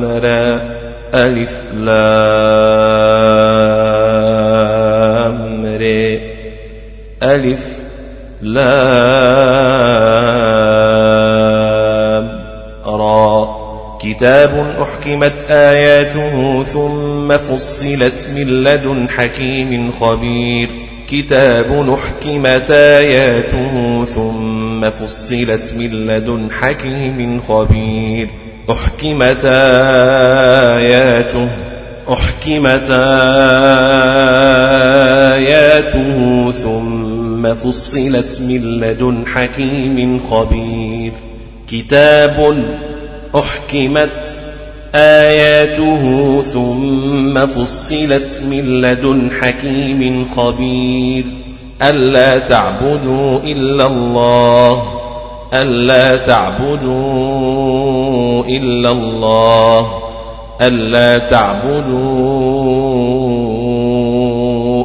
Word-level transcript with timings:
را. 0.04 0.60
ألف 1.14 1.54
لام 1.74 2.40
را. 5.64 6.18
ألف 7.22 7.64
لام 8.42 9.39
كتاب 14.20 14.76
أحكمت 14.82 15.46
آياته 15.50 16.62
ثم 16.62 17.36
فصلت 17.36 18.28
من 18.34 18.62
لدن 18.64 19.08
حكيم 19.08 19.92
خبير 19.92 20.68
كتاب 21.08 21.88
أحكمت 21.98 22.70
آياته 22.70 24.04
ثم 24.04 24.90
فصلت 24.90 25.74
من 25.78 26.06
لدن 26.06 26.48
حكيم 26.60 27.40
خبير 27.48 28.28
أحكمت 28.70 29.44
آياته 30.74 31.48
أحكمت 32.12 32.90
آياته 35.40 36.52
ثم 36.52 37.54
فصلت 37.54 38.40
من 38.40 38.80
لدن 38.80 39.26
حكيم 39.26 40.20
خبير 40.30 41.12
كتاب 41.68 42.56
أحكمت 43.36 44.36
آياته 44.94 46.42
ثم 46.42 47.46
فصلت 47.46 48.40
من 48.50 48.80
لدن 48.80 49.30
حكيم 49.40 50.28
خبير. 50.36 51.24
ألا 51.82 52.38
تعبدوا 52.38 53.38
إلا 53.38 53.86
الله. 53.86 54.82
ألا 55.54 56.16
تعبدوا 56.16 56.90
إلا 58.44 58.90
الله. 58.90 59.90
ألا 60.60 61.18
تعبدوا 61.18 61.90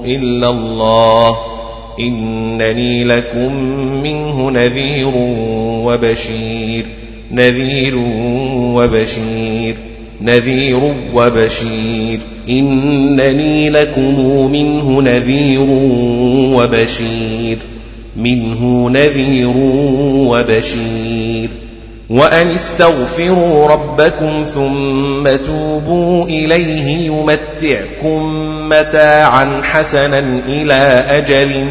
إلا 0.05 0.49
الله. 0.49 1.37
إنني 1.99 3.03
لكم 3.03 3.53
منه 4.03 4.51
نذير 4.51 5.13
وبشير. 5.85 6.85
نذير 7.31 7.95
وبشير 8.75 9.75
نذير 10.21 10.79
وبشير. 11.13 12.19
إنني 12.49 13.69
لكم 13.69 14.19
منه 14.51 15.01
نذير 15.01 15.67
وبشير 16.55 17.57
منه 18.17 18.89
نذير 18.89 19.53
وبشير. 20.27 21.49
وأن 22.09 22.51
استغفروا 22.51 23.67
ربكم 23.67 24.43
ثم 24.53 25.45
توبوا 25.45 26.25
إليه 26.25 27.07
يمتعكم 27.07 28.33
متاعا 28.69 29.61
حسنا 29.63 30.39
إلى 30.47 31.05
أجل 31.09 31.65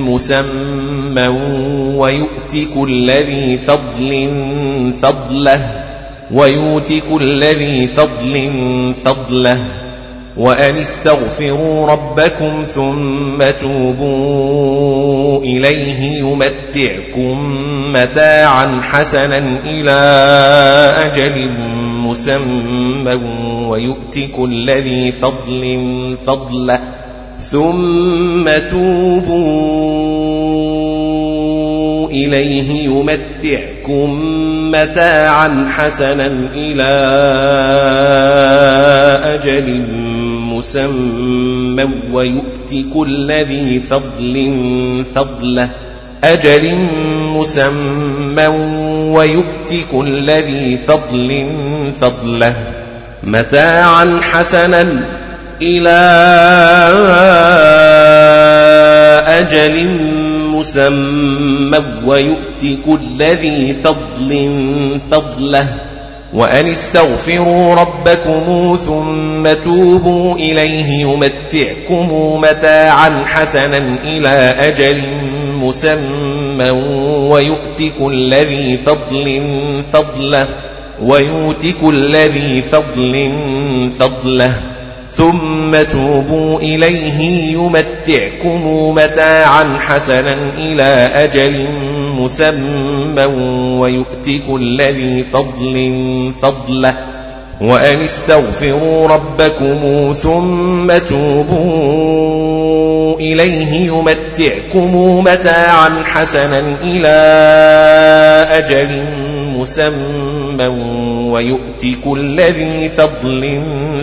مسمى. 0.00 0.79
ويؤت 1.18 2.56
كل 2.74 3.10
ذي 3.10 3.58
فضل 3.58 4.30
فضله 5.02 5.84
ويؤت 6.30 6.92
كل 7.10 7.44
ذي 7.44 7.86
فضل 7.86 8.52
فضله 9.04 9.58
وأن 10.36 10.76
استغفروا 10.76 11.86
ربكم 11.86 12.64
ثم 12.74 13.50
توبوا 13.60 15.40
إليه 15.42 16.18
يمتعكم 16.18 17.56
متاعا 17.92 18.80
حسنا 18.82 19.42
إلى 19.64 20.00
أجل 21.06 21.50
مسمى 22.06 23.20
ويؤت 23.68 24.18
كل 24.36 24.70
ذي 24.70 25.12
فضل 25.12 25.78
فضله 26.26 26.80
ثم 27.40 28.50
توبوا 28.70 30.10
إليه 32.10 32.84
يمتعكم 32.84 34.20
متاعا 34.70 35.72
حسنا 35.76 36.26
إلى 36.54 36.90
أجل 39.24 39.82
مسمى 40.60 41.88
ويؤت 42.12 42.74
كل 42.94 43.32
ذي 43.32 43.80
فضل 43.80 44.54
فضله 45.14 45.70
أجل 46.24 46.74
مسمى 47.36 48.46
ويؤت 49.16 49.74
كل 49.92 50.30
ذي 50.30 50.78
فضل 50.86 51.46
فضله 52.00 52.54
متاعا 53.24 54.20
حسنا 54.22 55.04
إلى 55.62 56.00
أجل 59.28 59.86
مسمى 60.48 61.78
ويؤت 62.06 62.78
كل 62.86 63.18
ذي 63.18 63.76
فضل 63.84 64.50
فضله 65.10 65.66
وأن 66.34 66.66
استغفروا 66.66 67.74
ربكم 67.74 68.78
ثم 68.86 69.52
توبوا 69.64 70.34
إليه 70.34 71.00
يمتعكم 71.00 72.40
متاعا 72.40 73.24
حسنا 73.26 73.82
إلى 74.04 74.54
أجل 74.58 75.02
مسمى 75.60 76.70
ويؤت 77.30 77.82
كل 78.00 78.34
ذي 78.34 78.78
فضل 78.86 79.42
فضله 79.92 80.48
ويؤت 81.02 81.66
كل 81.80 82.16
ذي 82.16 82.62
فضل 82.62 83.30
فضله 83.98 84.52
ثم 85.20 85.82
توبوا 85.92 86.58
إليه 86.60 87.52
يمتعكم 87.52 88.94
متاعا 88.94 89.76
حسنا 89.80 90.36
إلى 90.58 91.10
أجل 91.14 91.66
مسمى 92.18 93.24
ويؤت 93.80 94.30
كل 94.48 94.82
ذي 94.82 95.24
فضل 95.32 95.92
فضله. 96.42 96.94
وأن 97.60 98.02
استغفروا 98.02 99.08
ربكم 99.08 100.12
ثم 100.22 100.92
توبوا 101.08 102.40
إليه 103.20 103.86
يمتعكم 103.86 105.20
متاعا 105.24 106.02
حسنا 106.04 106.62
إلى 106.82 107.16
أجل 108.50 109.02
مسمى 109.56 110.66
ويؤت 111.30 111.86
كل 112.04 112.40
ذي 112.40 112.88
فضل 112.88 113.62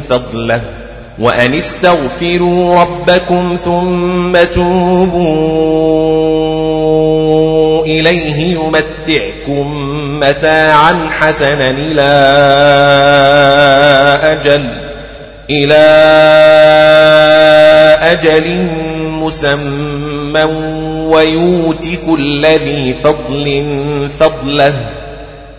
فضله. 0.09 0.86
وأن 1.19 1.53
استغفروا 1.53 2.81
ربكم 2.81 3.57
ثم 3.65 4.37
توبوا 4.55 5.97
إليه 7.85 8.57
يمتعكم 8.57 9.89
متاعا 10.19 11.09
حسنا 11.19 11.69
إلى 11.69 12.01
أجل 14.23 14.65
إلى 15.49 15.83
أجل 18.01 18.67
مسمى 19.09 20.43
ويؤت 21.09 21.87
كل 22.07 22.45
ذي 22.45 22.95
فضل 23.03 23.63
فضله. 24.19 24.96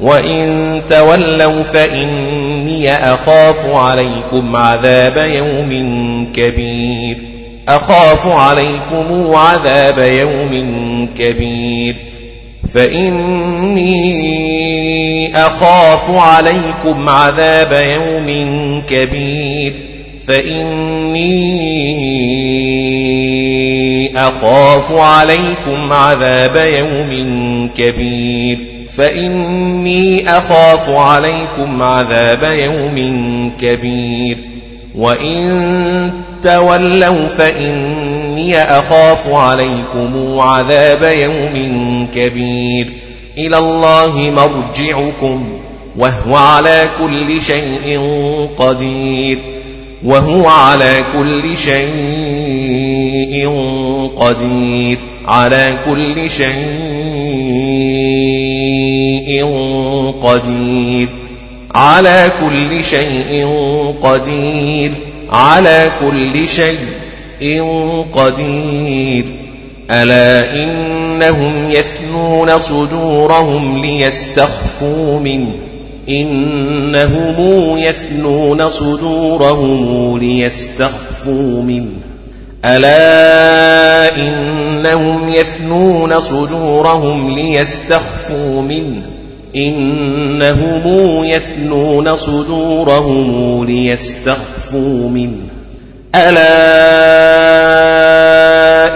وإن 0.01 0.83
تولوا 0.91 1.62
فإني 1.62 2.93
أخاف 2.93 3.67
عليكم 3.75 4.56
عذاب 4.56 5.17
يوم 5.17 5.73
كبير 6.33 7.19
أخاف 7.69 8.27
عليكم 8.27 9.35
عذاب 9.35 9.99
يوم 9.99 11.09
كبير 11.19 11.97
فإني 12.75 13.99
أخاف 15.37 16.11
عليكم 16.11 17.09
عذاب 17.09 17.73
يوم 17.73 18.29
كبير 18.89 19.75
فإني 20.27 21.39
أخاف 24.17 24.93
عليكم 24.93 25.93
عذاب 25.93 26.56
يوم 26.56 27.71
كبير 27.77 28.78
فإني 28.96 30.31
أخاف 30.31 30.90
عليكم 30.90 31.82
عذاب 31.82 32.43
يوم 32.43 32.99
كبير. 33.61 34.38
وإن 34.94 36.11
تولوا 36.43 37.29
فإني 37.29 38.62
أخاف 38.62 39.29
عليكم 39.29 40.40
عذاب 40.40 41.02
يوم 41.02 42.06
كبير. 42.14 42.93
إلى 43.38 43.58
الله 43.58 44.32
مرجعكم 44.37 45.44
وهو 45.96 46.37
على 46.37 46.88
كل 47.00 47.43
شيء 47.43 48.00
قدير. 48.58 49.57
وهو 50.05 50.49
على 50.49 51.05
كل 51.19 51.56
شيء 51.56 51.89
قدير. 54.17 54.99
على 55.27 55.75
كل 55.87 56.31
شيء 56.31 56.55
قدير. 60.23 61.09
على 61.75 62.31
كل 62.41 62.85
شيء 62.85 63.47
قدير. 64.03 64.93
على 65.31 65.91
كل 66.01 66.49
شيء 66.49 67.62
قدير. 68.12 69.25
ألا 69.91 70.65
إنهم 70.65 71.71
يثنون 71.71 72.59
صدورهم 72.59 73.79
ليستخفوا 73.79 75.21
منه. 75.21 75.53
إنهم 76.08 77.78
يثنون 77.78 78.69
صدورهم 78.69 80.19
ليستخفوا 80.19 81.62
منه. 81.62 81.90
ألا 82.64 84.16
إنهم 84.16 85.28
يثنون 85.28 86.20
صدورهم 86.20 87.34
ليستخفوا 87.34 88.62
منه. 88.62 89.02
إنهم 89.56 91.25
يثنون 91.25 92.16
صدورهم 92.16 93.64
ليستخفوا 93.64 95.08
منه. 95.08 95.38
ألا 96.14 96.49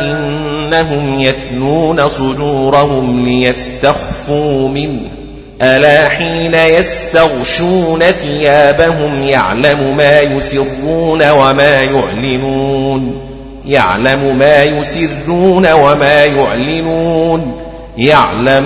إنهم 0.00 1.20
يثنون 1.20 2.08
صدورهم 2.08 3.24
ليستخفوا 3.24 4.68
منه. 4.68 5.21
ألا 5.62 6.08
حين 6.08 6.54
يستغشون 6.54 8.00
ثيابهم 8.00 9.22
يعلم 9.22 9.96
ما 9.96 10.20
يسرون 10.20 11.30
وما 11.30 11.82
يعلنون 11.82 13.20
يعلم 13.64 14.36
ما 14.38 14.64
يسرون 14.64 15.72
وما 15.72 16.24
يعلنون 16.24 17.62
يعلم 17.98 18.64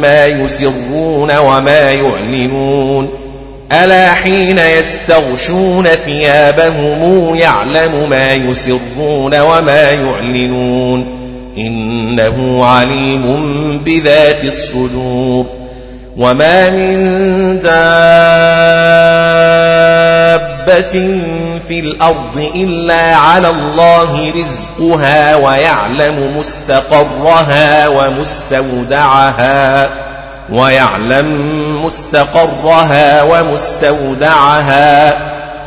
ما 0.00 0.26
يسرون 0.26 1.38
وما 1.38 1.92
يعلنون 1.92 3.08
ألا 3.72 4.12
حين 4.12 4.58
يستغشون 4.58 5.84
ثيابهم 5.84 7.34
يعلم 7.34 8.10
ما 8.10 8.34
يسرون 8.34 9.40
وما 9.40 9.90
يعلنون 9.90 11.06
إنه 11.56 12.66
عليم 12.66 13.78
بذات 13.84 14.44
الصدور 14.44 15.61
وما 16.16 16.70
من 16.70 17.60
دابة 17.62 17.72
في 21.68 21.80
الأرض 21.80 22.50
إلا 22.54 23.16
على 23.16 23.48
الله 23.48 24.32
رزقها 24.36 25.36
ويعلم 25.36 26.38
مستقرها 26.38 27.88
ومستودعها 27.88 29.88
ويعلم 30.50 31.28
مستقرها 31.84 33.22
ومستودعها 33.22 35.10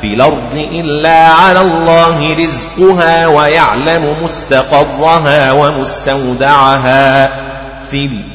في 0.02 0.14
الأرض 0.14 0.68
إلا 0.72 1.28
على 1.28 1.62
الله 1.62 2.36
رزقها 2.38 3.28
ويعلم 3.28 4.16
مستقرها 4.24 5.52
ومستودعها 5.52 7.30
في 7.92 8.06
الأرض 8.06 8.35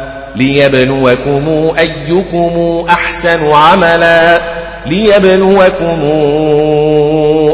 ليبلوكم 0.35 1.71
أيكم 1.79 2.85
أحسن 2.89 3.51
عملا 3.51 4.41
ليبلوكم 4.85 6.01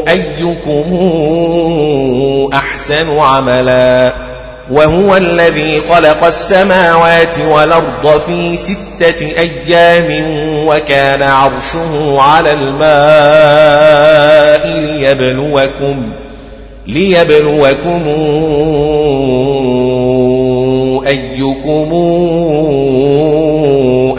أيكم 0.08 0.88
أحسن 2.54 3.18
عملا 3.18 4.12
وهو 4.70 5.16
الذي 5.16 5.80
خلق 5.90 6.24
السماوات 6.24 7.38
والأرض 7.48 8.20
في 8.26 8.56
ستة 8.56 9.26
أيام 9.38 10.24
وكان 10.66 11.22
عرشه 11.22 12.20
على 12.20 12.52
الماء 12.52 13.88
ليبلوكم 14.80 16.02
ليبلوكم 16.86 18.02
أيكم 21.06 21.92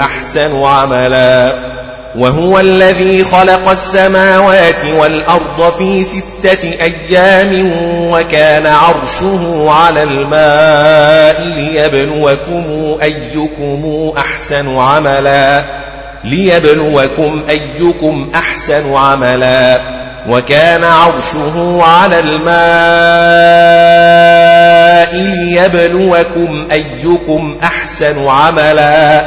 أحسن 0.02 0.64
عملا 0.64 1.54
وهو 2.18 2.60
الذي 2.60 3.24
خلق 3.24 3.70
السماوات 3.70 4.86
والأرض 4.86 5.74
في 5.78 6.04
ستة 6.04 6.70
أيام 6.82 7.72
وكان 8.12 8.66
عرشه 8.66 9.66
على 9.72 10.04
الماء 10.04 11.44
ليبلوكم 11.56 12.98
أيكم 13.02 14.12
أحسن 14.18 14.78
عملا 14.78 15.64
ليبلوكم 16.24 17.42
أيكم 17.50 18.30
أحسن 18.36 18.94
عملا 18.94 19.80
وكان 20.28 20.84
عرشه 20.84 21.84
على 21.84 22.20
الماء 22.20 22.50
ليبلوكم 25.16 26.68
أيكم 26.72 27.58
أحسن 27.64 28.28
عملا 28.28 29.26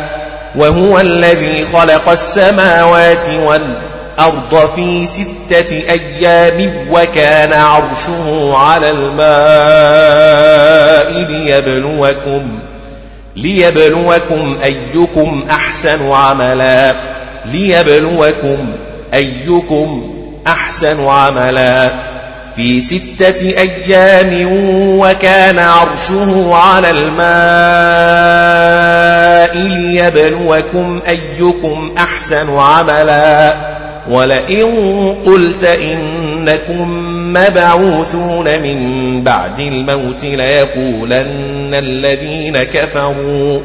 وهو 0.57 1.01
الذي 1.01 1.65
خلق 1.73 2.09
السماوات 2.09 3.27
والأرض 3.29 4.71
في 4.77 5.07
ستة 5.07 5.83
أيام 5.91 6.73
وكان 6.91 7.53
عرشه 7.53 8.57
على 8.57 8.91
الماء 8.91 9.33
ليبلوكم 11.31 12.59
ليبلوكم 13.37 14.57
أيكم 14.65 15.47
أحسن 15.51 16.11
عملا 16.11 16.95
ليبلوكم 17.47 18.73
أيكم 19.15 20.22
أحسن 20.47 21.07
عملا. 21.07 21.91
في 22.57 22.81
ستة 22.81 23.55
أيام 23.59 24.49
وكان 24.99 25.59
عرشه 25.59 26.55
على 26.55 26.91
الماء 26.91 27.23
ليبلوكم 29.57 31.01
أيكم 31.09 31.93
أحسن 31.99 32.59
عملا. 32.59 33.55
ولئن 34.11 34.67
قلت 35.27 35.65
إنكم 35.65 36.89
مبعوثون 37.33 38.63
من 38.63 39.21
بعد 39.25 39.61
الموت 39.61 40.25
ليقولن 40.25 41.75
الذين 41.75 42.63
كفروا 42.63 43.61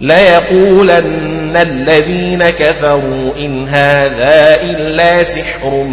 ليقولن 0.00 1.37
الذين 1.56 2.50
كفروا 2.50 3.32
إن 3.38 3.68
هذا 3.68 4.62
إلا 4.62 5.24
سحر 5.24 5.84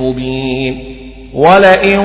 مبين 0.00 0.98
ولئن 1.32 2.00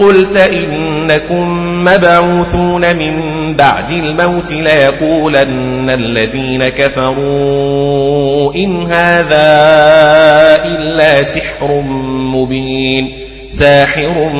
قلت 0.00 0.36
إنكم 0.36 1.84
مبعوثون 1.84 2.96
من 2.96 3.14
بعد 3.56 3.90
الموت 3.90 4.52
ليقولن 4.52 5.90
الذين 5.90 6.68
كفروا 6.68 8.54
إن 8.54 8.86
هذا 8.86 9.46
إلا 10.64 11.24
سحر 11.24 11.80
مبين 12.34 13.12
ساحر 13.48 14.30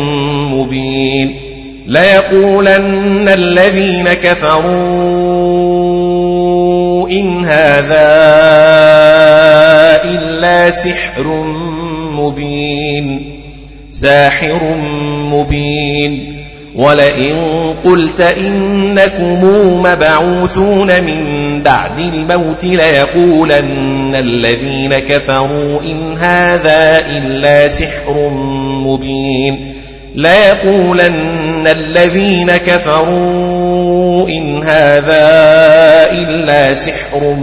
مبين 0.50 1.40
ليقولن 1.86 3.28
الذين 3.28 4.08
كفروا 4.12 4.66
إن 7.20 7.44
هذا 7.44 8.16
إلا 10.04 10.70
سحر 10.70 11.44
مبين 12.10 13.40
ساحر 13.90 14.60
مبين. 15.30 16.42
ولئن 16.74 17.34
قلت 17.84 18.20
إنكم 18.20 19.44
مبعوثون 19.82 20.86
من 20.86 21.22
بعد 21.62 21.98
الموت 21.98 22.64
ليقولن 22.64 24.14
الذين 24.14 24.98
كفروا 24.98 25.80
إن 25.80 26.18
هذا 26.18 27.04
إلا 27.16 27.68
سحر 27.68 28.30
مبين. 28.84 29.74
ليقولن 30.16 31.66
الذين 31.66 32.56
كفروا 32.56 34.28
إن 34.28 34.62
هذا 34.62 35.20
إلا 36.12 36.74
سحر 36.74 37.36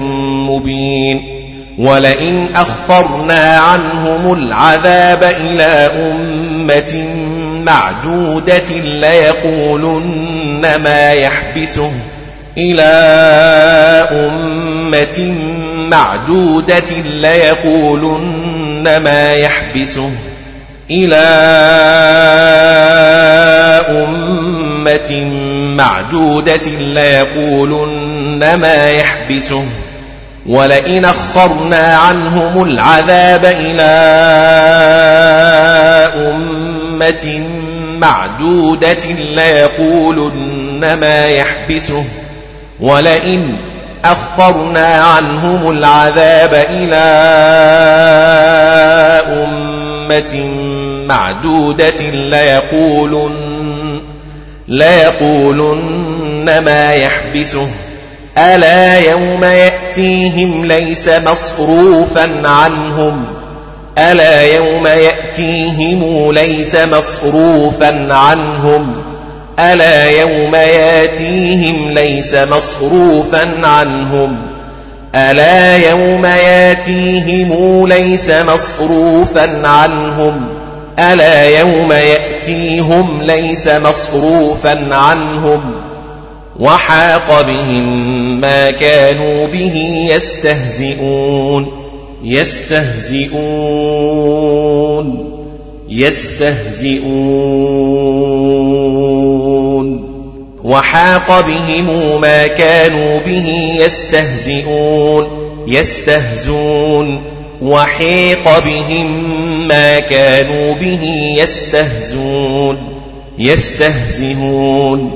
مبين 0.49 1.43
ولئن 1.77 2.47
أخرنا 2.55 3.59
عنهم 3.59 4.33
العذاب 4.33 5.23
إلى 5.23 5.91
أمة 6.11 7.07
معدودة 7.65 8.69
ليقولن 8.83 10.61
ما 10.83 11.11
يحبسه 11.13 11.91
إلى 12.57 12.83
أمة 14.11 15.33
معدودة 15.89 16.91
ليقولن 17.21 18.97
ما 19.03 19.33
يحبسه 19.33 20.09
إلى 20.91 21.23
أمة 23.89 25.25
معدودة 25.77 26.67
ليقولن 26.67 28.53
ما 28.55 28.91
يحبسه 28.91 29.63
ولئن 30.45 31.05
أخرنا 31.05 31.97
عنهم 31.97 32.63
العذاب 32.63 33.45
إلى 33.45 33.93
أمة 36.15 37.43
معدودة 37.99 39.05
ليقولن 39.35 40.93
ما 40.99 41.27
يحبسه 41.27 42.03
ولئن 42.79 43.57
أخرنا 44.05 44.87
عنهم 45.03 45.71
العذاب 45.71 46.65
إلى 46.69 47.03
أمة 49.27 49.82
معدودة 51.07 52.09
ليقولن 52.11 53.99
ليقولن 54.67 56.59
ما 56.65 56.93
يحبسه 56.93 57.67
ألا 58.37 58.99
يوم 58.99 59.43
يأتيهم 59.43 60.65
ليس 60.65 61.09
مصروفا 61.09 62.47
عنهم 62.47 63.25
ألا 63.97 64.41
يوم 64.41 64.87
يأتيهم 64.87 66.31
ليس 66.31 66.75
مصروفا 66.75 68.13
عنهم 68.13 68.95
ألا 69.59 70.05
يوم 70.09 70.55
ياتيهم 70.55 71.91
ليس 71.91 72.33
مصروفا 72.33 73.47
عنهم 73.63 74.37
ألا 75.15 75.89
يوم 75.89 76.25
ياتيهم 76.25 77.87
ليس 77.87 78.29
مصروفا 78.29 79.67
عنهم 79.67 80.47
ألا 80.99 81.59
يوم 81.59 81.91
يأتيهم 81.91 83.21
ليس 83.21 83.67
مصروفا 83.67 84.95
عنهم 84.95 85.61
وحاق 86.59 87.41
بهم 87.41 88.41
ما 88.41 88.71
كانوا 88.71 89.47
به 89.47 90.05
يستهزئون 90.09 91.67
يستهزئون 92.23 93.33
يستهزئون 95.89 97.33
وحاق 100.63 101.41
بهم 101.41 102.21
ما 102.21 102.47
كانوا 102.47 103.19
به 103.19 103.77
يستهزئون 103.79 105.27
يستهزون. 105.67 107.23
وحيق 107.61 108.59
بهم 108.65 109.07
ما 109.67 109.99
كانوا 109.99 110.73
به 110.73 111.33
يستهزون 111.37 112.77
يستهزئون 113.37 115.11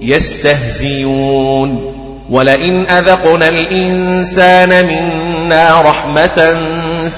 يستهزئون. 0.00 1.94
ولئن 2.30 2.86
أذقنا 2.86 3.48
الإنسان 3.48 4.86
منا 4.86 5.80
رحمة 5.80 6.56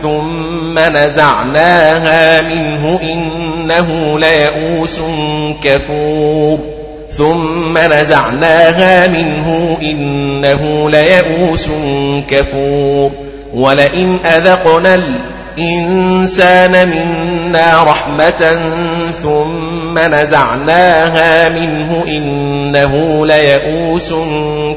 ثم 0.03 0.79
نزعناها 0.79 2.43
منه 2.43 3.01
إنه 3.03 4.19
ليئوس 4.19 5.01
كفور. 5.63 6.76
ثم 7.11 7.79
نزعناها 7.79 9.07
منه 9.09 9.79
إنه 9.83 10.91
ليئوس 10.91 11.69
كفور. 12.31 13.11
ولئن 13.55 14.19
أذقنا 14.25 15.01
الإنسان 15.59 16.89
منا 16.89 17.83
رحمة 17.83 18.59
ثم 19.23 19.99
نزعناها 19.99 21.49
منه 21.49 22.05
إنه 22.09 23.27
ليئوس 23.27 24.13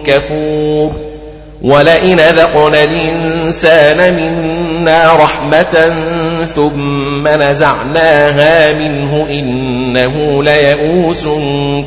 كفور. 0.06 1.09
ولئن 1.62 2.20
ذقنا 2.20 2.84
الإنسان 2.84 4.14
منا 4.14 5.14
رحمة 5.14 5.96
ثم 6.56 7.28
نزعناها 7.28 8.74
منه 8.74 9.28
إنه 9.30 10.44
ليئوس 10.44 11.28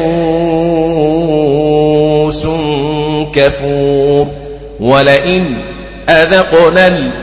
كفور. 3.33 4.27
ولئن 4.79 5.45
أذقنا 6.09 6.87
الإنسان 6.87 7.22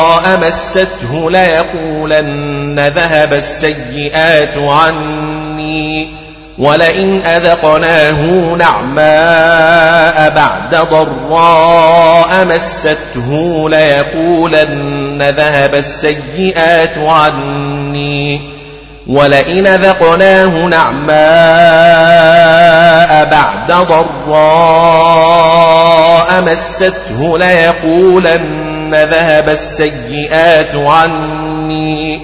مسته 0.37 1.31
ليقولن 1.31 2.79
ذهب 2.79 3.33
السيئات 3.33 4.57
عني 4.57 6.07
ولئن 6.57 7.21
أذقناه 7.25 8.21
نعماء 8.55 10.29
بعد 10.35 10.75
ضراء 10.91 12.45
مسته 12.45 13.69
ليقولن 13.69 15.33
ذهب 15.37 15.75
السيئات 15.75 16.97
عني 16.97 18.41
ولئن 19.07 19.67
ذقناه 19.67 20.65
نعماء 20.65 21.11
بعد 23.31 23.71
ضراء 23.87 25.11
مسته 26.41 27.37
ليقولن 27.37 28.80
ذهب 28.95 29.49
السيئات 29.49 30.75
عني 30.75 32.21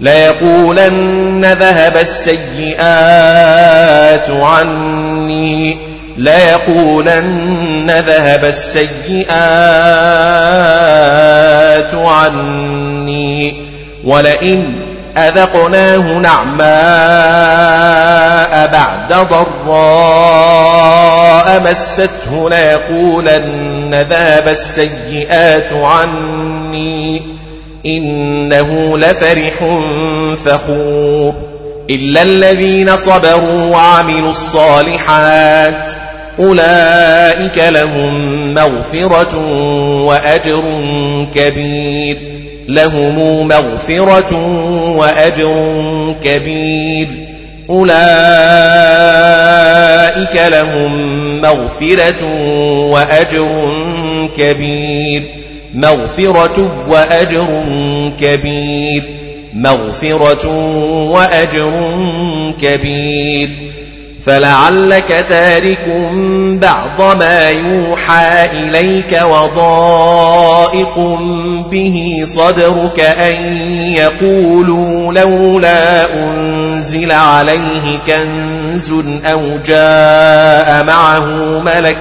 ليقولن 0.00 1.44
ذهب 1.60 1.96
السيئات 1.96 2.80
عني 4.30 5.78
ليقولن 6.16 7.90
ذهب 8.06 8.44
السيئات 8.44 9.24
عني 11.94 13.54
ولئن 14.04 14.72
أذقناه 15.16 16.18
نعماء 16.18 16.62
بعد 18.72 19.12
ضراء 19.30 20.52
مسته 21.70 22.50
ليقولن 22.50 23.81
ذهب 23.94 24.48
السيئات 24.48 25.72
عني 25.72 27.22
إنه 27.86 28.98
لفرح 28.98 29.54
فخور 30.44 31.34
إلا 31.90 32.22
الذين 32.22 32.96
صبروا 32.96 33.64
وعملوا 33.70 34.30
الصالحات 34.30 35.90
أولئك 36.38 37.58
لهم 37.58 38.54
مغفرة 38.54 39.38
وأجر 40.06 40.62
كبير 41.34 42.18
لهم 42.68 43.48
مغفرة 43.48 44.36
وأجر 44.96 46.14
كبير 46.22 47.08
أولئك 47.70 47.92
لهم 50.36 50.92
مغفرة 51.40 52.24
وأجر 52.90 53.48
كبير. 54.36 55.22
مغفرة 55.74 56.86
وأجر 56.88 57.46
كبير. 58.20 59.02
مغفرة 59.54 60.48
وأجر 61.10 61.70
كبير. 62.62 63.48
فلعلك 64.26 65.26
تارك 65.28 65.86
بعض 66.62 67.16
ما 67.18 67.50
يوحى 67.50 68.46
إليك 68.52 69.20
وضائق 69.22 70.98
به 71.70 72.22
صدرك 72.24 73.00
أن 73.00 73.34
يقولوا 73.94 75.12
لولا 75.12 76.04
أنزل 76.14 77.12
عليه 77.12 77.98
كنز 78.06 78.92
أو 79.24 79.58
جاء 79.66 80.84
معه 80.84 81.26
ملك 81.60 81.98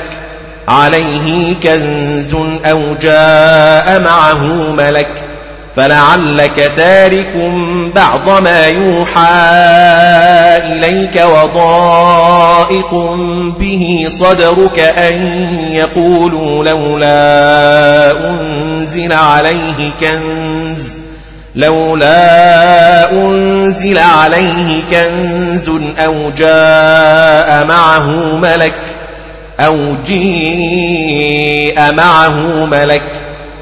عليه 0.67 1.55
كنز 1.63 2.33
أو 2.65 2.95
جاء 3.01 4.01
معه 4.05 4.71
ملك 4.71 5.30
فلعلك 5.75 6.71
تارك 6.77 7.51
بعض 7.95 8.41
ما 8.43 8.67
يوحى 8.67 9.29
إليك 10.73 11.23
وضائق 11.25 12.93
به 13.59 14.07
صدرك 14.09 14.79
أن 14.79 15.47
يقولوا 15.71 16.63
لولا 16.63 18.11
أنزل 18.29 19.13
عليه 19.13 19.91
كنز 19.99 20.97
لولا 21.55 23.11
أنزل 23.11 23.97
عليه 23.97 24.81
كنز 24.91 25.69
أو 25.99 26.31
جاء 26.37 27.65
معه 27.65 28.37
ملك 28.37 28.73
أو 29.59 29.77
جيء 30.05 31.91
معه 31.91 32.65
ملك. 32.65 33.01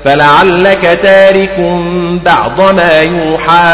فلعلك 0.03 0.99
تارك 1.03 1.79
بعض 2.25 2.61
ما 2.61 3.01
يوحى 3.01 3.69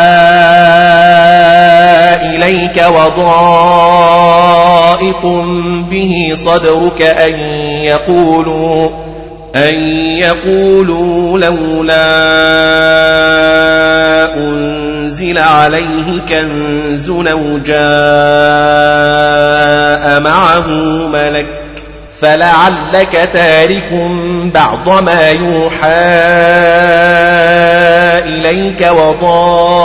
إليك 2.35 2.85
وضائق 2.87 3.85
به 5.91 6.31
صدرك 6.35 7.01
أن 7.01 7.33
يقولوا 7.83 8.89
أن 9.55 9.73
يقولوا 10.17 11.39
لولا 11.39 12.25
أنزل 14.37 15.37
عليه 15.37 16.21
كنز 16.29 17.09
أو 17.09 17.57
جاء 17.65 17.75
معه 20.19 20.67
ملك 21.07 21.64
فلعلك 22.25 23.29
تارك 23.33 23.89
بعض 24.53 24.89
ما 25.03 25.31
يوحى 25.31 26.05
إليك 28.25 28.89
وضائق 28.91 29.77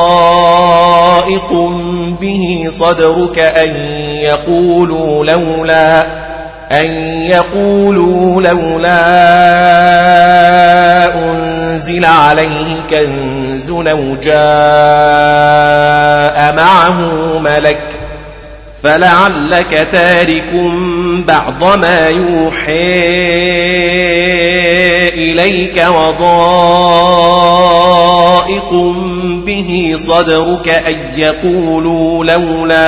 به 2.20 2.66
صدرك 2.70 3.38
أن 3.38 3.74
يقولوا 4.22 5.24
لولا 5.24 6.06
أن 6.72 6.86
يقولوا 7.22 8.42
لولا 8.42 9.00
أنزل 11.14 12.04
عليه 12.04 12.76
كنز 12.90 13.70
أو 13.70 14.16
جاء 14.22 14.40
معه 16.56 16.98
ملك 17.38 17.89
فلعلك 18.82 19.88
تارك 19.92 20.52
بعض 21.26 21.64
ما 21.78 22.08
يوحي 22.08 22.70
إليك 25.08 25.84
وضائق 25.88 26.90
به 29.46 29.94
صدرك 29.96 30.68
أن 30.68 30.96
يقولوا 31.16 32.24
لولا 32.24 32.80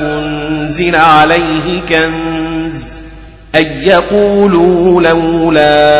أنزل 0.00 0.96
عليه 0.96 1.80
كنز 1.88 2.74
أن 3.54 3.66
يقولوا 3.82 5.02
لولا 5.02 5.94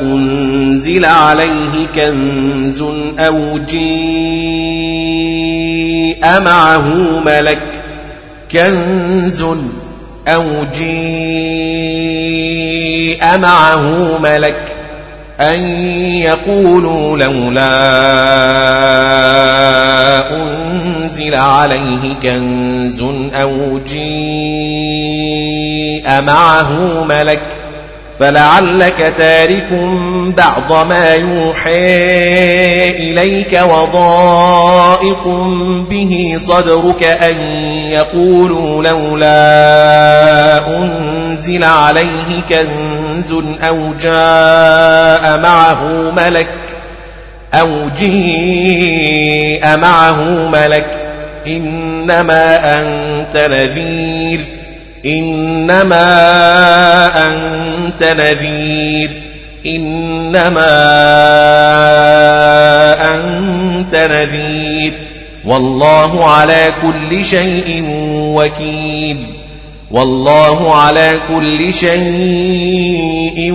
أنزل 0.00 1.04
عليه 1.04 1.86
كنز 1.94 2.82
أو 3.18 3.58
جيء 3.58 4.75
معه 6.26 7.20
ملك 7.26 7.62
كنز 8.52 9.42
أو 10.28 10.44
جيء 10.74 10.96
معه 13.38 14.18
ملك 14.18 14.56
أن 15.40 15.60
يقولوا 16.22 17.18
لولا 17.18 17.76
أنزل 20.42 21.34
عليه 21.34 22.14
كنز 22.22 23.00
أو 23.34 23.80
جيء 23.86 24.06
معه 26.20 27.04
ملك 27.04 27.65
فلعلك 28.20 29.14
تارك 29.18 29.68
بعض 30.36 30.86
ما 30.88 31.14
يوحي 31.14 32.90
إليك 32.90 33.60
وضائق 33.70 35.26
به 35.90 36.34
صدرك 36.38 37.02
أن 37.02 37.36
يقولوا 37.92 38.82
لولا 38.82 40.76
أنزل 40.78 41.64
عليه 41.64 42.42
كنز 42.48 43.32
أو 43.68 43.92
جاء 44.00 45.38
معه 45.38 46.10
ملك 46.16 46.48
أو 47.54 47.68
جيء 47.98 49.76
معه 49.76 50.48
ملك 50.48 50.86
إنما 51.46 52.80
أنت 52.80 53.36
نذير 53.36 54.44
إنما 55.06 56.08
أنت 57.28 58.02
نذير. 58.02 59.10
إنما 59.66 60.66
أنت 63.14 63.94
نذير. 63.94 64.92
والله 65.44 66.24
على 66.24 66.72
كل 66.82 67.24
شيء 67.24 67.84
وكيل. 68.18 69.26
والله 69.90 70.74
على 70.74 71.18
كل 71.34 71.74
شيء 71.74 73.52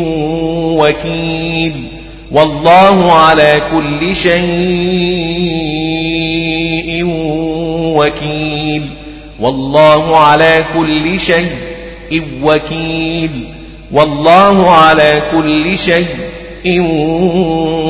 وكيل. 0.78 1.74
والله 2.32 3.14
على 3.14 3.62
كل 3.72 4.16
شيء 4.16 4.42
وكيل. 7.96 9.01
والله 9.42 10.18
على 10.18 10.64
كل 10.78 11.20
شيء 11.20 12.24
وكيل. 12.44 13.48
والله 13.92 14.72
على 14.72 15.22
كل 15.32 15.78
شيء 15.78 16.08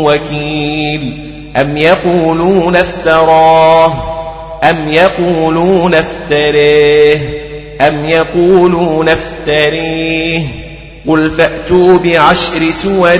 وكيل. 0.03 1.17
أم 1.57 1.77
يقولون 1.77 2.75
افتراه؟ 2.75 3.93
أم 4.63 4.87
يقولون 4.87 5.95
افتريه؟ 5.95 7.17
أم 7.81 8.05
يقولون 8.05 9.09
افتريه؟ 9.09 10.60
قل 11.07 11.29
فأتوا 11.29 11.97
بعشر 11.97 12.71
سور 12.71 13.19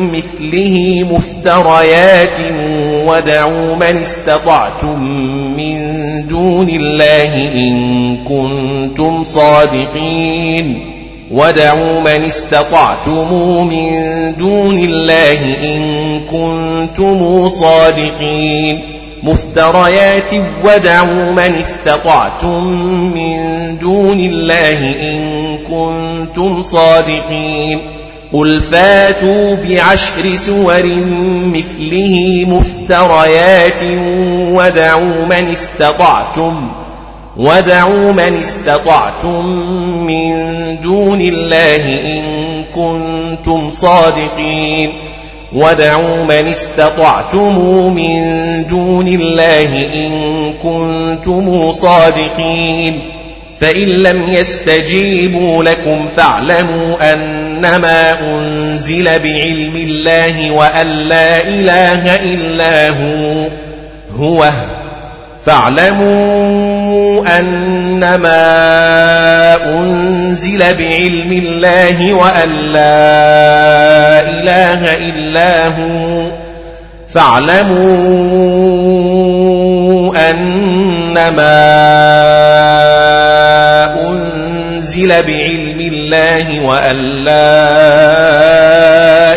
مثله 0.00 1.06
مفتريات 1.10 2.38
ودعوا 3.06 3.76
من 3.76 3.96
استطعتم 4.02 5.04
من 5.56 5.78
دون 6.28 6.68
الله 6.68 7.34
إن 7.54 8.16
كنتم 8.24 9.24
صادقين. 9.24 10.80
ودعوا 11.30 12.00
من 12.00 12.24
استطعتم 12.24 13.34
من 13.68 13.92
دون 14.38 14.78
الله 14.78 15.56
إن 15.62 16.20
كنتم 16.20 17.48
صادقين. 17.48 18.95
مفتريات 19.26 20.34
ودعوا 20.64 21.32
من 21.32 21.54
استطعتم 21.60 22.64
من 23.14 23.78
دون 23.78 24.20
الله 24.20 24.78
إن 25.00 25.58
كنتم 25.58 26.62
صادقين. 26.62 27.78
قل 28.32 28.60
فاتوا 28.60 29.56
بعشر 29.56 30.36
سور 30.36 30.82
مثله 31.54 32.44
مفتريات 32.48 33.82
ودعوا 34.52 35.26
من 35.30 35.48
استطعتم 35.52 36.68
ودعوا 37.36 38.12
من 38.12 38.40
استطعتم 38.40 39.46
من 40.06 40.32
دون 40.82 41.20
الله 41.20 41.86
إن 41.86 42.24
كنتم 42.74 43.70
صادقين. 43.70 44.92
ودعوا 45.56 46.24
من 46.24 46.48
استطعتم 46.48 47.58
من 47.94 48.22
دون 48.66 49.08
الله 49.08 49.88
إن 49.94 50.12
كنتم 50.62 51.72
صادقين 51.72 53.00
فإن 53.60 53.88
لم 53.88 54.22
يستجيبوا 54.28 55.64
لكم 55.64 56.08
فاعلموا 56.16 57.12
أنما 57.12 58.16
أنزل 58.20 59.04
بعلم 59.04 59.76
الله 59.76 60.50
وأن 60.50 60.86
لا 60.86 61.48
إله 61.48 62.16
إلا 62.16 62.88
هو 62.90 63.48
هو 64.18 64.50
فاعلموا 65.46 67.38
أنما 67.38 68.36
أنزل 69.78 70.58
بعلم 70.58 71.32
الله 71.32 72.14
وأن 72.14 72.50
لا 72.72 74.20
إله 74.20 74.94
إلا 74.94 75.66
هو. 75.66 76.30
فاعلموا 77.14 77.90
أنما 80.30 81.56
أنزل 84.08 85.08
بعلم 85.08 85.80
الله 85.80 86.60
وأن 86.60 86.96
لا 87.24 87.66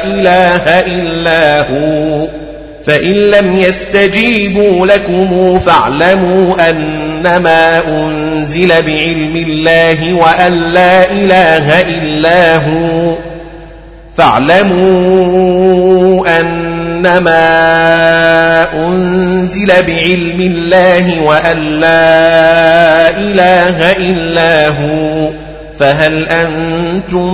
إله 0.03 0.79
إلا 0.79 1.61
هو. 1.61 2.38
فإن 2.85 3.13
لم 3.13 3.57
يستجيبوا 3.57 4.87
لكم 4.87 5.59
فاعلموا 5.59 6.69
أنما 6.69 7.81
أنزل 7.87 8.67
بعلم 8.67 9.45
الله 9.47 10.13
وأن 10.13 10.53
لا 10.73 11.11
إله 11.11 11.81
إلا 11.81 12.55
هو. 12.55 13.15
فاعلموا 14.17 15.29
أنما 16.39 17.37
أنزل 18.87 19.67
بعلم 19.67 20.41
الله 20.41 21.21
وأن 21.21 21.57
لا 21.79 23.09
إله 23.09 23.91
إلا 23.91 24.67
هو. 24.67 25.29
فهل 25.79 26.27
أنتم 26.29 27.33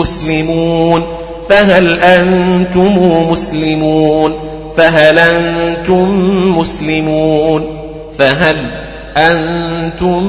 مسلمون؟ 0.00 1.04
فهل 1.48 2.00
أنتم 2.00 2.98
مسلمون؟ 3.30 4.53
فهل 4.76 5.18
أنتم 5.18 6.58
مسلمون؟ 6.58 7.78
فهل 8.18 8.56
أنتم 9.16 10.22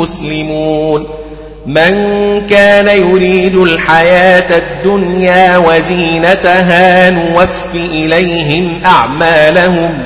مسلمون؟ 0.00 1.06
من 1.66 1.92
كان 2.50 2.88
يريد 2.88 3.56
الحياة 3.56 4.58
الدنيا 4.58 5.56
وزينتها 5.56 7.10
نوف 7.10 7.74
إليهم 7.74 8.80
أعمالهم 8.84 9.98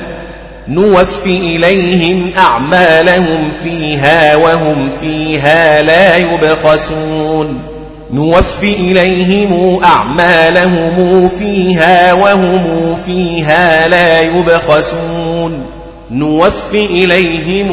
نوف 0.67 1.25
إليهم 1.25 2.31
أعمالهم 2.37 3.51
فيها 3.63 4.35
وهم 4.35 4.89
فيها 5.01 5.81
لا 5.81 6.17
يبخسون. 6.17 7.61
نوف 8.13 8.63
إليهم 8.63 9.83
أعمالهم 9.83 11.29
فيها 11.39 12.13
وهم 12.13 12.97
فيها 13.05 13.87
لا 13.87 14.21
يبخسون. 14.21 15.65
نوف 16.11 16.73
إليهم 16.73 17.71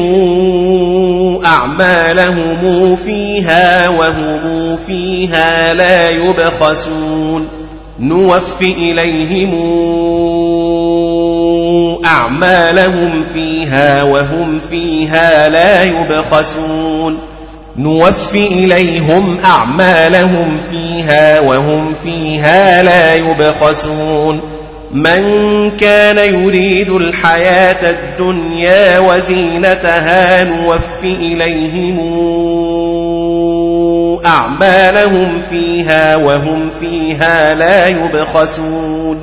أعمالهم 1.45 2.95
فيها 2.95 3.89
وهم 3.89 4.77
فيها 4.87 5.73
لا 5.73 6.09
يبخسون. 6.09 7.47
نوف 7.99 8.61
إليهم 8.61 9.51
أعمالهم 12.05 13.23
فيها 13.33 14.03
وهم 14.03 14.61
فيها 14.69 15.49
لا 15.49 15.83
يبخسون. 15.83 17.34
نوف 17.77 18.33
إليهم 18.33 19.37
أعمالهم 19.45 20.57
فيها 20.71 21.39
وهم 21.39 21.93
فيها 22.03 22.83
لا 22.83 23.15
يبخسون. 23.15 24.41
من 24.91 25.71
كان 25.77 26.17
يريد 26.17 26.89
الحياة 26.89 27.89
الدنيا 27.89 28.99
وزينتها 28.99 30.43
نوف 30.43 31.03
إليهم 31.03 31.99
أعمالهم 34.25 35.41
فيها 35.49 36.15
وهم 36.15 36.69
فيها 36.79 37.55
لا 37.55 37.87
يبخسون. 37.87 39.19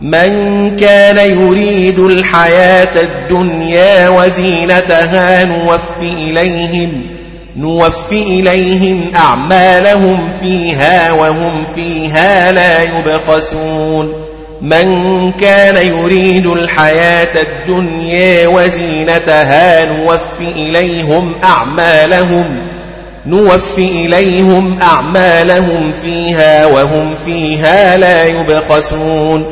من 0.00 0.76
كان 0.80 1.16
يريد 1.16 1.98
الحياة 1.98 3.02
الدنيا 3.02 4.08
وزينتها 4.08 5.44
نوف 5.44 6.02
إليهم 6.02 7.15
نوف 7.56 8.12
إليهم 8.12 9.12
أعمالهم 9.14 10.28
فيها 10.40 11.12
وهم 11.12 11.64
فيها 11.74 12.52
لا 12.52 12.82
يبخسون. 12.82 14.12
من 14.62 15.32
كان 15.40 15.86
يريد 15.86 16.46
الحياة 16.46 17.42
الدنيا 17.42 18.48
وزينتها 18.48 19.84
نوف 19.84 20.40
إليهم 20.40 21.32
أعمالهم 21.44 22.44
نوف 23.26 23.78
إليهم 23.78 24.78
أعمالهم 24.82 25.92
فيها 26.02 26.66
وهم 26.66 27.14
فيها 27.24 27.96
لا 27.96 28.26
يبخسون. 28.26 29.46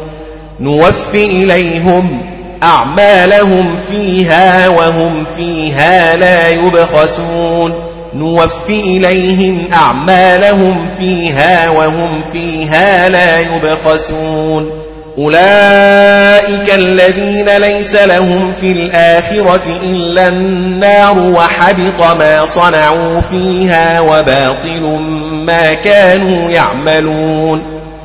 نوف 0.60 1.14
إليهم 1.14 2.22
أعمالهم 2.62 3.76
فيها 3.90 4.68
وهم 4.68 5.24
فيها 5.36 6.16
لا 6.16 6.48
يبخسون. 6.50 7.83
نوف 8.14 8.70
إليهم 8.70 9.58
أعمالهم 9.72 10.86
فيها 10.98 11.70
وهم 11.70 12.20
فيها 12.32 13.08
لا 13.08 13.40
يبخسون. 13.40 14.70
أولئك 15.18 16.74
الذين 16.74 17.56
ليس 17.56 17.94
لهم 17.94 18.52
في 18.60 18.72
الآخرة 18.72 19.80
إلا 19.82 20.28
النار 20.28 21.18
وحبط 21.18 22.16
ما 22.18 22.46
صنعوا 22.46 23.20
فيها 23.30 24.00
وباطل 24.00 25.00
ما 25.32 25.74
كانوا 25.74 26.50
يعملون. 26.50 27.73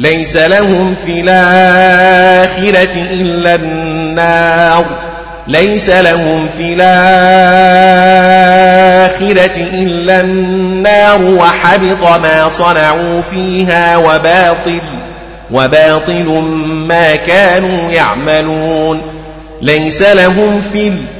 ليس 0.00 0.36
لهم 0.36 0.94
في 1.06 1.20
الآخرة 1.20 3.02
إلا 3.12 3.54
النار. 3.54 4.84
ليس 5.46 5.90
لهم 5.90 6.48
في 6.56 6.74
الآخرة 6.74 6.90
إلا 9.74 10.20
النار 10.20 11.22
وحبط 11.22 12.18
ما 12.22 12.50
صنعوا 12.50 13.22
فيها 13.30 13.96
وباطل 13.96 14.80
وباطل 15.50 16.28
ما 16.88 17.16
كانوا 17.16 17.90
يعملون. 17.90 19.02
ليس 19.62 20.02
لهم 20.02 20.62
في 20.72 20.86
الآخرة 20.88 21.19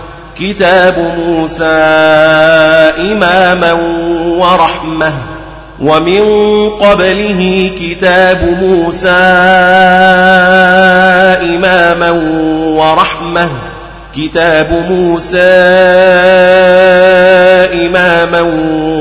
كتاب 0.41 1.13
موسى 1.27 1.63
إماما 3.11 3.73
ورحمة. 4.37 5.13
ومن 5.81 6.23
قبله 6.69 7.71
كتاب 7.81 8.57
موسى 8.61 9.09
إماما 11.49 12.11
ورحمة. 12.77 13.49
كتاب 14.15 14.71
موسى 14.89 15.37
إماما 17.85 18.41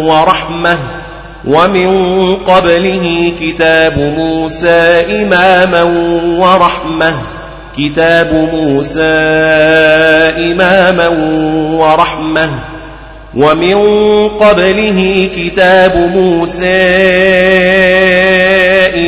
ورحمة. 0.05 0.79
ومن 1.45 1.91
قبله 2.37 3.33
كتاب 3.41 3.99
موسى 4.19 5.05
إماما 5.23 5.83
ورحمة. 6.39 7.15
كتاب 7.81 8.49
موسى 8.55 9.01
إماما 10.37 11.09
ورحمة. 11.73 12.51
ومن 13.37 13.75
قبله 14.29 15.31
كتاب 15.37 16.11
موسى 16.17 16.67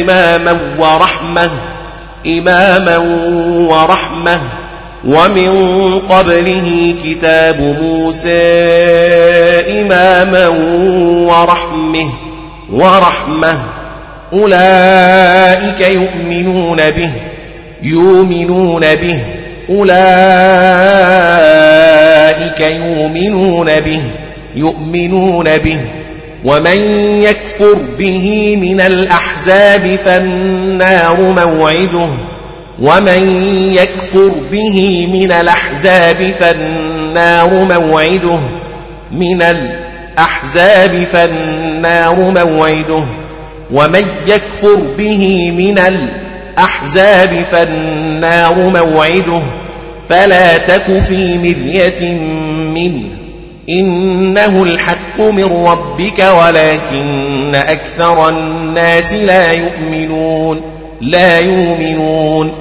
إماما 0.01 0.59
ورحمة. 0.79 1.51
إماما 2.27 2.99
ورحمة. 3.69 4.41
ومن 5.05 5.51
قبله 5.99 6.95
كتاب 7.05 7.77
موسى 7.83 8.43
إماما 9.81 10.49
ورحمة. 11.29 12.09
ورحمة. 12.73 13.59
أولئك 14.33 15.81
يؤمنون 15.81 16.91
به. 16.91 17.32
يؤمنون 17.83 18.81
به 18.81 19.19
أولئك 19.71 19.91
يؤمنون 22.61 23.81
به 23.81 24.03
يؤمنون 24.57 25.59
به. 25.59 25.79
ومن 26.45 26.81
يكفر 27.23 27.79
به 27.99 28.57
من 28.63 28.81
الأحزاب 28.81 29.97
فالنار 30.05 31.17
موعده. 31.21 32.09
ومن 32.83 33.45
يكفر 33.75 34.33
به 34.53 35.09
من 35.13 35.33
الأحزاب 35.33 36.33
فالنار 36.41 37.49
موعده. 37.51 38.39
من 39.13 39.43
الأحزاب 39.43 41.05
فالنار 41.13 42.15
موعده. 42.15 43.05
ومن 43.73 44.07
يكفر 44.27 44.77
به 44.99 45.51
من 45.51 45.79
الأحزاب 45.79 46.32
فالنار 47.53 48.55
موعده 48.55 49.43
فلا 50.09 50.59
تك 50.59 51.03
في 51.09 51.39
مرية 51.39 52.15
منه. 52.75 53.03
إنه 53.69 54.63
الحق 54.63 55.21
من 55.21 55.67
ربك 55.67 56.19
ولكن 56.19 57.55
أكثر 57.55 58.29
الناس 58.29 59.15
لا 59.15 59.53
يؤمنون 59.53 60.61
لا 61.01 61.41
يؤمنون. 61.41 62.53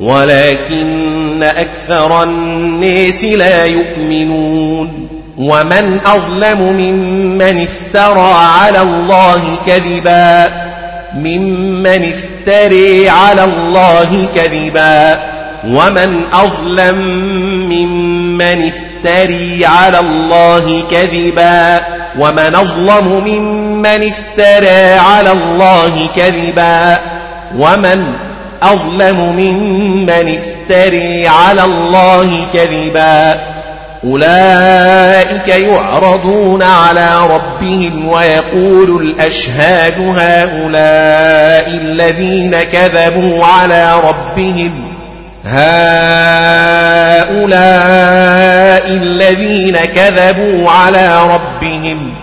ولكن 0.00 1.42
أكثر 1.42 2.22
الناس 2.22 3.24
لا 3.24 3.64
يؤمنون. 3.64 5.08
ومن 5.38 5.98
أظلم 6.06 6.60
ممن 6.60 7.66
افترى 7.68 8.34
على 8.34 8.82
الله 8.82 9.42
كذبا. 9.66 10.63
ممن 11.14 12.12
افتري 12.12 13.08
على 13.08 13.44
الله 13.44 14.26
كذبا 14.34 15.20
ومن 15.66 16.22
أظلم 16.32 16.98
ممن 17.68 18.70
افتري 18.72 19.66
على 19.66 19.98
الله 19.98 20.84
كذبا 20.90 21.80
ومن 22.18 22.54
أظلم 22.54 23.22
ممن 23.26 24.12
افترى 24.12 24.94
على 24.94 25.32
الله 25.32 26.08
كذبا 26.16 26.98
ومن 27.58 28.14
أظلم 28.62 29.16
ممن 29.36 30.38
افتري 30.38 31.28
على 31.28 31.64
الله 31.64 32.46
كذبا 32.52 33.40
أولئك 34.04 35.48
يعرضون 35.48 36.62
على 36.62 37.10
ربهم 37.30 38.08
ويقول 38.08 39.02
الأشهاد 39.02 39.94
هؤلاء 39.98 41.68
الذين 41.68 42.56
كذبوا 42.62 43.44
على 43.44 44.00
ربهم 44.00 44.72
هؤلاء 45.44 45.64
الذين 48.88 49.76
كذبوا 49.76 50.70
على 50.70 51.20
ربهم 51.34 52.14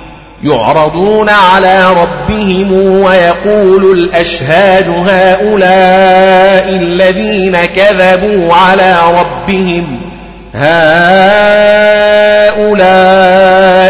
يعرضون 0.43 1.29
على 1.29 1.87
ربهم 1.93 2.73
ويقول 3.03 3.91
الأشهاد 3.91 4.89
هؤلاء 4.89 6.75
الذين 6.75 7.57
كذبوا 7.75 8.53
على 8.53 8.95
ربهم 9.19 10.10
هؤلاء 10.53 10.71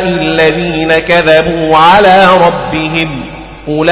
الذين 0.04 1.00
كذبوا 1.00 1.78
على 1.78 2.28
ربهم 2.46 3.22
أولئك 3.68 3.92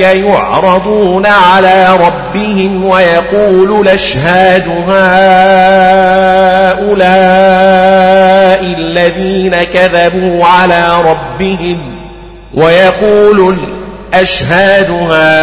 يعرضون 0.00 1.26
على 1.26 1.88
ربهم 2.00 2.84
ويقول 2.84 3.80
الأشهاد 3.80 4.68
هؤلاء 4.88 5.06
الذين 8.78 9.56
كذبوا 9.74 10.44
على 10.44 10.88
ربهم 11.04 11.78
ويقول 12.54 13.58
الأشهاد 14.12 14.90
هؤلاء 14.90 15.36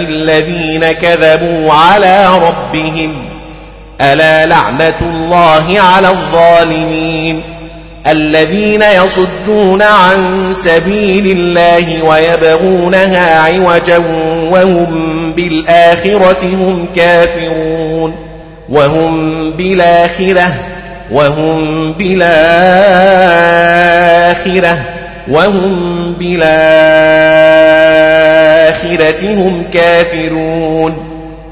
الذين 0.00 0.92
كذبوا 0.92 1.72
على 1.72 2.26
ربهم. 2.48 3.14
ألا 4.00 4.46
لعنة 4.46 4.94
الله 5.00 5.80
على 5.80 6.08
الظالمين. 6.08 7.42
الذين 8.06 8.82
يصدون 8.82 9.82
عن 9.82 10.48
سبيل 10.52 11.26
الله 11.38 12.02
ويبغونها 12.04 13.40
عوجا 13.40 13.98
وهم 14.50 15.32
بالآخرة 15.36 16.42
هم 16.42 16.86
كافرون. 16.96 18.14
وهم 18.68 19.50
بالآخرة 19.50 20.54
وهم 21.12 21.92
بالآخرة 21.92 22.36
وهم 25.28 26.14
بالآخرة. 26.18 27.65
هم 29.22 29.62
كافرون 29.72 30.96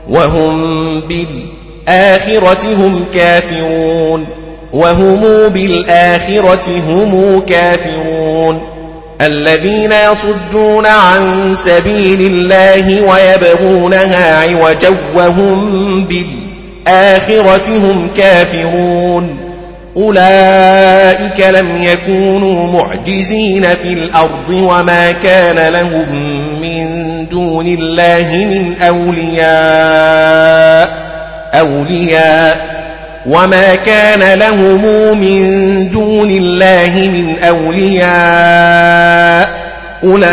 وهم 0.08 1.00
بالآخرة 1.00 1.54
الآخرة 1.88 2.74
هم 2.74 3.04
كافرون 3.14 4.26
وهم 4.72 5.48
بالآخرة 5.48 6.82
هم 6.88 7.42
كافرون 7.48 8.60
الذين 9.20 9.92
يصدون 9.92 10.86
عن 10.86 11.54
سبيل 11.54 12.20
الله 12.20 13.02
ويبغونها 13.02 14.40
عوجا 14.42 14.90
وهم 15.14 16.04
بالآخرة 16.04 17.68
هم 17.68 18.08
كافرون 18.16 19.43
أولئك 19.96 21.40
لم 21.40 21.82
يكونوا 21.82 22.72
معجزين 22.72 23.62
في 23.82 23.92
الأرض 23.92 24.50
وما 24.50 25.12
كان 25.12 25.72
لهم 25.72 26.06
من 26.62 26.86
دون 27.28 27.66
الله 27.66 28.46
من 28.46 28.74
أولياء 28.82 29.44
أولياء 31.54 32.74
وما 33.26 33.74
كان 33.74 34.38
لهم 34.38 35.18
من 35.20 35.90
دون 35.90 36.30
الله 36.30 36.92
من 36.94 37.36
أولياء 37.48 38.04
أولئك 40.04 40.24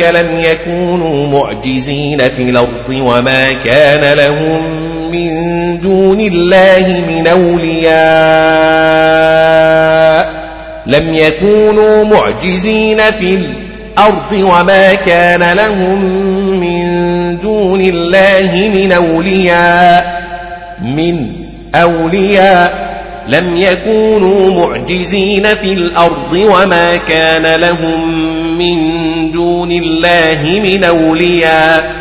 لم 0.00 0.38
يكونوا 0.38 1.26
معجزين 1.26 2.28
في 2.28 2.42
الأرض 2.42 2.88
وما 2.90 3.52
كان 3.64 4.16
لهم 4.16 4.87
من 5.12 5.80
دون 5.80 6.20
الله 6.20 7.02
من 7.08 7.26
أولياء 7.26 7.98
لم 10.86 11.14
يكونوا 11.14 12.04
معجزين 12.04 12.98
في 13.18 13.34
الأرض 13.34 14.32
وما 14.32 14.94
كان 14.94 15.52
لهم 15.56 16.04
من 16.60 17.38
دون 17.42 17.80
الله 17.80 18.70
من 18.74 18.92
أولياء 18.92 20.22
من 20.82 21.32
أولياء 21.74 22.88
لم 23.28 23.56
يكونوا 23.56 24.66
معجزين 24.66 25.54
في 25.54 25.72
الأرض 25.72 26.32
وما 26.32 26.96
كان 26.96 27.60
لهم 27.60 28.18
من 28.58 28.78
دون 29.32 29.72
الله 29.72 30.60
من 30.62 30.84
أولياء 30.84 31.97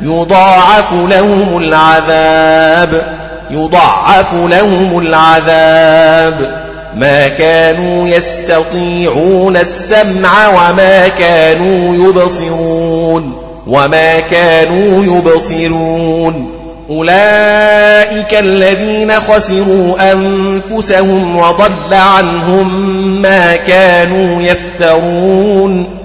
يضاعف 0.00 0.92
لهم 0.92 1.58
العذاب 1.58 3.02
يضعف 3.50 4.34
لهم 4.34 4.98
العذاب. 4.98 6.64
ما 6.96 7.28
كانوا 7.28 8.08
يستطيعون 8.08 9.56
السمع 9.56 10.48
وما 10.48 11.08
كانوا 11.08 12.08
يبصرون 12.08 13.32
وما 13.66 14.20
كانوا 14.20 15.04
يبصرون. 15.16 16.50
أولئك 16.90 18.34
الذين 18.38 19.12
خسروا 19.20 20.12
أنفسهم 20.12 21.36
وضل 21.36 21.94
عنهم 21.94 22.88
ما 23.22 23.56
كانوا 23.56 24.42
يفترون. 24.42 26.03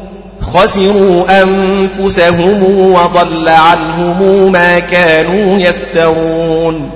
خسروا 0.53 1.41
أنفسهم 1.41 2.63
وضل 2.93 3.49
عنهم 3.49 4.51
ما 4.51 4.79
كانوا 4.79 5.59
يفترون. 5.59 6.89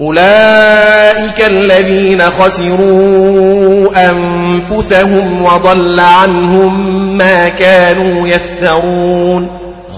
أولئك 0.00 1.44
الذين 1.46 2.22
خسروا 2.40 3.88
أنفسهم 4.10 5.44
وضل 5.44 6.00
عنهم 6.00 6.92
ما 7.18 7.48
كانوا 7.48 8.28
يفترون. 8.28 9.48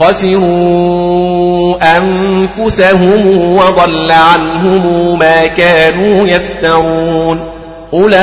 خسروا 0.00 1.76
أنفسهم 1.96 3.56
وضل 3.56 4.10
عنهم 4.10 5.18
ما 5.18 5.46
كانوا 5.46 6.28
يفترون. 6.28 7.40
أولئك 7.94 8.22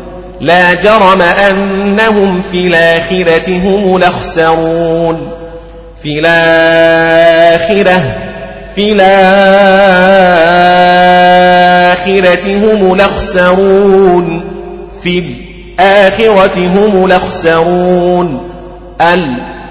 لا 0.41 0.73
جرم 0.73 1.21
أنهم 1.21 2.41
في 2.51 2.67
الآخرة 2.67 3.57
هم 3.57 3.95
الأخسرون. 3.95 5.31
في 6.03 6.19
الآخرة 6.19 8.03
في 8.75 8.91
الآخرة 8.91 9.07
هم 12.57 12.93
الأخسرون. 12.93 14.43
في 15.03 15.23
الآخرة 15.79 16.67
هم 16.67 17.05
الأخسرون. 17.05 18.49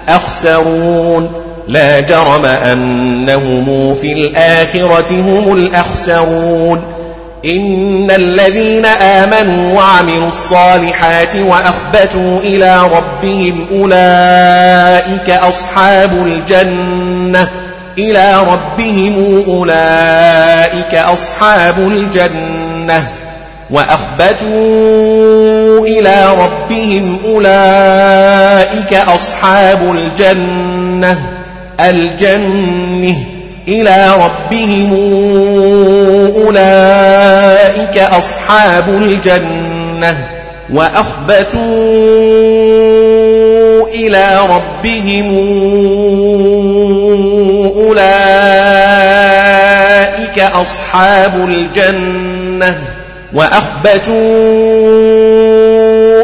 الأخسرون. 0.07 1.31
لا 1.67 1.99
جرم 1.99 2.45
أنهم 2.45 3.95
في 4.01 4.13
الآخرة 4.13 5.11
هم 5.11 5.53
الأخسرون. 5.53 6.81
إن 7.45 8.11
الذين 8.11 8.85
آمنوا 8.85 9.77
وعملوا 9.77 10.27
الصالحات 10.27 11.35
وأخبتوا 11.35 12.39
إلى 12.39 12.81
ربهم 12.83 13.65
أولئك 13.71 15.29
أصحاب 15.29 16.11
الجنة. 16.13 17.47
إلى 17.97 18.43
ربهم 18.51 19.43
أولئك 19.47 20.95
أصحاب 20.95 21.79
الجنة. 21.79 23.07
وأخبتوا 23.69 24.47
إلى 25.87 26.35
ربهم 26.43 27.17
أولئك 27.25 28.93
أصحاب 28.93 29.95
الجنة. 29.95 31.19
الجنة 31.79 33.40
إلى 33.67 34.11
ربهم 34.23 34.93
أولئك 36.35 37.97
أصحاب 37.97 38.89
الجنة 38.89 40.17
وأخبتوا 40.73 41.61
إلى 43.87 44.39
ربهم 44.49 45.37
أولئك 47.77 48.31
أصحاب 50.39 51.35
الجنة 51.35 52.81
وأخبتوا 53.33 54.11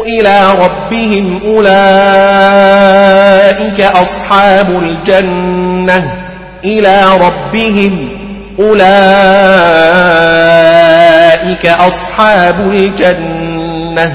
إلى 0.06 0.40
ربهم 0.60 1.40
أولئك 1.46 1.68
أصحاب 3.80 4.82
الجنة 4.82 6.17
إلى 6.68 7.04
ربهم 7.20 8.08
أولئك 8.58 8.86
أصحاب 11.66 12.54
الجنة. 12.60 14.12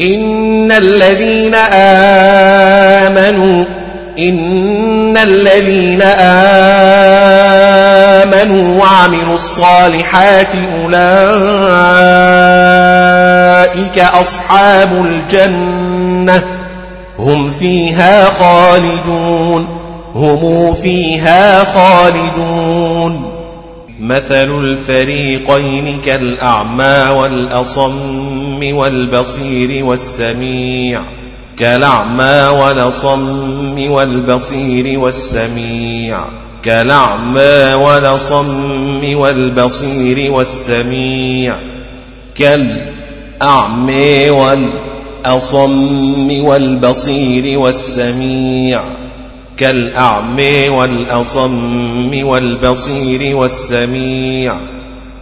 إن 0.00 0.72
الذين 0.72 1.54
آمنوا 3.14 3.64
إن 4.18 5.16
الذين 5.16 6.02
آمنوا 8.32 8.80
وعملوا 8.80 9.34
الصالحات 9.34 10.52
أولئك 10.84 10.98
أصحاب 13.98 15.06
الجنة. 15.06 16.42
هم 17.18 17.50
فيها 17.50 18.24
خالدون. 18.24 19.79
هم 20.20 20.74
فيها 20.74 21.64
خالدون. 21.64 23.30
مثل 24.00 24.64
الفريقين 24.64 26.00
كالأعمى 26.06 27.14
والأصم 27.16 28.76
والبصير 28.76 29.84
والسميع. 29.84 31.02
كالأعمى 31.58 32.58
والأصم 32.58 33.90
والبصير 33.90 34.98
والسميع. 34.98 36.20
كالأعمى 36.62 37.74
والأصم 37.74 39.16
والبصير 39.16 40.32
والسميع. 40.32 41.56
كالأعمى 42.34 44.30
والأصم 44.30 46.44
والبصير 46.44 47.58
والسميع. 47.58 48.80
كالأعمى 49.60 50.68
والأصم 50.68 52.26
والبصير 52.26 53.36
والسميع 53.36 54.56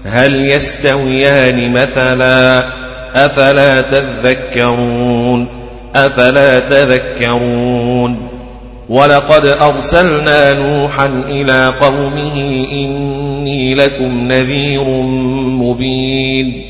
هل 0.05 0.51
يستويان 0.51 1.72
مثلا 1.72 2.64
أفلا 3.14 3.81
تذكرون 3.81 5.46
أفلا 5.94 6.61
تذكرون 6.61 8.29
ولقد 8.88 9.46
أرسلنا 9.46 10.55
نوحا 10.55 11.22
إلى 11.29 11.72
قومه 11.81 12.66
إني 12.72 13.74
لكم 13.74 14.29
نذير 14.29 14.85
مبين 15.62 16.62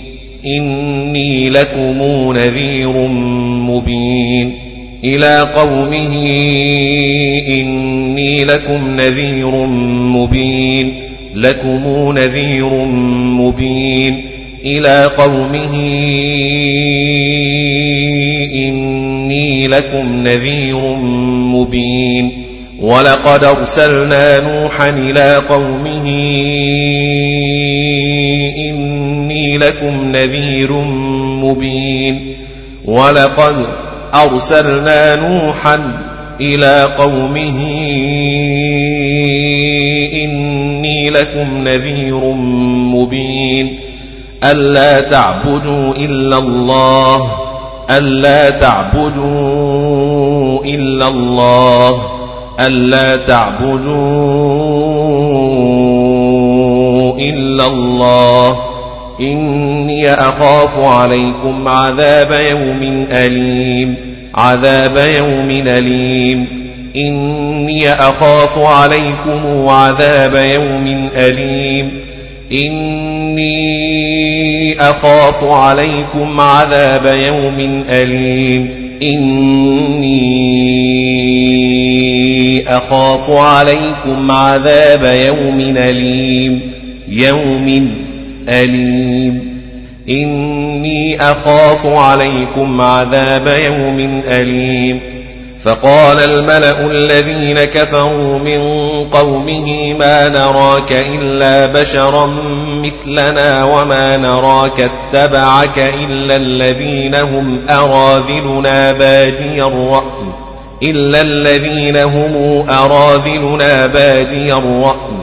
إني 0.45 1.51
لكم 1.51 2.03
نذير 2.37 2.93
مبين 3.69 4.68
إلى 5.05 5.49
قومه 5.57 6.15
إني 7.49 8.45
لكم 8.45 9.01
نذير 9.01 9.67
مبين 10.17 10.95
لكم 11.35 12.13
نذير 12.19 12.85
مبين. 13.39 14.25
إلى 14.65 15.11
قومه 15.19 15.75
إني 18.55 19.69
لكم 19.69 20.27
نذير 20.27 20.97
مبين. 21.27 22.45
ولقد 22.81 23.45
أرسلنا 23.45 24.41
نوحا 24.41 24.91
إلى 24.91 25.43
قومه 25.49 26.07
إني 28.69 29.59
لكم 29.59 30.13
نذير 30.13 30.73
مبين. 31.43 32.35
ولقد 32.85 33.88
أرسلنا 34.15 35.17
نوحا 35.17 35.81
إلى 36.41 36.89
قومه 36.99 37.59
إني 40.25 41.11
لكم 41.11 41.69
نذير 41.69 42.33
مبين 42.95 43.79
ألا 44.45 45.01
تعبدوا 45.01 45.95
إلا 45.97 46.39
الله 46.39 47.31
ألا 47.91 48.51
تعبدوا 48.51 49.69
إلا 50.65 51.09
الله 51.09 52.03
ألا 52.61 53.17
تعبدوا 53.17 53.99
إلا 57.19 57.67
الله 57.67 58.68
إني 59.21 60.15
أخاف 60.15 60.79
عليكم 60.79 61.69
عذاب 61.69 62.33
يوم 62.51 63.07
أليم. 63.11 63.95
عذاب 64.35 64.97
يوم 64.97 65.51
أليم. 65.67 66.69
إني 66.97 67.93
أخاف 67.93 68.59
عليكم 68.59 69.69
عذاب 69.69 70.35
يوم 70.35 71.09
أليم. 71.17 71.91
إني 72.53 73.79
أخاف 74.81 75.45
عليكم 75.45 76.41
عذاب 76.41 77.07
يوم 77.07 77.85
أليم. 77.89 78.71
إني 79.03 80.29
أخاف 82.77 83.31
عليكم 83.31 84.31
عذاب 84.31 85.05
يوم 85.05 85.61
أليم. 85.61 86.61
يوم 87.09 88.08
أليم. 88.49 89.59
إني 90.09 91.23
أخاف 91.23 91.87
عليكم 91.87 92.81
عذاب 92.81 93.47
يوم 93.47 94.23
أليم. 94.29 95.01
فقال 95.65 96.19
الملأ 96.19 96.87
الذين 96.87 97.65
كفروا 97.65 98.39
من 98.39 98.61
قومه 99.05 99.95
ما 99.95 100.29
نراك 100.29 100.93
إلا 100.93 101.67
بشرا 101.67 102.27
مثلنا 102.69 103.65
وما 103.65 104.17
نراك 104.17 104.81
اتبعك 104.81 105.79
إلا 105.79 106.37
الذين 106.37 107.15
هم 107.15 107.61
أراذلنا 107.71 108.93
بادي 108.93 109.63
الرأي. 109.63 110.29
إلا 110.83 111.21
الذين 111.21 111.97
هم 111.97 112.65
أراذلنا 112.71 113.87
بادي 113.87 114.53
الرأي. 114.53 115.19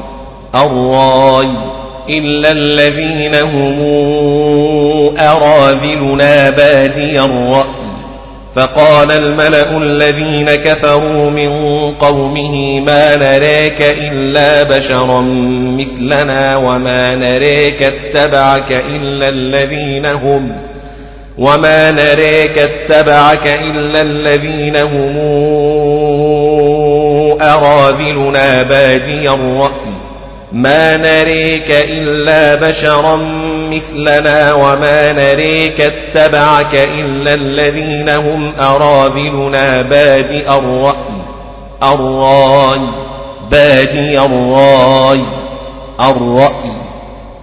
الراي. 0.55 1.74
إلا 2.09 2.51
الذين 2.51 3.35
هم 3.35 3.79
أراذلنا 5.19 6.49
بادي 6.49 7.19
الرأي. 7.21 7.85
فقال 8.55 9.11
الملأ 9.11 9.77
الذين 9.77 10.55
كفروا 10.55 11.29
من 11.29 11.49
قومه 11.91 12.79
ما 12.79 13.15
نراك 13.15 13.81
إلا 13.81 14.63
بشرا 14.63 15.21
مثلنا 15.77 16.57
وما 16.57 17.15
نراك 17.15 17.81
اتبعك 17.83 18.83
إلا 18.89 19.29
الذين 19.29 20.05
هم 20.05 20.51
وما 21.37 21.91
نراك 21.91 22.57
اتبعك 22.57 23.47
إلا 23.47 24.01
الذين 24.01 24.75
هم 24.75 25.17
أراذلنا 27.41 28.63
بادي 28.63 29.29
الرأي. 29.29 29.69
ما 30.55 30.97
نريك 30.97 31.71
إلا 31.71 32.55
بشرا 32.55 33.15
مثلنا 33.71 34.53
وما 34.53 35.13
نريك 35.13 35.81
اتبعك 35.81 36.75
إلا 36.99 37.33
الذين 37.33 38.09
هم 38.09 38.51
أراذلنا 38.59 39.81
بادئ 39.81 40.49
الرأي 40.49 40.95
الرأي 41.83 42.79
بادي 43.51 44.19
الرأي 44.19 45.21
الرأي. 45.99 46.75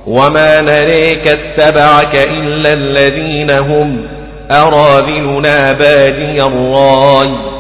وما 0.06 0.60
نريك 0.60 1.28
اتبعك 1.28 2.14
إلا 2.14 2.72
الذين 2.72 3.50
هم 3.50 4.06
أراذلنا 4.50 5.72
بادي 5.72 6.42
الرأي. 6.42 7.51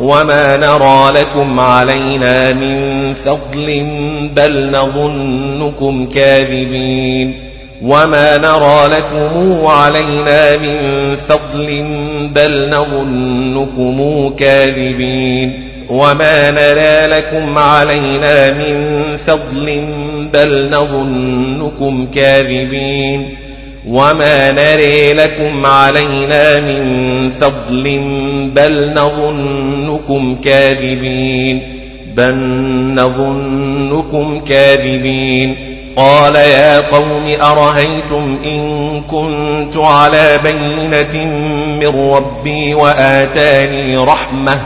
وما 0.00 0.56
نرى 0.56 1.20
لكم 1.20 1.60
علينا 1.60 2.52
من 2.52 3.14
فضل 3.14 3.86
بل 4.34 4.70
نظنكم 4.70 6.08
كاذبين 6.08 7.48
وما 7.82 8.38
نرى 8.38 8.86
لكم 8.86 9.66
علينا 9.66 10.56
من 10.56 10.76
فضل 11.28 11.84
بل 12.34 12.70
نظنكم 12.70 14.28
كاذبين 14.38 15.68
وما 15.88 16.50
نرى 16.50 17.06
لكم 17.06 17.58
علينا 17.58 18.52
من 18.52 19.00
فضل 19.26 19.84
بل 20.32 20.70
نظنكم 20.70 22.06
كاذبين 22.14 23.47
وما 23.88 24.52
نري 24.52 25.12
لكم 25.12 25.66
علينا 25.66 26.60
من 26.60 27.30
فضل 27.30 28.00
بل 28.54 28.92
نظنكم 28.94 30.36
كاذبين 30.44 31.80
بل 32.14 32.36
نظنكم 32.94 34.40
كاذبين 34.40 35.56
قال 35.96 36.34
يا 36.34 36.80
قوم 36.80 37.36
أرهيتم 37.40 38.38
إن 38.44 39.02
كنت 39.10 39.76
على 39.76 40.38
بينة 40.44 41.24
من 41.80 42.12
ربي 42.12 42.74
وآتاني 42.74 43.96
رحمة 43.96 44.60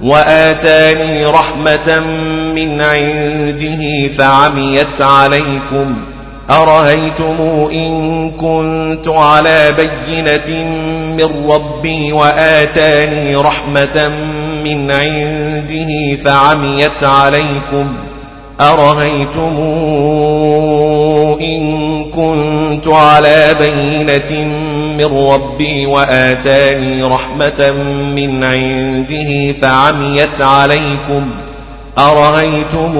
وآتاني 0.00 1.26
رحمة 1.26 2.00
من 2.54 2.80
عنده 2.80 4.08
فعميت 4.08 5.00
عليكم 5.00 5.96
أرهيتم 6.52 7.68
إن 7.72 8.30
كنت 8.30 9.08
على 9.08 9.74
بينة 9.76 10.64
من 11.16 11.50
ربي 11.50 12.12
وآتاني 12.12 13.36
رحمة 13.36 14.08
من 14.64 14.90
عنده 14.90 16.16
فعميت 16.24 17.04
عليكم 17.04 17.86
أرهيتم 18.60 19.56
إن 21.40 22.04
كنت 22.10 22.88
على 22.88 23.54
بينة 23.60 24.44
من 24.98 25.28
ربي 25.28 25.86
وآتاني 25.86 27.02
رحمة 27.02 27.72
من 28.16 28.44
عنده 28.44 29.52
فعميت 29.52 30.40
عليكم 30.40 31.30
أرهيتم 31.98 32.96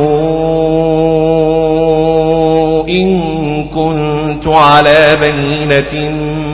إن 2.88 3.64
كنت 3.68 4.46
على 4.46 5.16
بينة 5.20 6.10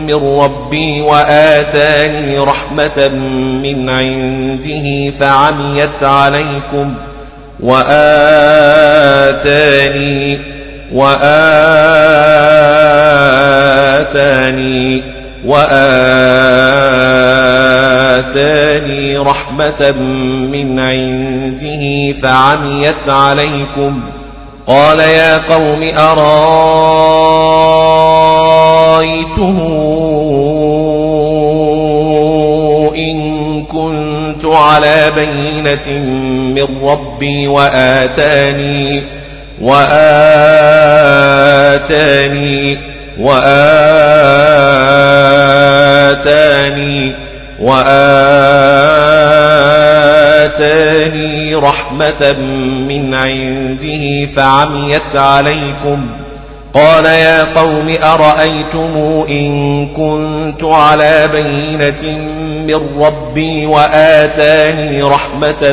من 0.07 0.15
ربي 0.41 1.01
وآتاني 1.01 2.39
رحمة 2.39 3.09
من 3.63 3.91
عنده 3.91 5.11
فعميت 5.11 6.03
عليكم 6.03 6.95
وآتاني 7.61 7.99
وآتاني 10.93 12.39
وآتاني 15.45 15.89
رحمة 19.19 19.93
من 20.53 20.79
عنده 20.81 22.13
فعميت 22.23 23.09
عليكم 23.09 24.01
ۖ 24.15 24.18
قال 24.69 24.99
يا 25.01 25.39
قوم 25.39 25.83
أرايتم 25.97 26.29
إن 32.97 33.19
كنت 33.65 34.45
على 34.45 35.13
بينة 35.17 35.99
من 36.55 36.85
ربي 36.89 37.49
وآتاني 37.49 39.03
وآتاني 39.61 39.99
وآتاني 43.21 43.69
وآتاني 47.61 48.19
رحمة 51.55 52.33
من 52.89 53.15
عنده 53.15 54.27
فعميت 54.27 55.17
عليكم. 55.17 56.07
قال 56.75 57.05
يا 57.05 57.45
قوم 57.45 57.95
أرأيتم 58.03 59.25
إن 59.29 59.87
كنت 59.87 60.65
على 60.65 61.29
بينة 61.33 62.19
من 62.67 63.01
ربي 63.01 63.67
وآتاني 63.67 65.03
رحمة 65.03 65.73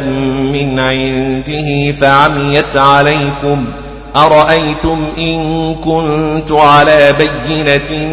من 0.53 0.79
عنده 0.79 1.91
فعميت 1.91 2.77
عليكم 2.77 3.65
ۖ؟ 3.81 3.84
أرأيتم 4.15 5.07
إن 5.17 5.75
كنت 5.75 6.51
على 6.51 7.13
بينة 7.13 8.05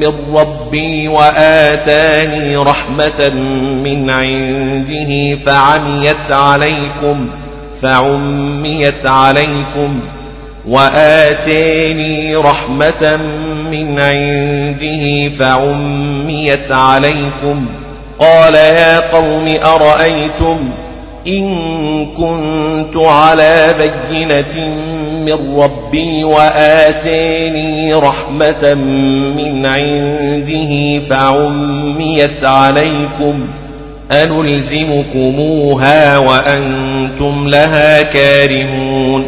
من 0.00 0.36
ربي 0.36 1.08
وآتاني 1.08 2.56
رحمة 2.56 3.28
من 3.84 4.10
عنده 4.10 5.36
فعميت 5.36 6.30
عليكم 6.30 7.28
فعميت 7.82 9.06
عليكم 9.06 10.00
وآتاني 10.68 12.36
رحمة 12.36 13.18
من 13.70 14.00
عنده 14.00 15.28
فعميت 15.28 16.72
عليكم. 16.72 17.66
قال 18.18 18.54
يا 18.54 19.00
قوم 19.00 19.56
أرأيتم 19.64 20.70
إن 21.28 22.06
كنت 22.16 22.96
على 22.96 23.74
بينة 24.10 24.68
من 25.24 25.58
ربي 25.58 26.24
وآتيني 26.24 27.94
رحمة 27.94 28.74
من 29.36 29.66
عنده 29.66 31.00
فعميت 31.00 32.44
عليكم 32.44 33.46
أنلزمكموها 34.12 36.18
وأنتم 36.18 37.48
لها 37.48 38.02
كارهون 38.02 39.26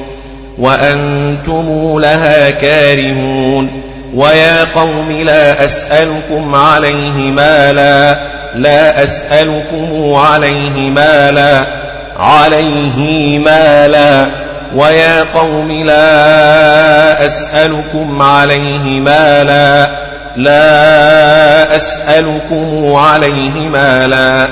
وأنتم 0.59 1.99
لها 2.01 2.51
كارهون 2.51 3.71
ويا 4.15 4.65
قوم 4.65 5.13
لا 5.25 5.65
أسألكم 5.65 6.55
عليه 6.55 7.31
مالا 7.31 8.19
لا 8.55 9.05
أسألكم 9.05 10.15
عليه 10.15 10.91
مالا 10.91 11.78
عليه 12.19 13.39
مالا 13.39 14.27
ويا 14.75 15.23
قوم 15.35 15.73
لا 15.73 17.27
أسألكم 17.27 18.23
عليه 18.23 19.01
مالا 19.01 19.91
لا 20.37 21.77
أسألكم 21.77 22.93
عليه 22.95 23.69
مالا 23.69 24.49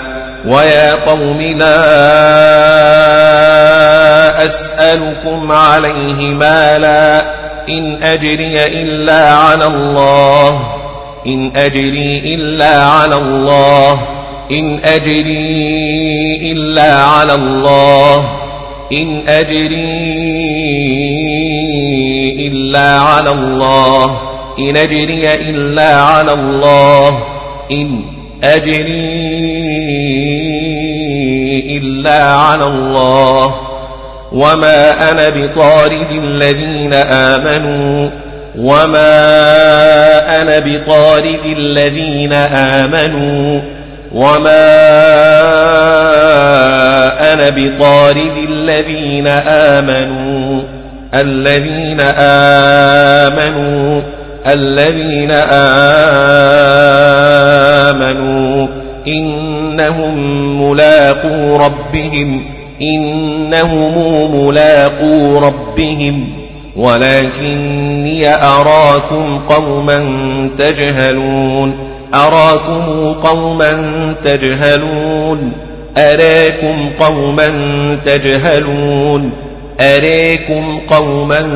ويا 0.47 0.95
قوم 0.95 1.41
لا 1.41 1.87
أسألكم 4.47 5.53
عليه 5.53 6.35
مالا 6.35 7.23
إن 7.69 8.03
أجري 8.03 8.67
إلا 8.67 9.33
على 9.35 9.67
الله 9.67 10.61
إن 11.27 11.53
أجري 11.57 12.35
إلا 12.35 12.83
على 12.85 13.15
الله 13.15 13.99
إن 14.51 14.79
أجري 14.85 16.53
إلا 16.53 16.99
على 16.99 17.35
الله. 17.35 18.25
إن 18.93 19.23
أجري 19.29 20.07
إلا 22.49 23.01
على 23.01 23.31
الله. 23.31 24.21
إن 24.59 24.77
أجري 24.77 25.35
إلا 25.35 26.03
على 26.03 26.33
الله. 26.33 27.19
إن 27.71 28.01
أجري 28.43 29.27
إلا 31.79 32.25
على 32.33 32.65
الله. 32.65 33.55
وما 34.33 35.11
أنا 35.11 35.29
بطارد 35.29 36.11
الذين 36.25 36.93
آمنوا. 36.93 38.11
وما 38.59 39.13
أنا 40.43 40.59
بطارد 40.59 41.57
الذين 41.59 42.33
آمنوا. 42.33 43.76
وما 44.17 44.67
أنا 47.33 47.51
بطارد 47.51 48.37
الذين 48.49 49.27
آمنوا 49.47 50.63
الذين 51.15 52.01
آمنوا 53.31 54.01
الذين 54.47 55.31
آمنوا. 57.91 58.67
إنهم 59.09 60.17
ملاقو 60.71 61.57
ربهم 61.57 62.45
إنهم 62.83 64.47
ملاقو 64.47 65.39
ربهم. 65.39 66.29
ولكني 66.77 68.35
أراكم 68.35 69.41
قوما 69.49 70.05
تجهلون. 70.59 71.96
أراكم 72.17 73.13
قوما 73.13 73.73
تجهلون؟ 74.25 75.53
أراكم 75.97 76.91
قوما 77.01 77.51
تجهلون؟ 78.05 79.33
أريكم 79.81 80.81
قوما 80.89 81.47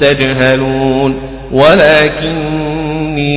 تجهلون؟ 0.00 1.14
ولكني 1.52 3.30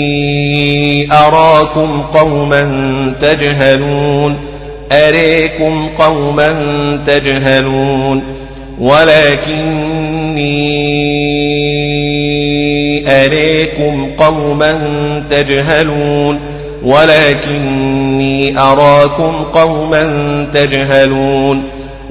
أراكم 1.11 2.01
قوما 2.13 2.63
تجهلون. 3.21 4.37
أريكم 4.91 5.89
قوما 5.97 6.53
تجهلون. 7.07 8.23
ولكني 8.79 10.63
أريكم 13.25 14.11
قوما 14.17 14.73
تجهلون 15.29 16.39
ولكني 16.83 18.59
أراكم 18.59 19.33
قوما 19.53 20.47
تجهلون. 20.53 21.63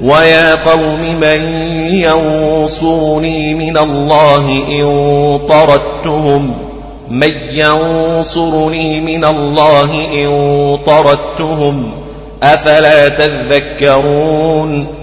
ويا 0.03 0.55
قوم 0.55 0.99
من 1.21 1.41
ينصرني 1.93 3.53
من 3.53 3.77
الله 3.77 4.63
إن 4.69 5.39
طردتهم؟ 5.47 6.53
من 7.09 7.33
ينصرني 7.51 8.99
من 8.99 9.25
الله 9.25 10.05
إن 10.13 10.77
طردتهم؟ 10.85 11.91
أفلا 12.43 13.07
تذكرون؟ 13.09 15.02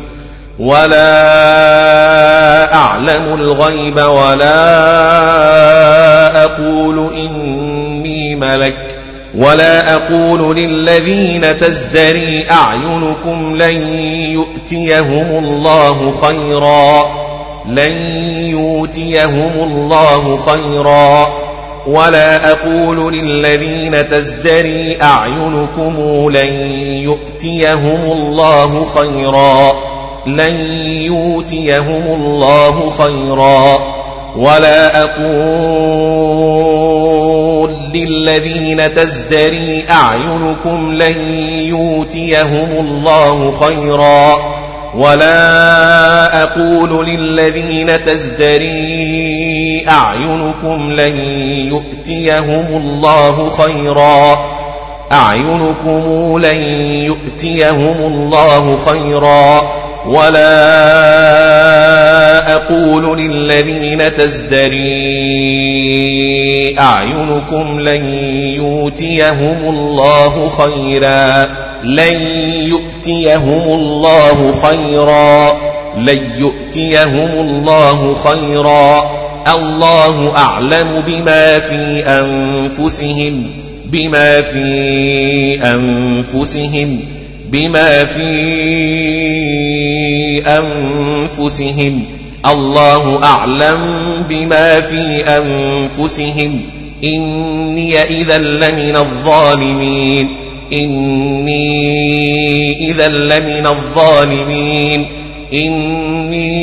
ولا 0.61 1.13
أعلم 2.75 3.33
الغيب 3.33 3.95
ولا 3.97 4.53
أقول 6.43 7.09
إني 7.15 8.35
ملك 8.35 8.75
ولا 9.37 9.93
أقول 9.95 10.55
للذين 10.57 11.59
تزدري 11.59 12.45
أعينكم 12.51 13.55
لن 13.55 13.77
يؤتيهم 14.33 15.45
الله 15.45 16.13
خيرا 16.21 17.05
لن 17.67 17.91
يؤتيهم 18.37 19.51
الله 19.57 20.39
خيرا 20.45 21.27
ولا 21.87 22.51
أقول 22.51 23.13
للذين 23.13 24.09
تزدري 24.09 25.01
أعينكم 25.01 25.95
لن 26.29 26.53
يؤتيهم 27.03 28.11
الله 28.11 28.85
خيرا 28.95 29.90
لن 30.25 30.55
يؤتيهم 31.05 32.03
الله 32.07 32.89
خيرا 32.97 33.79
ولا 34.35 35.03
أقول 35.03 36.51
للذين 37.93 38.95
تزدري 38.95 39.85
أعينكم 39.89 40.93
لن 40.93 41.17
يؤتيهم 41.67 42.69
الله 42.71 43.53
خيرا 43.59 44.39
ولا 44.95 46.43
أقول 46.43 47.05
للذين 47.05 48.03
تزدري 48.05 49.85
أعينكم 49.87 50.91
لن 50.91 51.17
يؤتيهم 51.67 52.65
الله 52.69 53.49
خيرا 53.49 54.39
أعينكم 55.11 56.37
لن 56.37 56.61
يؤتيهم 57.05 57.95
الله 58.01 58.77
خيرا 58.85 59.61
ولا 60.05 60.51
أقول 62.55 63.19
للذين 63.19 64.15
تزدري 64.15 65.11
أعينكم 66.79 67.79
لن 67.79 68.05
يؤتيهم 68.55 69.57
الله 69.69 70.49
خيرا 70.49 71.49
لن 71.83 72.21
يؤتيهم 72.67 73.61
الله 73.61 74.53
خيرا 74.63 75.57
لن 75.97 76.31
يؤتيهم 76.37 77.29
الله 77.39 78.15
خيرا. 78.23 79.11
الله 79.55 80.37
أعلم 80.37 81.03
بما 81.05 81.59
في 81.59 82.03
أنفسهم 82.05 83.51
بما 83.85 84.41
في 84.41 85.59
أنفسهم. 85.63 87.20
بما 87.51 88.05
في 88.05 88.31
أنفسهم. 90.47 92.05
الله 92.45 93.23
أعلم 93.23 93.79
بما 94.29 94.81
في 94.81 95.23
أنفسهم. 95.27 96.61
إني 97.03 98.03
إذا 98.03 98.37
لمن 98.37 98.95
الظالمين. 98.95 100.35
إني 100.73 101.71
إذا 102.91 103.07
لمن 103.07 103.67
الظالمين. 103.67 105.05
إني 105.53 106.57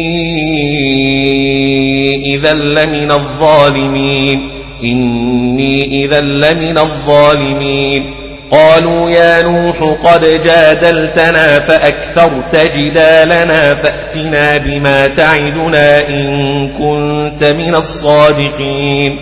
إذا 2.35 2.55
لمن 2.55 3.11
الظالمين. 3.11 4.49
إني 4.85 6.05
إذا 6.05 6.21
لمن 6.21 6.79
الظالمين. 6.79 8.03
قالوا 8.51 9.11
يا 9.11 9.43
نوح 9.43 9.97
قد 10.05 10.41
جادلتنا 10.45 11.61
فأكثرت 11.61 12.57
جدالنا 12.77 13.75
فأتنا 13.75 14.57
بما 14.57 15.09
تعدنا 15.09 16.09
إن 16.09 16.69
كنت 16.79 17.45
من 17.45 17.75
الصادقين 17.75 19.19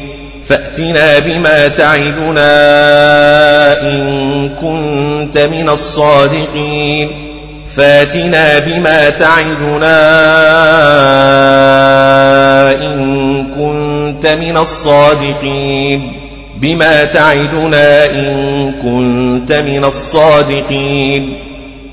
فأتنا 0.49 1.19
بما 1.19 1.69
تعدنا 1.69 2.53
إن 3.83 4.49
كنت 4.61 5.39
من 5.39 5.69
الصادقين 5.69 7.27
فاتنا 7.77 8.59
بما 8.59 9.11
تعدنا 9.11 9.97
إن 12.73 13.47
كنت 13.55 14.27
من 14.27 14.57
الصادقين 14.57 16.26
بما 16.61 17.05
تعدنا 17.05 18.07
إن 18.07 18.73
كنت 18.83 19.53
من 19.53 19.85
الصادقين. 19.85 21.39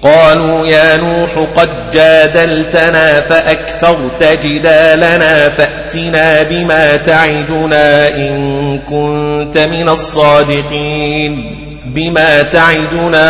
قالوا 0.01 0.67
يا 0.67 0.97
نوح 0.97 1.47
قد 1.55 1.69
جادلتنا 1.93 3.21
فأكثرت 3.21 4.39
جدالنا 4.43 5.49
فأتنا 5.49 6.43
بما 6.43 6.97
تعدنا 6.97 8.07
إن 8.07 8.79
كنت 8.89 9.57
من 9.57 9.89
الصادقين. 9.89 11.55
بما 11.85 12.41
تعدنا 12.41 13.29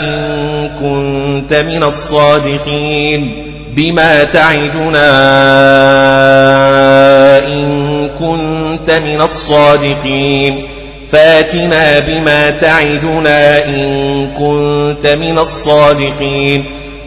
إن 0.00 0.70
كنت 0.80 1.54
من 1.54 1.82
الصادقين. 1.82 3.32
بما 3.76 4.24
تعدنا 4.24 5.10
إن 7.46 7.93
كنت 8.18 8.90
من 8.90 9.20
الصادقين. 9.20 10.62
فاتنا 11.12 11.98
بما 11.98 12.50
تعدنا 12.50 13.64
إن 13.64 14.28
كنت 14.38 15.06
من 15.06 15.38
الصادقين. 15.38 16.64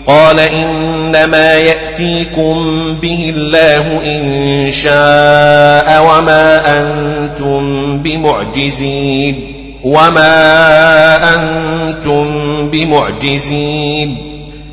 قال 0.07 0.39
إنما 0.39 1.53
يأتيكم 1.53 2.83
به 3.01 3.33
الله 3.35 4.01
إن 4.03 4.71
شاء 4.71 6.03
وما 6.03 6.61
أنتم 6.79 7.97
بمعجزين. 7.97 9.53
وما 9.83 11.35
أنتم 11.35 12.27
بمعجزين. 12.69 14.26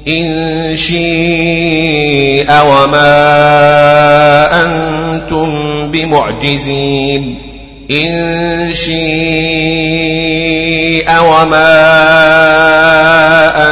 إن 0.08 0.76
شيء 0.76 2.46
وما 2.50 3.06
أنتم 4.64 5.50
بمعجزين. 5.90 7.38
إن 7.90 8.72
شيء 8.72 8.94
وما 11.20 11.72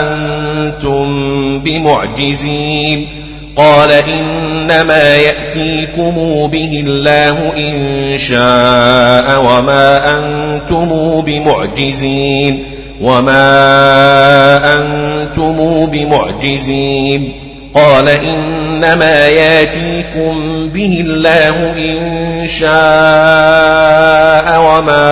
أنتم 0.00 1.58
بمعجزين. 1.58 3.08
قال 3.56 3.90
إنما 3.92 5.16
يأتيكم 5.16 6.46
به 6.46 6.84
الله 6.86 7.52
إن 7.56 8.18
شاء 8.18 9.40
وما 9.40 10.14
أنتم 10.18 11.20
بمعجزين. 11.20 12.64
وما 13.02 13.44
أنتم 14.74 15.86
بمعجزين 15.86 17.32
قال 17.74 18.08
إنما 18.08 19.28
ياتيكم 19.28 20.68
به 20.74 21.04
الله 21.06 21.56
إن 21.78 22.48
شاء 22.48 22.72
وما 24.60 25.02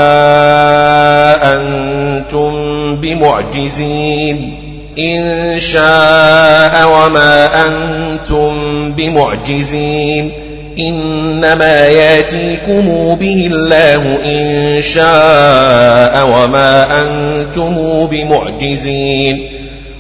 أنتم 1.55 2.51
بمعجزين 2.97 4.55
إن 4.99 5.55
شاء 5.61 6.87
وما 6.87 7.49
أنتم 7.67 8.53
بمعجزين 8.93 10.33
إنما 10.79 11.87
ياتيكم 11.87 13.15
به 13.21 13.51
الله 13.53 14.19
إن 14.25 14.83
شاء 14.83 16.27
وما 16.27 17.03
أنتم 17.03 18.07
بمعجزين 18.07 19.47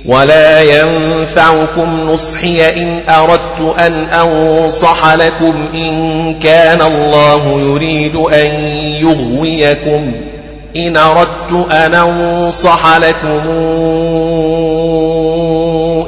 ولا 0.05 0.61
ينفعكم 0.62 2.11
نصحي 2.11 2.83
إن 2.83 3.01
أردت 3.09 3.79
أن 3.79 4.05
أنصح 4.05 5.14
لكم 5.14 5.55
إن 5.75 6.35
كان 6.39 6.81
الله 6.81 7.61
يريد 7.61 8.16
أن 8.16 8.51
يغويكم 9.03 10.12
إن 10.77 10.97
أردت 10.97 11.71
أن 11.71 11.95
أنصح 11.95 12.97
لكم 12.97 13.41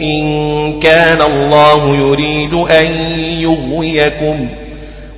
إن 0.02 0.80
كان 0.80 1.22
الله 1.22 1.96
يريد 1.96 2.54
أن 2.54 2.86
يغويكم 3.40 4.48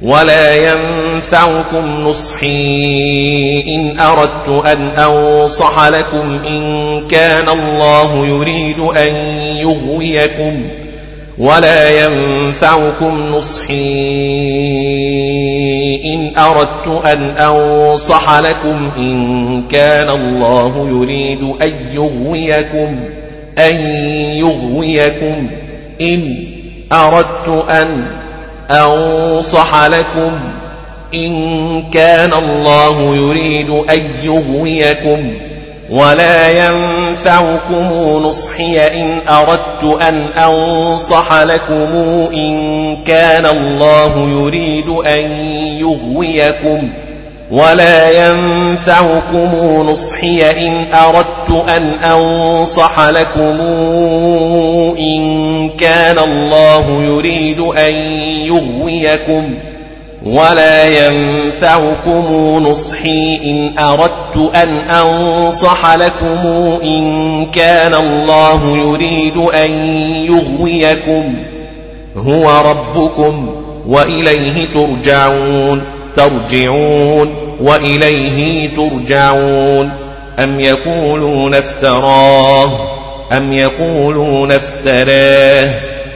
ولا 0.02 0.54
ينفعكم 0.56 2.00
نصحي 2.00 3.64
إن 3.68 3.98
أردت 4.00 4.66
أن 4.66 4.88
أنصح 4.98 5.86
لكم 5.86 6.38
إن 6.46 7.08
كان 7.08 7.48
الله 7.48 8.26
يريد 8.26 8.80
أن 8.80 9.14
يغويكم 9.56 10.62
ولا 11.38 12.04
ينفعكم 12.04 13.34
نصحي 13.34 13.74
إن 16.04 16.32
أردت 16.38 17.04
أن 17.04 17.30
أنصح 17.30 18.38
لكم 18.38 18.90
إن 18.96 19.62
كان 19.68 20.08
الله 20.08 20.88
يريد 20.90 21.42
أن 21.62 21.72
يغويكم 21.92 22.96
أن 23.58 23.74
يغويكم. 24.36 25.48
إن 26.00 26.36
أردت 26.92 27.64
أن 27.70 28.06
أنصح 28.70 29.84
لكم 29.84 30.32
إن 31.14 31.82
كان 31.92 32.32
الله 32.32 33.16
يريد 33.16 33.70
أن 33.70 34.02
يغويكم. 34.22 35.32
ولا 35.90 36.50
ينفعكم 36.50 37.92
نصحي 38.22 39.02
إن 39.02 39.18
أردت 39.28 40.02
أن 40.02 40.24
أنصح 40.38 41.42
لكم 41.42 41.96
إن 42.34 42.96
كان 43.04 43.46
الله 43.46 44.28
يريد 44.28 44.88
أن 44.88 45.30
يغويكم 45.80 46.88
ولا 47.50 48.28
ينفعكم 48.28 49.50
نصحي 49.90 50.66
إن 50.66 50.84
أردت 50.94 51.68
أن 51.68 51.92
أنصح 52.04 53.00
لكم 53.00 53.60
إن 54.98 55.70
كان 55.78 56.18
الله 56.18 57.02
يريد 57.06 57.60
أن 57.60 57.94
يغويكم 58.46 59.54
ولا 60.24 61.06
ينفعكم 61.06 62.24
نصحي 62.70 63.40
إن 63.44 63.78
أردت 63.78 64.54
أن 64.54 64.68
أنصح 64.90 65.94
لكم 65.94 66.46
إن 66.82 67.46
كان 67.54 67.94
الله 67.94 68.76
يريد 68.76 69.36
أن 69.36 69.70
يغويكم. 70.26 71.34
هو 72.16 72.70
ربكم 72.70 73.54
وإليه 73.88 74.66
ترجعون. 74.74 75.82
ترجعون 76.16 77.34
وإليه 77.60 78.68
ترجعون. 78.76 79.90
أم 80.38 80.60
يقولون 80.60 81.54
افتراه؟ 81.54 82.70
أم 83.32 83.52
يقولون 83.52 84.52
افتراه؟ 84.52 85.70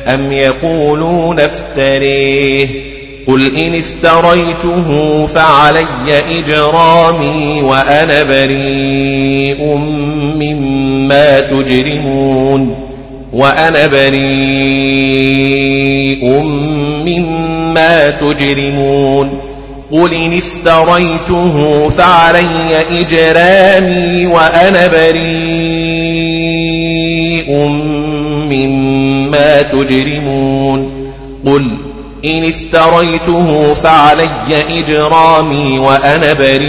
أم 0.07 0.33
يقولون 0.33 1.41
افتريه؟ 1.41 2.98
قل 3.29 3.57
إن 3.57 3.75
افتريته 3.75 5.27
فعلي 5.27 6.39
إجرامي 6.39 7.63
وأنا 7.63 8.23
بريء 8.23 9.65
مما 10.37 11.41
تجرمون 11.41 12.75
وأنا 13.33 13.87
بريء 13.87 14.19
مما 17.07 18.11
تجرمون 18.11 19.41
قل 19.93 20.15
إن 20.15 20.39
افتريته 20.39 21.89
فعلي 21.89 22.83
إجرامي 22.91 24.27
وأنا 24.27 24.87
بريء 24.87 25.99
مما 28.51 29.63
تجرمون 29.63 30.91
قل 31.47 31.88
إن 32.25 32.45
افتريته 32.45 33.75
فعلي 33.75 34.29
إجرامي 34.51 35.79
وأنا 35.79 36.33
بريء 36.33 36.69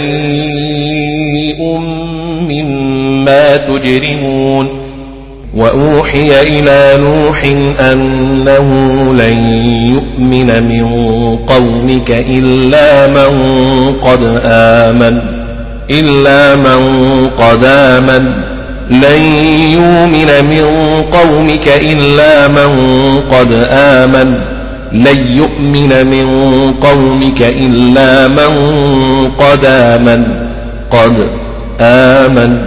مما 2.48 3.56
تجرمون 3.56 4.68
وأوحي 5.54 6.42
إلى 6.42 7.02
نوح 7.02 7.44
أنه 7.80 8.68
لن 9.14 9.36
يؤمن 9.92 10.62
من 10.62 10.86
قومك 11.46 12.10
إلا 12.10 13.06
من 13.06 13.32
قد 14.02 14.40
آمن 14.44 15.20
إلا 15.90 16.56
من 16.56 16.80
قد 17.38 17.64
آمن. 17.64 18.32
لن 18.90 19.22
يؤمن 19.72 20.44
من 20.44 20.64
قومك 21.12 21.68
إلا 21.68 22.48
من 22.48 22.70
قد 23.32 23.66
آمن. 23.70 24.59
لن 24.92 25.26
يؤمن 25.36 26.06
من 26.06 26.26
قومك 26.82 27.42
إلا 27.42 28.28
من 28.28 28.52
قد 29.38 29.64
آمن 29.64 30.24
قد 30.90 31.28
آمن. 31.80 32.58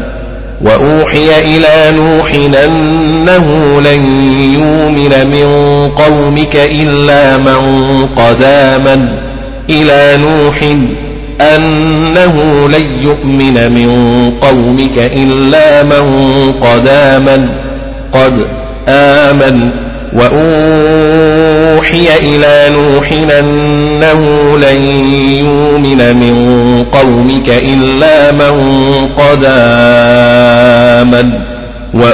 وأوحي 0.62 1.30
إلى 1.40 1.98
نوح 1.98 2.34
أنه 2.64 3.82
لن 3.82 4.32
يؤمن 4.54 5.28
من 5.28 5.48
قومك 5.90 6.56
إلا 6.56 7.38
من 7.38 7.62
قد 8.16 8.44
آمن. 8.44 9.08
إلى 9.70 10.18
نوح 10.18 10.64
أنه 11.42 12.68
لن 12.70 12.86
يؤمن 13.02 13.54
من 13.54 13.90
قومك 14.42 14.98
إلا 14.98 15.84
من 15.84 16.06
قد 16.62 16.88
آمن 16.88 17.50
قد 18.14 18.34
آمن. 18.88 19.70
وأوحي 20.16 22.08
إلى 22.22 22.70
نوح 22.70 23.12
أنه 23.40 24.22
لن 24.58 24.86
يؤمن 25.40 26.16
من 26.16 26.36
قومك 26.92 27.50
إلا 27.50 28.32
من 28.32 28.56
قد 29.18 29.44
آمن. 31.04 31.30
وأوحي 31.94 32.14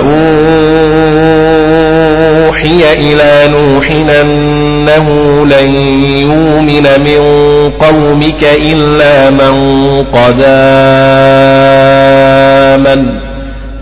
إلى 2.93 3.47
نوح 3.51 3.91
أنه 4.21 5.07
لن 5.45 5.75
يؤمن 6.05 6.83
من 6.83 7.21
قومك 7.79 8.43
إلا 8.43 9.29
من 9.29 9.55
قد 10.13 10.43
آمن. 12.85 13.05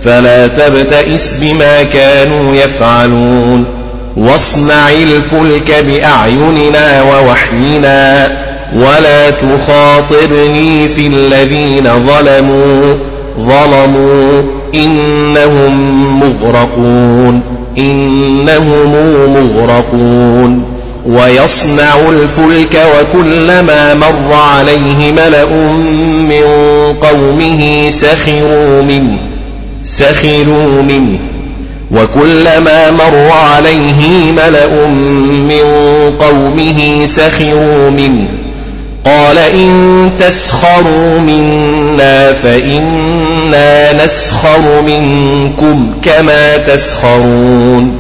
فلا 0.04 0.48
تبتئس 0.48 1.34
بما 1.42 1.84
كانوا 1.84 2.56
يفعلون. 2.56 3.77
واصنع 4.18 4.90
الفلك 4.90 5.86
بأعيننا 5.88 7.02
ووحينا 7.04 8.32
ولا 8.76 9.30
تخاطبني 9.30 10.88
في 10.88 11.08
الذين 11.08 11.84
ظلموا 11.84 12.98
ظلموا 13.40 14.44
إنهم 14.76 16.20
مغرقون 16.20 17.42
إنهم 17.78 18.94
مغرقون. 19.34 20.64
ويصنع 21.06 21.96
الفلك 22.10 22.80
وكلما 23.00 23.94
مر 23.94 24.34
عليه 24.34 25.12
ملأ 25.12 25.46
من 26.30 26.44
قومه 27.02 27.90
سخروا 27.90 28.82
منه 28.82 29.18
سخروا 29.84 30.82
منه. 30.82 31.20
وكلما 31.92 32.92
مر 32.92 33.30
عليه 33.32 34.32
ملأ 34.32 34.88
من 35.28 35.62
قومه 36.20 37.06
سخروا 37.06 37.90
منه. 37.90 38.28
قال 39.06 39.38
إن 39.38 40.12
تسخروا 40.20 41.20
منا 41.20 42.34
فإنا 42.34 44.06
نسخر 44.06 44.82
منكم 44.82 45.92
كما 46.04 46.58
تسخرون. 46.58 47.98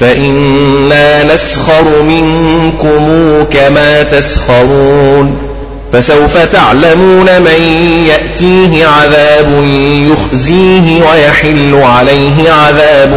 فإنا 0.00 1.34
نسخر 1.34 2.02
منكم 2.02 3.08
كما 3.52 4.02
تسخرون. 4.02 5.49
فسوف 5.92 6.38
تعلمون 6.38 7.26
من 7.40 7.62
يأتيه 8.06 8.86
عذاب 8.86 9.64
يخزيه 10.10 11.02
ويحل 11.02 11.74
عليه 11.74 12.50
عذاب 12.50 13.14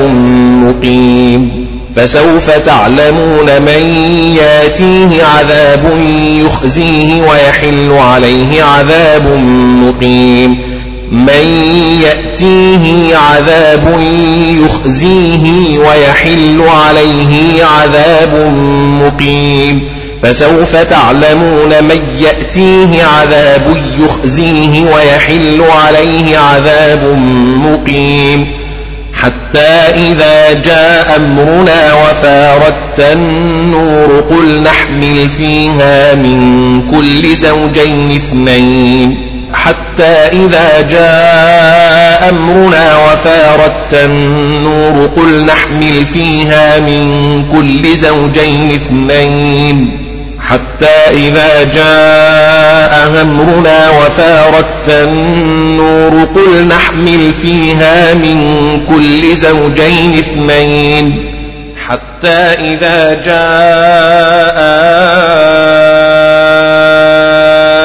مقيم. 0.63 1.65
فسوف 1.95 2.49
تعلمون 2.49 3.61
من 3.61 3.83
يأتيه 4.37 5.23
عذاب 5.23 5.93
يخزيه 6.45 7.21
ويحل 7.21 7.91
عليه 7.91 8.63
عذاب 8.63 9.27
مقيم. 9.83 10.57
من 11.11 11.45
يأتيه 12.03 13.15
عذاب 13.17 13.99
يخزيه 14.65 15.77
ويحل 15.79 16.63
عليه 16.67 17.65
عذاب 17.65 18.53
مقيم. 19.01 19.81
فسوف 20.23 20.75
تعلمون 20.75 21.69
من 21.83 22.17
يأتيه 22.19 23.03
عذاب 23.03 23.83
يخزيه 23.99 24.83
ويحل 24.95 25.61
عليه 25.61 26.37
عذاب 26.37 27.03
مقيم. 27.57 28.47
حتى 29.13 29.69
إذا 29.95 30.53
جاء 30.53 31.15
أمرنا 31.15 31.93
وفارت 31.93 32.99
النور 32.99 34.23
قل 34.29 34.63
نحمل 34.63 35.29
فيها 35.37 36.15
من 36.15 36.81
كل 36.91 37.35
زوجين 37.35 38.15
اثنين. 38.15 39.17
حتى 39.53 40.13
إذا 40.31 40.81
جاء 40.91 42.29
أمرنا 42.29 42.97
وفارت 42.97 43.93
النور 43.93 45.09
قل 45.15 45.45
نحمل 45.45 46.05
فيها 46.13 46.79
من 46.79 47.45
كل 47.51 47.97
زوجين 47.97 48.71
اثنين. 48.71 50.02
حتى 50.53 51.15
إذا 51.17 51.63
جاء 51.63 53.21
أمرنا 53.21 53.89
وفارت 53.89 54.89
النور 54.89 56.27
قل 56.35 56.67
نحمل 56.67 57.33
فيها 57.41 58.13
من 58.13 58.79
كل 58.89 59.35
زوجين 59.35 60.13
اثنين. 60.19 61.25
حتى 61.87 62.37
إذا 62.59 63.13
جاء 63.13 64.57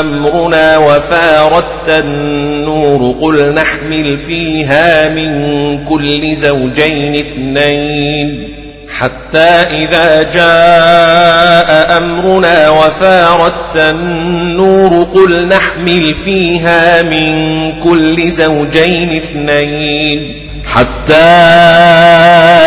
أمرنا 0.00 0.78
وفارت 0.78 1.88
النور 1.88 3.14
قل 3.20 3.54
نحمل 3.54 4.18
فيها 4.18 5.08
من 5.08 5.84
كل 5.84 6.36
زوجين 6.36 7.16
اثنين. 7.16 8.67
حتى 9.00 9.48
إذا 9.82 10.22
جاء 10.22 11.98
أمرنا 11.98 12.70
وفارت 12.70 13.76
النور 13.76 15.06
قل 15.14 15.48
نحمل 15.48 16.14
فيها 16.24 17.02
من 17.02 17.72
كل 17.82 18.30
زوجين 18.30 19.16
اثنين. 19.16 20.48
حتى 20.74 21.14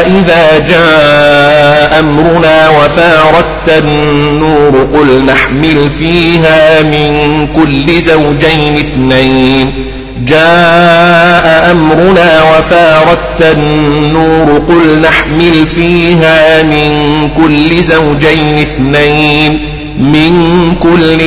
إذا 0.08 0.60
جاء 0.70 2.00
أمرنا 2.00 2.70
وفارت 2.70 3.84
النور 3.84 4.88
قل 4.94 5.26
نحمل 5.26 5.90
فيها 6.00 6.82
من 6.82 7.48
كل 7.56 8.02
زوجين 8.02 8.76
اثنين. 8.76 9.91
جاء 10.26 11.72
أمرنا 11.72 12.44
وفارت 12.44 13.58
النور 13.58 14.62
قل 14.68 15.02
نحمل 15.02 15.68
فيها 15.76 16.64
من 16.64 17.30
كل 17.38 17.84
زوجين 17.84 18.58
اثنين 18.58 19.60
من 19.98 20.76
كل 20.84 21.18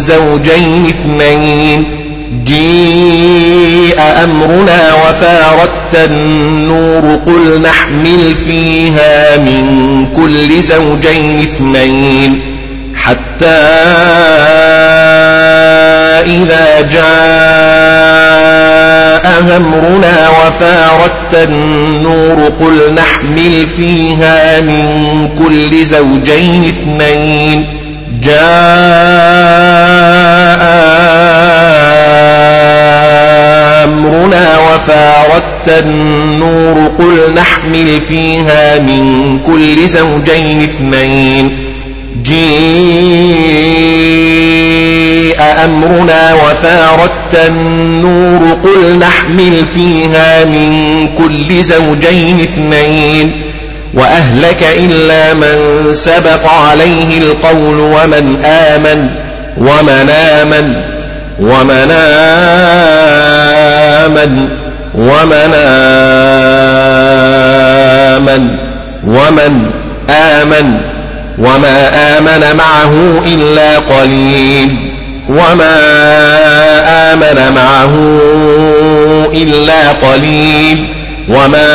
زوجين 0.00 0.86
اثنين. 0.86 1.84
جيء 2.44 4.00
أمرنا 4.24 4.94
وفاردت 4.94 6.10
النور 6.10 7.18
قل 7.26 7.60
نحمل 7.60 8.34
فيها 8.46 9.36
من 9.36 10.06
كل 10.16 10.62
زوجين 10.62 11.40
اثنين. 11.40 12.57
حتى 13.04 13.46
إذا 16.26 16.80
جاء 16.80 17.08
أمرنا 19.56 20.28
وفاردت 20.28 21.34
النور 21.48 22.52
قل 22.60 22.94
نحمل 22.94 23.66
فيها 23.76 24.60
من 24.60 25.28
كل 25.38 25.84
زوجين 25.86 26.64
اثنين 26.64 27.66
جاء 28.22 28.38
أمرنا 33.84 34.58
وفاردت 34.58 35.68
النور 35.84 36.90
قل 36.98 37.34
نحمل 37.34 38.00
فيها 38.00 38.78
من 38.78 39.38
كل 39.46 39.88
زوجين 39.88 40.60
اثنين 40.62 41.67
جيء 42.28 43.68
أمرنا 45.64 46.34
وفاردت 46.34 47.34
النور 47.48 48.56
قل 48.64 48.98
نحمل 48.98 49.64
فيها 49.74 50.44
من 50.44 51.08
كل 51.18 51.62
زوجين 51.64 52.40
اثنين 52.40 53.32
وأهلك 53.94 54.62
إلا 54.76 55.34
من 55.34 55.86
سبق 55.92 56.48
عليه 56.50 57.18
القول 57.18 57.80
ومن 57.80 58.36
آمن 58.44 59.08
ومن 59.58 60.10
آمن 60.10 60.74
ومن 61.40 61.90
آمن 64.04 64.48
ومن 64.94 65.54
آمن 68.18 68.48
ومن 69.06 69.70
آمن 70.10 70.80
وما 71.38 71.88
آمن 72.18 72.56
معه 72.56 73.22
إلا 73.26 73.78
قليل 73.78 74.76
وما 75.28 75.76
آمن 77.12 77.54
معه 77.54 77.94
إلا 79.32 79.88
قليل 79.92 80.86
وما 81.28 81.68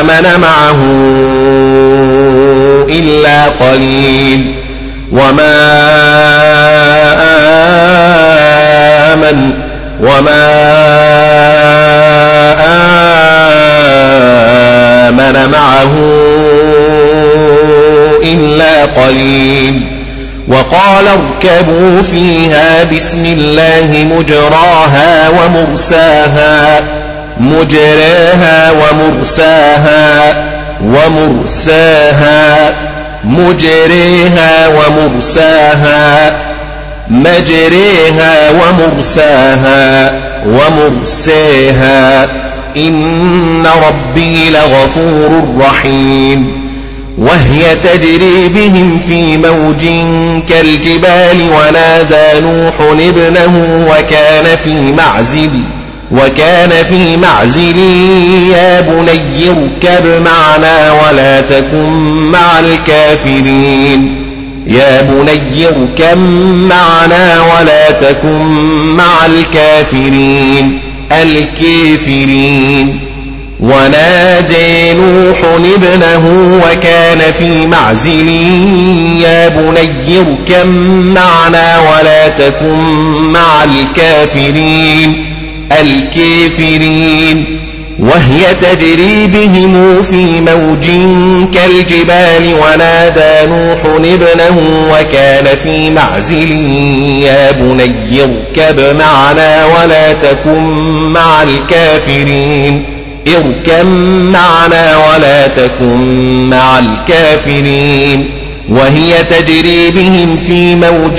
آمن 0.00 0.40
معه 0.40 0.80
إلا 2.88 3.44
قليل 3.44 4.54
وما 5.12 5.54
آمن 9.12 9.50
وما 10.00 10.48
آمن 15.08 15.50
معه 15.52 15.94
إلا 18.22 18.84
قليل. 18.84 19.98
وقال 20.48 21.04
اركبوا 21.08 22.02
فيها 22.02 22.84
بسم 22.84 23.24
الله 23.24 24.06
مجراها 24.18 25.28
ومرساها 25.28 26.80
مجراها 27.40 28.70
ومرساها 28.72 30.34
ومرساها 30.84 32.74
مجريها 33.24 34.68
ومرساها 34.68 36.36
مجريها 37.08 38.50
ومرساها 38.50 40.12
ومرسيها 40.46 42.28
إن 42.76 43.66
ربي 43.66 44.50
لغفور 44.50 45.48
رحيم. 45.60 46.67
وهي 47.18 47.76
تجري 47.84 48.48
بهم 48.48 49.00
في 49.08 49.36
موج 49.36 49.84
كالجبال 50.48 51.40
ونادى 51.56 52.40
نوح 52.40 52.74
ابنه 52.80 53.86
وكان 53.90 54.56
في 54.64 54.92
معزل 54.92 55.50
وكان 56.12 56.70
في 56.84 57.16
معزل 57.16 57.78
يا 58.52 58.80
بني 58.80 59.48
اركب 59.48 60.22
معنا 60.24 60.92
ولا 60.92 61.40
تكن 61.40 61.92
مع 62.32 62.58
الكافرين. 62.58 64.14
يا 64.66 65.02
بني 65.02 65.66
اركب 65.66 66.18
معنا 66.68 67.40
ولا 67.40 67.90
تكن 67.90 68.44
مع 68.96 69.26
الكافرين. 69.26 70.78
الكافرين. 71.22 73.00
ونادي 73.60 74.94
نوح 74.94 75.38
ابنه 75.44 76.24
وكان 76.64 77.32
في 77.38 77.66
معزل 77.66 78.28
يا 79.22 79.48
بني 79.48 80.18
اركب 80.18 80.66
معنا 81.14 81.78
ولا 81.80 82.28
تكن 82.28 82.76
مع 83.32 83.64
الكافرين 83.64 85.24
الكافرين. 85.80 87.58
وهي 87.98 88.54
تجري 88.60 89.26
بهم 89.26 90.02
في 90.02 90.40
موج 90.40 90.86
كالجبال 91.54 92.54
ونادى 92.54 93.50
نوح 93.50 93.78
ابنه 93.84 94.88
وكان 94.92 95.56
في 95.62 95.90
معزل 95.90 96.50
يا 97.22 97.50
بني 97.50 98.22
اركب 98.22 98.96
معنا 98.98 99.64
ولا 99.66 100.12
تكن 100.12 100.64
مع 101.12 101.42
الكافرين. 101.42 102.97
اركب 103.36 103.86
معنا 104.32 104.96
ولا 104.96 105.46
تكن 105.46 106.00
مع 106.50 106.78
الكافرين 106.78 108.30
وهي 108.68 109.24
تجري 109.24 109.90
بهم 109.90 110.36
في 110.36 110.74
موج 110.74 111.18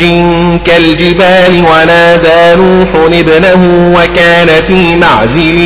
كالجبال 0.66 1.64
ونادى 1.72 2.62
نوح 2.62 2.88
ابنه 3.20 3.94
وكان 3.96 4.48
في 4.68 4.96
معزل 4.96 5.58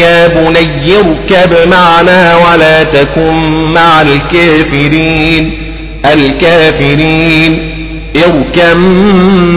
يا 0.00 0.28
بني 0.28 0.96
اركب 0.96 1.68
معنا 1.70 2.36
ولا 2.36 2.82
تكن 2.84 3.34
مع 3.74 4.02
الكافرين 4.02 5.50
الكافرين 6.04 7.58
اركب 8.16 8.76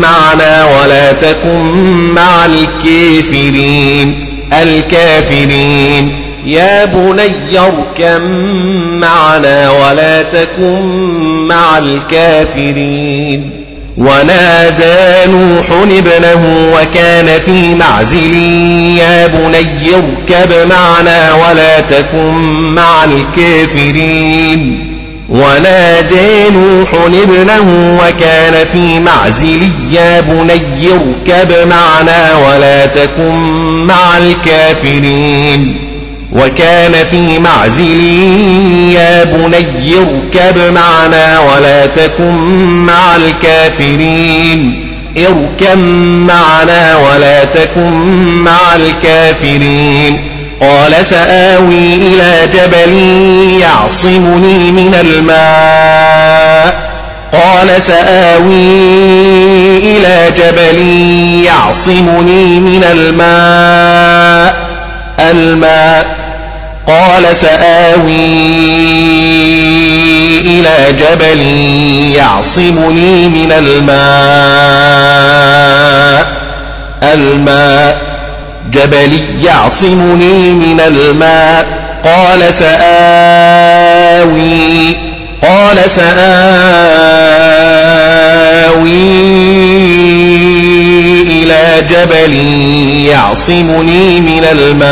معنا 0.02 0.66
ولا 0.66 1.12
تكن 1.12 1.74
مع 2.16 2.46
الكافرين 2.46 4.28
الكافرين 4.54 6.21
يا 6.46 6.86
بني 6.86 7.60
اركب 7.60 8.22
معنا 9.02 9.70
ولا 9.72 10.24
تكن 10.24 10.82
مع 11.48 11.78
الكافرين. 11.78 13.52
ونادى 13.98 15.32
نوح 15.32 15.66
ابنه 15.72 16.72
وكان 16.74 17.40
في 17.40 17.76
معزل 17.76 18.34
يا 18.98 19.28
بني 19.28 19.96
اركب 19.96 20.68
معنا 20.70 21.34
ولا 21.34 21.80
تكن 21.80 22.34
مع 22.76 23.04
الكافرين. 23.04 24.88
ونادى 25.30 26.50
نوح 26.54 26.94
ابنه 26.94 27.98
وكان 28.00 28.66
في 28.74 29.00
معزل 29.00 29.70
يا 29.92 30.22
بني 30.22 30.62
اركب 30.92 31.68
معنا 31.70 32.36
ولا 32.36 32.86
تكن 32.86 33.36
مع 33.86 34.18
الكافرين. 34.18 35.91
وكان 36.32 36.94
في 37.12 37.40
معزل 37.40 38.04
يا 38.96 39.24
بني 39.24 39.96
اركب 39.98 40.58
معنا 40.74 41.40
ولا 41.40 41.86
تكن 41.86 42.34
مع 42.86 43.16
الكافرين. 43.16 44.88
اركب 45.18 45.78
معنا 46.28 46.98
ولا 46.98 47.44
تكن 47.44 47.92
مع 48.44 48.76
الكافرين. 48.76 50.28
قال 50.62 51.06
سآوي 51.06 51.94
إلى 51.94 52.48
جبل 52.54 52.94
يعصمني 53.62 54.72
من 54.72 54.96
الماء. 55.02 56.92
قال 57.34 57.82
سآوي 57.82 58.78
إلى 59.78 60.32
جبل 60.38 60.78
يعصمني 61.46 62.60
من 62.60 62.84
الماء. 62.92 64.72
الماء 65.20 66.21
قال 66.88 67.36
سآوي 67.36 68.42
إلى 70.42 70.94
جبل 71.00 71.42
يعصمني 72.16 73.28
من 73.28 73.52
الماء 73.52 74.02
الماء 77.04 78.02
جبل 78.72 79.20
يعصمني 79.44 80.52
من 80.52 80.80
الماء. 80.88 81.82
قال 82.04 82.54
سآوي 82.54 82.72
قال 85.42 85.90
سآوي 85.90 86.12
إلى 91.24 91.88
جبل 91.90 92.34
يعصمني 93.10 94.22
من 94.22 94.46
الماء. 94.52 94.92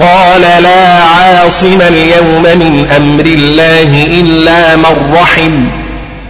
قال 0.00 0.40
لا 0.62 1.02
عاصم 1.02 1.80
اليوم 1.80 2.42
من 2.42 2.88
أمر 2.96 3.24
الله 3.24 4.06
إلا 4.20 4.76
من 4.76 5.14
رحم. 5.14 5.64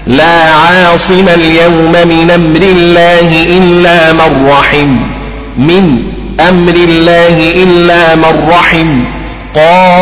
لا 0.07 0.53
عاصم 0.55 1.29
اليوم 1.29 1.93
من 1.93 2.31
أمر 2.35 2.63
الله 2.63 3.47
إلا 3.59 4.13
من 4.13 4.49
رحم. 4.51 4.97
من 5.59 6.03
أمر 6.49 6.75
الله 6.75 7.53
إلا 7.63 8.15
من 8.15 8.49
رحم. 8.51 9.05
قال 9.55 10.00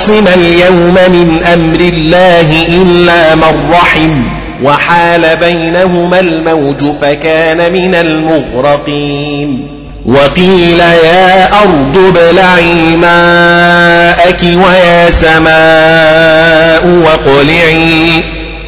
عاصم 0.00 0.24
اليوم 0.36 0.94
من 0.94 1.40
أمر 1.54 1.80
الله 1.80 2.66
إلا 2.68 3.34
من 3.34 3.70
رحم 3.72 4.22
وحال 4.62 5.36
بينهما 5.36 6.20
الموج 6.20 6.84
فكان 7.02 7.72
من 7.72 7.94
المغرقين 7.94 9.66
وقيل 10.06 10.80
يا 10.80 11.48
أرض 11.62 11.96
ابلعي 12.16 12.96
ماءك 12.96 14.42
ويا 14.42 15.10
سماء 15.10 16.86
واقلعي 16.86 18.22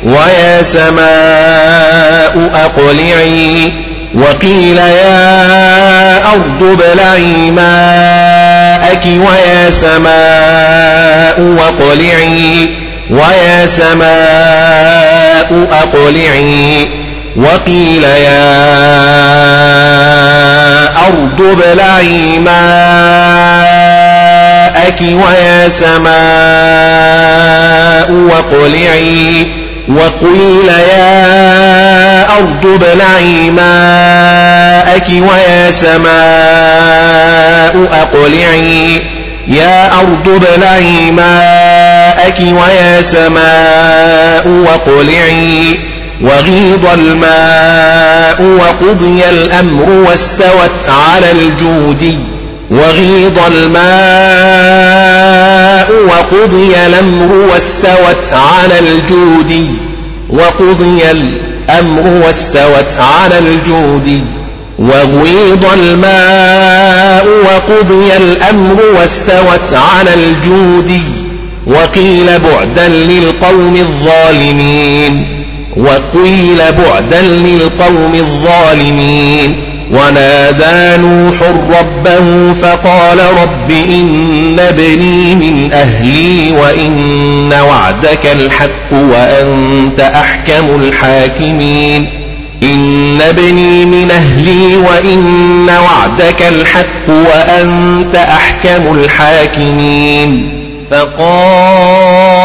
ويا 0.05 0.63
سماء 0.63 2.51
أقلعي 2.55 3.73
وقيل 4.15 4.77
يا 4.79 6.17
أرض 6.33 6.63
ابلعي 6.81 7.51
ماءك 7.51 8.32
ويا 9.07 9.71
سماء 9.71 11.41
واقلعي 11.41 12.71
ويا 13.11 13.67
سماء 13.67 15.67
أقلعي. 15.73 16.89
وقيل 17.37 18.05
يا 18.05 18.53
أرض 21.07 21.41
ابلعي 21.41 22.39
ماءك 22.39 22.63
ويا 25.01 25.69
سماء 25.69 26.13
واقلعي 28.11 29.47
وقيل 29.89 30.69
يا 30.69 32.39
أرض 32.39 32.67
ابلعي 32.67 33.51
ماءك 33.51 35.09
ويا 35.09 35.71
سماء 35.71 36.03
أقلعي. 37.93 39.03
يا 39.49 40.01
أرض 40.01 40.29
ابلعي 40.29 41.11
ماءك 41.11 42.41
ويا 42.41 43.03
سماء 43.03 44.49
وقلعي 44.49 45.79
وغيض 46.21 46.87
الماء 46.95 48.43
وقضي 48.43 49.25
الأمر 49.31 49.91
واستوت 49.91 50.87
على 50.89 51.31
الجودي. 51.33 52.19
وغيض 52.73 53.39
الماء 53.47 54.33
وقضي 56.07 56.77
الأمر 56.87 57.35
واستوت 57.35 58.33
على 58.33 58.79
الجود. 58.79 59.77
وقضي 60.31 61.11
الأمر 61.11 62.07
واستوت 62.27 62.93
على 62.99 63.39
الجود. 63.39 64.25
وغيض 64.79 65.65
الماء 65.75 67.27
وقضي 67.45 68.17
الأمر 68.17 68.83
واستوت 68.99 69.75
على 69.75 70.15
الجود. 70.15 71.01
وقيل 71.67 72.27
بعدا 72.39 72.89
للقوم 72.89 73.77
الظالمين. 73.77 75.32
وقيل 75.77 76.59
بعدا 76.59 77.21
للقوم 77.23 78.15
الظالمين 78.15 79.57
ونادى 79.93 81.03
نوح 81.03 81.35
ربه 81.81 82.53
فقال 82.53 83.19
رب 83.43 83.71
إن 83.71 84.61
ابني 84.61 85.35
من 85.35 85.73
أهلي 85.73 86.53
وإن 86.53 87.53
وعدك 87.69 88.27
الحق 88.27 88.93
وأنت 88.93 90.01
أحكم 90.01 90.75
الحاكمين 90.75 92.09
إن 92.63 93.21
ابني 93.21 93.85
من 93.85 94.11
أهلي 94.11 94.77
وإن 94.77 95.71
وعدك 95.71 96.43
الحق 96.43 97.09
وأنت 97.09 98.15
أحكم 98.15 98.95
الحاكمين 98.95 100.49
فقال 100.91 102.42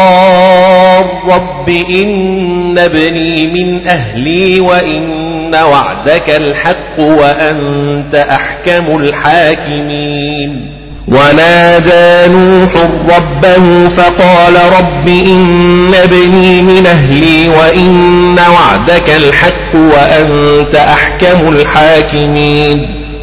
رب 1.28 1.70
إن 1.70 2.78
ابني 2.78 3.48
من 3.48 3.88
أهلي 3.88 4.60
وإن 4.60 5.56
وعدك 5.56 6.30
الحق 6.30 7.00
وأنت 7.00 8.16
أحكم 8.16 8.98
الحاكمين 8.98 10.78
ونادى 11.08 12.34
نوح 12.34 12.70
ربه 13.10 13.88
فقال 13.90 14.56
رب 14.80 15.08
إن 15.08 15.94
ابني 16.04 16.62
من 16.62 16.86
أهلي 16.86 17.50
وإن 17.50 18.40
وعدك 18.40 19.10
الحق 19.10 19.76
وأنت 19.76 20.76
أحكم 20.76 21.50
الحاكمين 21.50 22.97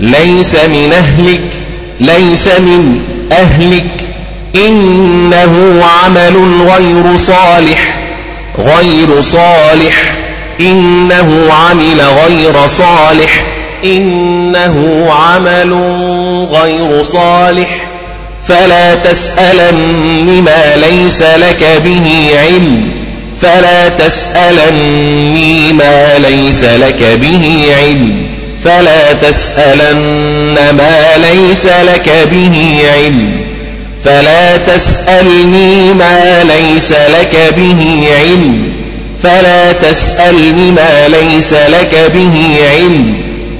ليس 0.00 0.54
من 0.54 0.92
أهلك 0.92 1.40
ليس 2.00 2.46
من 2.46 3.00
أهلك. 3.32 4.08
إنه 4.54 5.84
عمل 5.84 6.62
غير 6.70 7.16
صالح 7.16 7.98
غير 8.58 9.22
صالح. 9.22 10.14
إنه 10.60 11.48
عمل 11.52 12.00
غير 12.00 12.68
صالح. 12.68 13.44
إنه 13.84 15.08
عمل 15.12 15.72
غير 16.50 17.02
صالح. 17.02 17.76
فلا 18.48 18.94
تسألن 18.94 20.42
ما 20.44 20.76
ليس 20.76 21.22
لك 21.22 21.82
به 21.84 22.30
علم. 22.38 22.90
فلا 23.42 23.88
تسألني 23.88 25.72
ما 25.72 26.18
ليس 26.18 26.64
لك 26.64 27.18
به 27.22 27.66
علم. 27.80 28.27
فلا 28.64 29.12
تسألن 29.12 30.54
ما 30.54 31.16
ليس 31.16 31.66
لك 31.66 32.28
به 32.32 32.78
علم. 32.94 33.30
فلا 34.04 34.56
تسألني 34.56 35.94
ما 35.94 36.44
ليس 36.44 36.92
لك 36.92 37.54
به 37.56 38.08
علم. 38.20 38.72
فلا 39.22 39.72
تسألني 39.72 40.70
ما 40.70 41.08
ليس 41.08 41.52
لك 41.52 42.10
به 42.14 42.56
علم. 42.74 43.14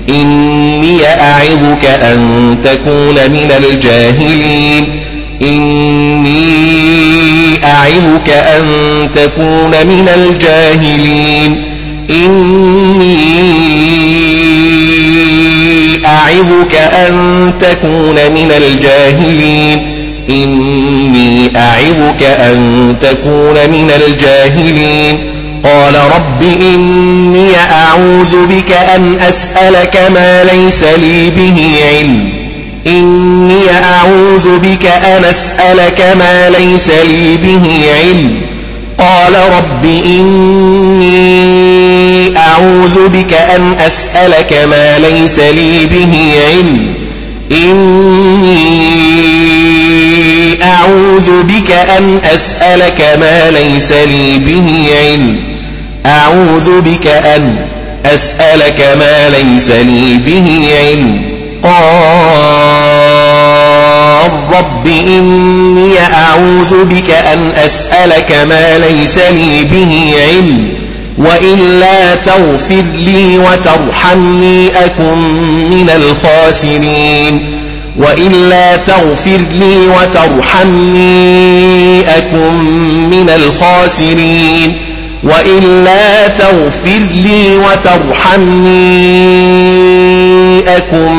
إني 0.08 0.98
أعظك 1.06 1.84
أن 1.84 2.56
تكون 2.64 3.14
من 3.14 3.52
الجاهلين. 3.64 5.02
إني 5.42 6.38
أعظك 7.64 8.30
أن 8.30 8.64
تكون 9.14 9.70
من 9.70 10.08
الجاهلين. 10.14 11.77
إني 12.10 13.28
أعظك 16.06 16.74
أن 16.74 17.52
تكون 17.60 18.14
من 18.14 18.52
الجاهلين. 18.56 19.98
إني 20.30 21.52
أعظك 21.56 22.22
أن 22.22 22.96
تكون 23.00 23.54
من 23.54 23.90
الجاهلين. 24.06 25.18
قال 25.64 25.94
رب 25.94 26.42
إني 26.42 27.50
أعوذ 27.72 28.46
بك 28.46 28.72
أن 28.72 29.18
أسألك 29.28 30.10
ما 30.14 30.44
ليس 30.44 30.84
لي 30.84 31.30
به 31.30 31.76
علم. 31.88 32.28
إني 32.86 33.62
أعوذ 33.84 34.58
بك 34.58 34.86
أن 34.86 35.24
أسألك 35.24 36.16
ما 36.18 36.50
ليس 36.50 36.90
لي 36.90 37.36
به 37.36 37.84
علم. 37.98 38.57
قال 38.98 39.34
رب 39.56 39.84
إني 39.84 41.18
أعوذ 42.36 43.08
بك 43.08 43.32
أن 43.32 43.74
أسألك 43.86 44.52
ما 44.70 44.98
ليس 44.98 45.38
لي 45.38 45.86
به 45.86 46.32
علم. 46.48 46.94
إني 47.52 48.88
أعوذ 50.62 51.42
بك 51.42 51.70
أن 51.70 52.20
أسألك 52.34 53.18
ما 53.20 53.50
ليس 53.50 53.92
لي 53.92 54.38
به 54.38 54.88
علم. 55.02 55.36
أعوذ 56.06 56.80
بك 56.80 57.06
أن 57.06 57.56
أسألك 58.06 58.96
ما 58.98 59.28
ليس 59.28 59.70
لي 59.70 60.18
به 60.26 60.68
علم. 60.80 61.22
قال 61.62 62.87
رب 64.52 64.86
إني 64.86 65.92
أعوذ 66.14 66.84
بك 66.84 67.10
أن 67.10 67.52
أسألك 67.64 68.32
ما 68.48 68.78
ليس 68.78 69.18
لي 69.18 69.64
به 69.64 70.14
علم 70.28 70.68
وإلا 71.18 72.14
تغفر 72.14 72.84
لي 72.94 73.38
وترحمني 73.38 74.68
أكن 74.84 75.18
من 75.70 75.90
الخاسرين 75.96 77.58
وإلا 77.96 78.76
تغفر 78.76 79.40
لي 79.58 79.76
وترحمني 79.88 81.20
أكن 82.18 82.54
من 83.10 83.30
الخاسرين 83.36 84.74
وإلا 85.22 86.28
تغفر 86.28 87.00
لي 87.14 87.56
وترحمني 87.56 88.98
أكن 90.76 91.14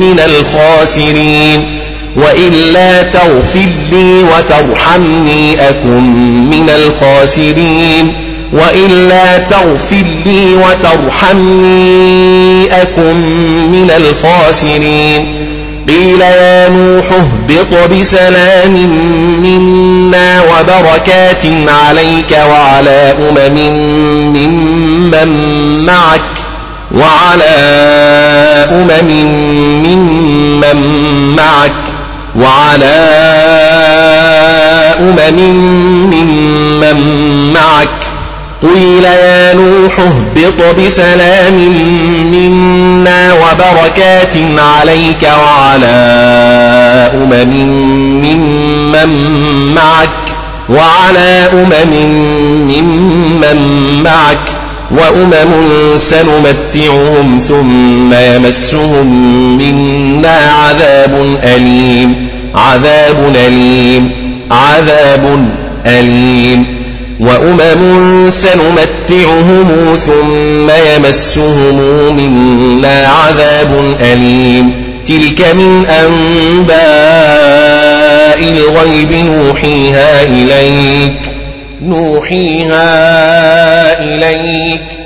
من 0.00 0.20
الخاسرين 0.26 1.77
وإلا 2.18 3.02
تغفر 3.02 3.68
لي 3.92 4.22
وترحمني 4.22 5.68
أكن 5.68 6.02
من 6.50 6.70
الخاسرين. 6.70 8.12
وإلا 8.52 9.38
تغفر 9.38 10.04
لي 10.26 10.56
وترحمني 10.56 12.02
أكن 12.82 13.14
من 13.72 13.90
الخاسرين. 13.96 15.34
قيل 15.88 16.20
يا 16.20 16.68
نوح 16.68 17.04
اهبط 17.12 17.90
بسلام 17.90 18.74
منا 19.42 20.42
وبركات 20.42 21.44
عليك 21.68 22.38
وعلى 22.50 23.14
أمم 23.28 23.58
ممن 24.36 25.30
معك 25.86 26.20
وعلى 26.92 27.54
أمم 28.70 29.10
ممن 29.86 30.78
معك. 31.36 31.87
وعلى 32.40 32.98
أمم 35.00 35.38
ممن 36.10 37.52
معك 37.52 37.88
قيل 38.62 39.04
يا 39.04 39.54
نوح 39.54 39.98
اهبط 40.00 40.78
بسلام 40.80 41.54
منا 42.32 43.32
وبركات 43.32 44.34
عليك 44.58 45.22
وعلى 45.22 45.96
أمم 47.14 47.52
ممن 48.24 49.08
معك 49.74 50.08
وعلى 50.68 51.48
أمم 51.52 51.94
ممن 52.68 53.58
معك 54.02 54.38
وأمم 54.90 55.96
سنمتعهم 55.96 57.40
ثم 57.48 58.12
يمسهم 58.12 59.06
منا 59.58 60.38
عذاب 60.64 61.38
أليم 61.42 62.27
عذاب 62.58 63.36
أليم 63.46 64.10
عذاب 64.50 65.48
أليم. 65.86 66.78
وأمم 67.20 68.30
سنمتعهم 68.30 69.98
ثم 70.06 70.70
يمسهم 70.70 71.76
منا 72.16 73.06
عذاب 73.06 73.96
أليم. 74.00 74.72
تلك 75.06 75.46
من 75.54 75.86
أنباء 75.86 76.78
الغيب 78.42 79.12
نوحيها 79.12 80.22
إليك 80.22 81.12
نوحيها 81.82 82.84
إليك. 84.04 84.97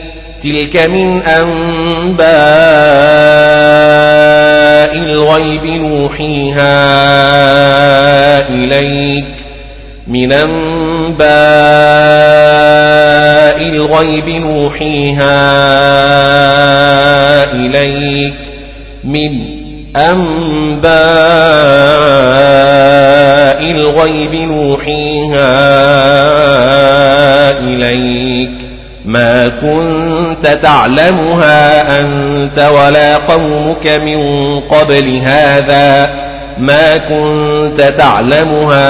تلك 0.43 0.77
من 0.77 1.23
أنباء 1.23 2.27
الغيب 4.97 5.67
نوحيها 5.67 6.73
إليك. 8.49 9.25
من 10.07 10.33
أنباء 10.33 11.29
الغيب 13.69 14.29
نوحيها 14.29 15.43
إليك. 17.53 18.35
من 19.05 19.41
أنباء 19.97 20.93
الغيب 23.71 24.35
نوحيها 24.35 25.49
إليك. 27.59 28.62
ما 29.05 29.49
كنت 29.49 30.59
تعلمها 30.63 32.01
أنت 32.01 32.59
ولا 32.59 33.17
قومك 33.17 33.87
من 33.87 34.61
قبل 34.61 35.21
هذا. 35.25 36.11
ما 36.59 36.97
كنت 36.97 37.81
تعلمها 37.99 38.81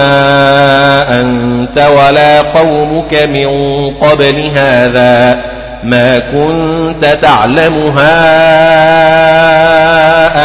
أنت 1.20 1.78
ولا 1.78 2.42
قومك 2.42 3.14
من 3.14 3.48
قبل 3.90 4.50
هذا. 4.54 5.38
ما 5.84 6.18
كنت 6.18 7.18
تعلمها 7.22 8.12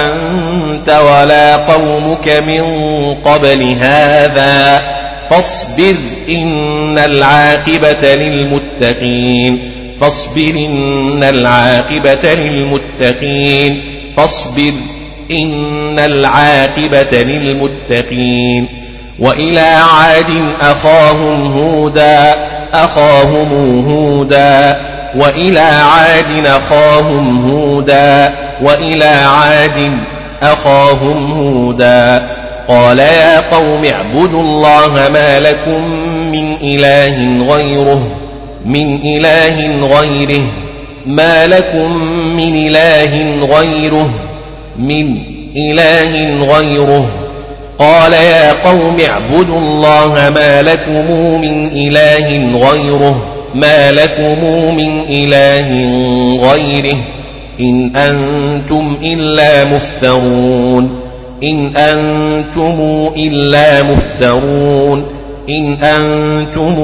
أنت 0.06 0.90
ولا 0.90 1.56
قومك 1.56 2.28
من 2.28 2.64
قبل 3.26 3.78
هذا. 3.82 4.82
فاصبر 5.30 5.96
إن 6.30 6.98
العاقبة 6.98 8.16
للمتقين. 8.16 9.72
فاصبر 10.02 10.50
إن 10.50 11.24
العاقبة 11.24 12.34
للمتقين. 12.34 13.82
فاصبر 14.18 14.74
إن 15.32 16.00
العاقبة 16.00 17.24
للمتقين. 17.24 18.68
وإلى 19.20 19.60
عاد 19.60 20.46
أخاهم 20.62 21.52
هودا 21.52 22.36
أخاهم 22.74 23.86
هودا. 23.90 24.82
وإلى 25.16 25.60
عاد 25.60 26.46
أخاهم 26.46 27.50
هودا. 27.50 28.34
وإلى 28.62 29.06
عاد 29.06 29.98
أخاهم 30.42 31.32
هودا. 31.32 32.37
قال 32.68 33.00
يا 33.00 33.40
قوم 33.40 33.86
اعبدوا 33.86 34.42
الله 34.42 35.10
ما 35.14 35.40
لكم 35.40 35.90
من 36.32 36.58
إله 36.62 37.46
غيره 37.54 38.02
من 38.66 39.00
إله 39.04 39.88
غيره 39.98 40.44
ما 41.06 41.48
لكم 41.48 41.98
من 42.36 42.56
إله 42.56 43.46
غيره 43.46 44.10
من 44.78 45.18
إله 45.56 46.44
غيره. 46.56 47.10
قال 47.78 48.14
يا 48.14 48.54
قوم 48.54 48.98
اعبدوا 49.10 49.60
الله 49.60 50.32
ما 50.36 50.62
لكم 50.62 51.12
من 51.42 51.68
إله 51.74 52.60
غيره 52.70 53.24
ما 53.56 53.92
لكم 53.92 54.46
من 54.76 55.02
إله 55.10 55.70
غيره 56.52 56.98
إن 57.60 57.96
أنتم 57.96 58.98
إلا 59.02 59.64
مفترون. 59.66 61.07
إن 61.44 61.76
أنتم 61.76 63.10
إلا 63.16 63.84
مفترون. 63.84 65.06
إن 65.50 65.74
أنتم 65.74 66.76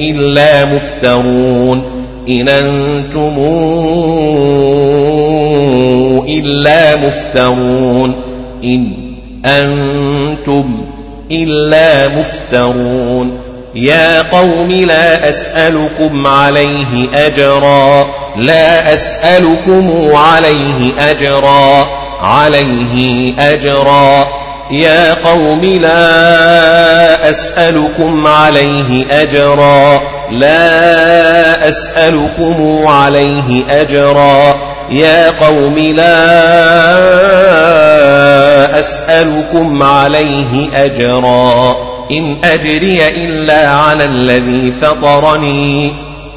إلا 0.00 0.64
مفترون. 0.64 1.82
إن 2.28 2.48
أنتم 2.48 3.36
إلا 6.28 6.96
مفترون. 6.96 8.14
إن 8.64 8.92
أنتم 9.44 10.76
إلا 11.30 12.08
مفترون. 12.08 13.38
يا 13.74 14.22
قوم 14.22 14.72
لا 14.72 15.28
أسألكم 15.28 16.26
عليه 16.26 17.08
أجرا. 17.14 18.06
لا 18.36 18.94
أسألكم 18.94 20.10
عليه 20.14 21.10
أجرا. 21.10 21.97
عليه 22.22 23.34
أجرا. 23.38 24.28
يا 24.70 25.14
قوم 25.14 25.64
لا 25.64 27.30
أسألكم 27.30 28.26
عليه 28.26 29.04
أجرا. 29.10 30.00
لا 30.30 31.68
أسألكم 31.68 32.86
عليه 32.86 33.64
أجرا. 33.70 34.56
يا 34.90 35.30
قوم 35.30 35.78
لا 35.78 36.08
أسألكم 38.80 39.82
عليه 39.82 40.68
أجرا. 40.74 41.76
إن 42.10 42.36
أجري 42.44 43.08
إلا 43.08 43.70
على 43.70 44.04
الذي 44.04 44.72
فطرني. 44.82 45.92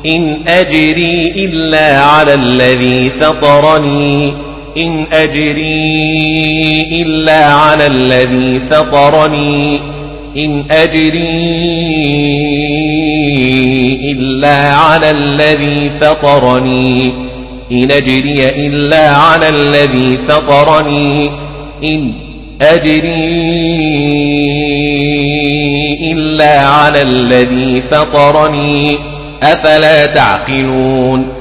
إن 0.05 0.41
أجري 0.47 1.33
إلا 1.35 2.01
على 2.01 2.33
الذي 2.33 3.11
فطرني. 3.21 4.50
إن 4.77 5.05
أجري 5.11 6.83
إلا 7.01 7.45
على 7.45 7.87
الذي 7.87 8.59
فطرني. 8.59 9.79
إن 10.37 10.63
أجري 10.71 11.31
إلا 14.11 14.73
على 14.75 15.11
الذي 15.11 15.91
فطرني. 16.01 17.13
إن 17.71 17.91
أجري 17.91 18.49
إلا 18.49 19.15
على 19.15 19.49
الذي 19.49 20.17
فطرني. 20.27 21.29
إن 21.83 22.13
أجري 22.61 23.11
إلا 26.11 26.59
على 26.59 27.01
الذي 27.01 27.81
فطرني. 27.91 28.97
أفلا 29.43 30.05
تعقلون؟ 30.05 31.40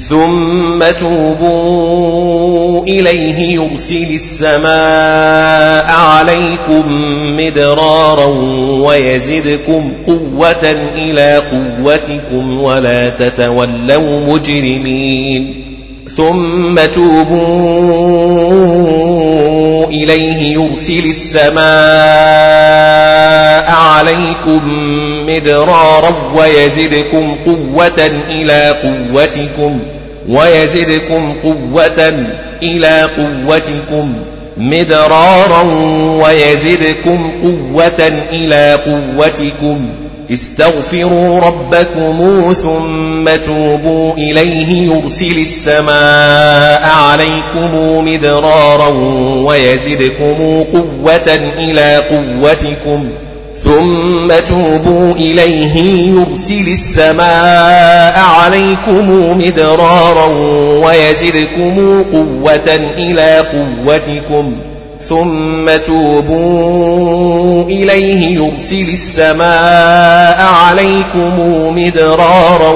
ثم 0.00 0.84
توبوا 1.00 2.84
إليه 2.84 3.38
يرسل 3.38 4.14
السماء 4.14 5.86
عليكم 5.90 6.82
مدرارا 7.36 8.26
ويزدكم 8.86 9.92
قوة 10.06 10.76
إلى 10.94 11.42
قوتكم 11.52 12.60
ولا 12.60 13.08
تتولوا 13.08 14.34
مجرمين. 14.34 15.63
ثم 16.08 16.78
توبوا 16.94 18.24
إليه 19.86 20.52
يرسل 20.54 21.04
السماء 21.04 21.64
عليكم 23.70 24.60
مدرارا 25.26 26.14
ويزدكم 26.34 27.36
قوة 27.46 28.10
إلى 28.28 28.74
قوتكم 28.82 29.78
ويزدكم 30.28 31.34
قوة 31.42 32.14
إلى 32.62 33.08
قوتكم 33.16 34.14
مدرارا 34.56 35.62
ويزدكم 36.22 37.30
قوة 37.42 38.12
إلى 38.32 38.78
قوتكم. 38.86 39.88
استغفروا 40.30 41.40
ربكم 41.40 42.52
ثم 42.62 43.36
توبوا 43.46 44.14
إليه 44.14 44.92
يرسل 44.92 45.38
السماء 45.38 46.88
عليكم 46.88 48.04
مدرارا 48.08 48.88
ويزدكم 49.44 50.64
قوة 50.72 51.40
إلى 51.58 51.96
قوتكم 51.96 53.08
ثم 53.64 54.32
توبوا 54.48 55.12
إليه 55.12 55.76
يرسل 56.08 56.68
السماء 56.68 58.18
عليكم 58.18 59.38
مدرارا 59.38 60.26
ويزدكم 60.86 62.04
قوة 62.12 62.80
إلى 62.98 63.38
قوتكم 63.38 64.56
ثم 65.08 65.70
توبوا 65.86 67.64
إليه 67.64 68.34
يرسل 68.34 68.88
السماء 68.92 70.40
عليكم 70.40 71.32
مدرارا 71.76 72.72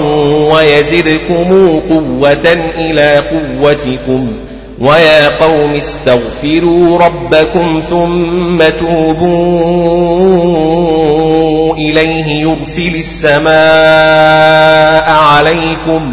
ويزدكم 0.53 1.81
قوة 1.91 2.57
إلى 2.79 3.23
قوتكم 3.31 4.29
ويا 4.81 5.29
قوم 5.29 5.75
استغفروا 5.75 6.99
ربكم 6.99 7.83
ثم 7.91 8.63
توبوا 8.81 10.09
إليه 11.75 12.27
يرسل 12.41 12.95
السماء 12.95 13.51
عليكم 15.11 16.13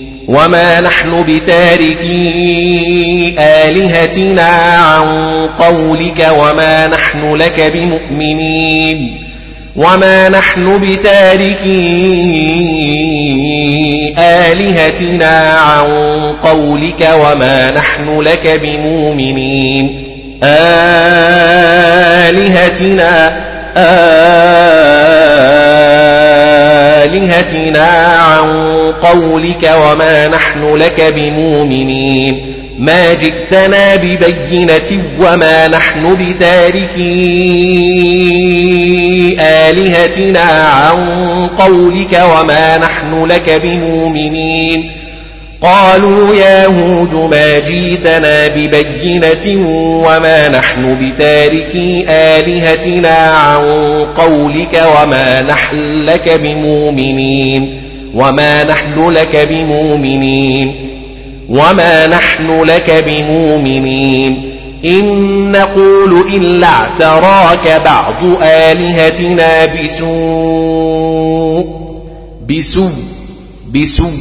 وما 0.31 0.81
نحن 0.81 1.23
بتاركي 1.27 2.15
آلهتنا 3.39 4.47
عن 4.77 5.07
قولك 5.59 6.27
وما 6.31 6.87
نحن 6.87 7.35
لك 7.35 7.71
بمؤمنين 7.73 9.17
وما 9.75 10.29
نحن 10.29 10.79
بتاركي 10.79 11.75
آلهتنا 14.17 15.57
عن 15.59 15.87
قولك 16.43 17.09
وما 17.13 17.71
نحن 17.71 18.19
لك 18.21 18.59
بمؤمنين 18.63 20.03
آلهتنا 22.33 23.50
آلهتنا 27.05 27.87
عن 28.17 28.47
قولك 29.01 29.71
وما 29.75 30.27
نحن 30.27 30.75
لك 30.75 31.13
بمؤمنين. 31.15 32.53
ما 32.77 33.13
جئتنا 33.13 33.95
ببينة 33.95 35.03
وما 35.19 35.67
نحن 35.67 36.15
بتاركي 36.15 37.01
آلهتنا 39.39 40.67
عن 40.67 40.97
قولك 41.47 42.21
وما 42.37 42.77
نحن 42.77 43.25
لك 43.25 43.61
بمؤمنين. 43.63 45.00
قالوا 45.61 46.35
يا 46.35 46.65
هود 46.65 47.13
ما 47.31 47.59
جيتنا 47.59 48.47
ببينة 48.47 49.67
وما 50.05 50.49
نحن 50.49 50.97
بتاركي 51.01 52.05
آلهتنا 52.09 53.15
عن 53.15 53.61
قولك 54.17 54.83
وما 54.97 55.41
نحن 55.41 55.77
لك 56.05 56.29
بمؤمنين 56.43 57.81
وما 58.13 58.63
نحن 58.63 59.09
لك 59.09 59.47
بمؤمنين 59.49 60.75
وما 61.49 62.07
نحن 62.07 62.63
لك 62.63 63.03
بمؤمنين 63.07 64.51
إن 64.85 65.51
نقول 65.51 66.23
إلا 66.33 66.67
اعتراك 66.67 67.81
بعض 67.85 68.23
آلهتنا 68.41 69.65
بسوء 69.65 71.21
بسوء 72.49 72.91
بسوء 73.73 74.11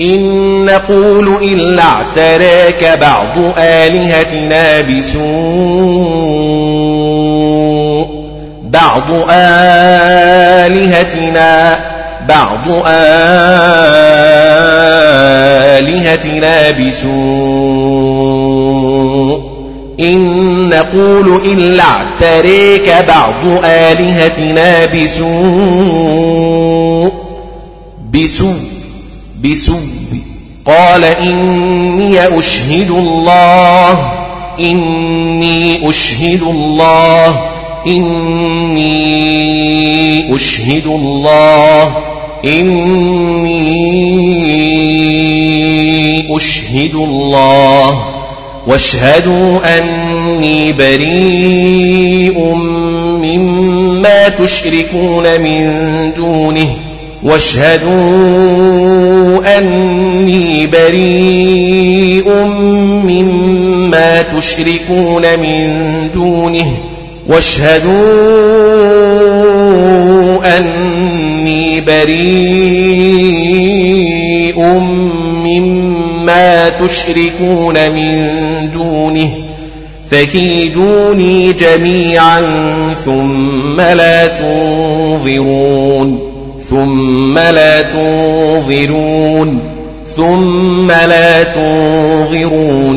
إن 0.00 0.64
نقول 0.64 1.28
إلا 1.42 1.82
اعتراك 1.82 2.98
بعض 3.00 3.54
آلهتنا 3.58 4.80
بسوء. 4.80 5.26
بعض 8.62 9.10
آلهتنا 10.70 11.78
بعض 12.28 12.82
آلهتنا 15.66 16.70
بسوء. 16.70 17.16
إن 20.00 20.68
نقول 20.68 21.40
إلا 21.44 21.84
اعتريك 21.84 22.94
بعض 23.08 23.64
آلهتنا 23.64 24.86
بسوء. 24.86 25.26
بسوء. 28.14 28.75
بسوء 29.44 30.18
قال 30.66 31.04
إني 31.04 32.38
أشهد 32.38 32.90
الله 32.90 34.12
إني 34.60 35.90
أشهد 35.90 36.42
الله 36.42 37.40
إني 37.86 38.96
أشهد 40.34 40.86
الله 40.86 41.96
إني 42.44 43.96
أشهد 46.36 46.94
الله. 46.94 48.16
واشهدوا 48.66 49.78
أني 49.78 50.72
بريء 50.72 52.38
مما 53.22 54.28
تشركون 54.28 55.40
من 55.40 56.12
دونه. 56.16 56.85
واشهدوا 57.26 57.98
أني 59.58 60.66
بريء 60.66 62.30
مما 63.04 64.22
تشركون 64.22 65.22
من 65.38 66.08
دونه. 66.14 66.76
واشهدوا 67.28 67.96
أني 70.58 71.80
بريء 71.80 72.16
مما 75.44 76.68
تشركون 76.68 77.90
من 77.90 78.28
دونه. 78.74 79.30
فكيدوني 80.10 81.52
جميعا 81.52 82.42
ثم 83.04 83.80
لا 83.80 84.26
تنظرون. 84.26 86.25
ثم 86.70 87.38
لا 87.38 87.82
تنظرون 87.82 89.60
ثم 90.16 90.90
لا 90.90 91.42
تنظروني. 91.42 92.96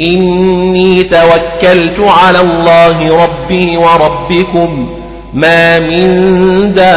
إني 0.00 1.02
توكلت 1.02 2.00
على 2.00 2.40
الله 2.40 3.24
ربي 3.24 3.76
وربكم 3.76 4.88
ما 5.34 5.80
من 5.80 6.72
دابة 6.74 6.90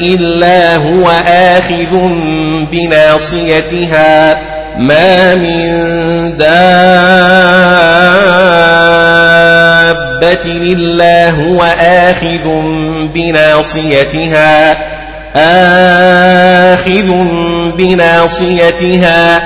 إلا 0.00 0.76
هو 0.76 1.10
آخذ 1.26 1.96
بناصيتها. 2.72 4.40
ما 4.78 5.34
من 5.34 5.68
دابة 6.38 7.80
إلا 10.46 11.30
هو 11.30 11.62
آخذ 11.80 12.48
بناصيتها 13.14 14.76
آخذ 16.74 17.12
بناصيتها 17.76 19.42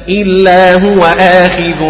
إلا 0.08 0.74
هو 0.74 1.04
آخذ 1.20 1.80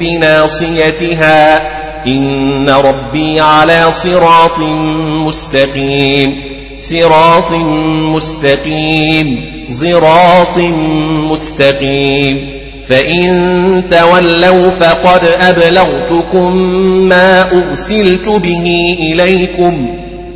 بناصيتها 0.00 1.60
إن 2.06 2.68
ربي 2.68 3.40
على 3.40 3.84
صراط 3.90 4.58
مستقيم. 5.26 6.40
صراط 6.80 7.52
مستقيم. 8.14 9.44
صراط 9.70 10.58
مستقيم. 11.30 12.46
فإن 12.88 13.82
تولوا 13.90 14.70
فقد 14.70 15.24
أبلغتكم 15.24 16.56
ما 17.08 17.52
أرسلت 17.52 18.28
به 18.28 18.96
إليكم. 19.00 19.86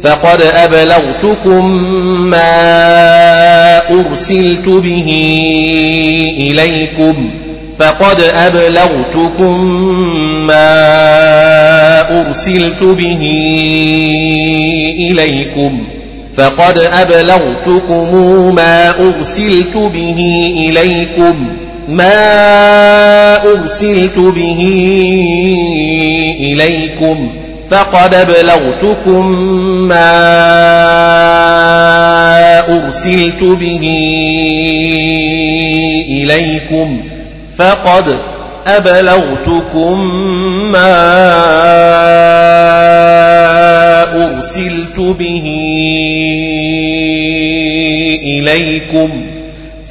فقد 0.03 0.43
أبلغتكم 0.43 1.67
ما 2.25 2.71
أرسلت 3.91 4.69
به 4.69 5.07
إليكم. 6.41 7.31
فقد 7.79 8.21
أبلغتكم 8.21 9.65
ما 10.47 10.71
أرسلت 12.21 12.83
به 12.83 13.21
إليكم 15.11 15.85
فقد 16.37 16.79
أبلغتكم 16.79 18.55
ما 18.55 18.95
أرسلت 19.01 19.77
به 19.77 20.17
إليكم 20.57 21.49
ما 21.89 23.43
أرسلت 23.53 24.19
به 24.19 24.61
إليكم 26.41 27.29
فقد 27.71 28.15
أبلغتكم 28.15 29.33
ما 29.89 30.15
أرسلت 32.69 33.43
به 33.45 33.81
إليكم 36.09 37.14
فقد 37.59 38.19
أبلغتكم 38.67 39.99
ما 40.73 40.95
أرسلت 44.27 44.99
به 44.99 45.45
إليكم 48.23 49.09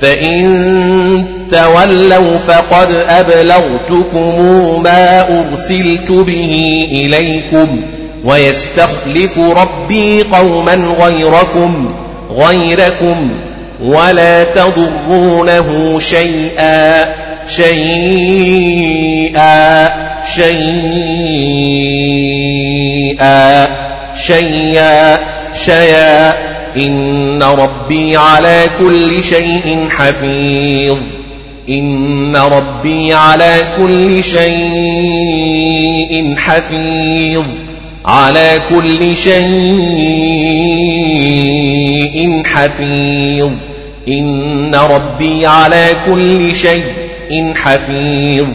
فإن 0.01 1.23
تولوا 1.51 2.37
فقد 2.37 2.91
أبلغتكم 3.09 4.83
ما 4.83 5.27
أرسلت 5.39 6.11
به 6.11 6.85
إليكم 6.91 7.81
ويستخلف 8.25 9.39
ربي 9.39 10.23
قوما 10.23 10.73
غيركم 10.75 11.93
غيركم 12.31 13.29
ولا 13.81 14.43
تضرونه 14.43 15.99
شيئا 15.99 17.22
شيئا 17.47 17.83
شيئا 20.35 20.77
شيئا 24.27 25.19
شيئا. 25.65 26.33
إن 26.77 27.43
ربي 27.43 28.17
على 28.17 28.65
كل 28.79 29.23
شيء 29.23 29.87
حفيظ. 29.89 30.97
إن 31.69 32.35
ربي 32.35 33.13
على 33.13 33.55
كل 33.77 34.23
شيء 34.23 34.53
حفيظ. 36.37 37.43
على 38.05 38.61
كل 38.69 39.15
شيء 39.15 39.43
حفيظ. 42.45 43.51
إن 44.07 44.75
ربي 44.75 45.45
على 45.45 45.87
كل 46.05 46.55
حفيظ. 47.55 48.47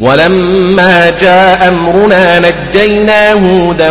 ولما 0.00 1.12
جاء 1.20 1.68
أمرنا 1.68 2.38
نجينا 2.38 3.32
هودا 3.32 3.90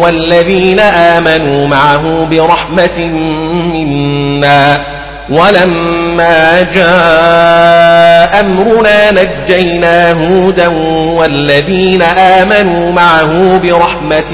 والذين 0.00 0.80
آمنوا 0.80 1.68
معه 1.68 2.28
برحمة 2.30 2.98
منا. 3.74 4.80
ولما 5.30 6.66
جاء 6.74 8.40
أمرنا 8.40 9.10
نجينا 9.10 10.12
هودا 10.12 10.68
والذين 11.18 12.02
آمنوا 12.02 12.92
معه 12.92 13.60
برحمة 13.62 14.32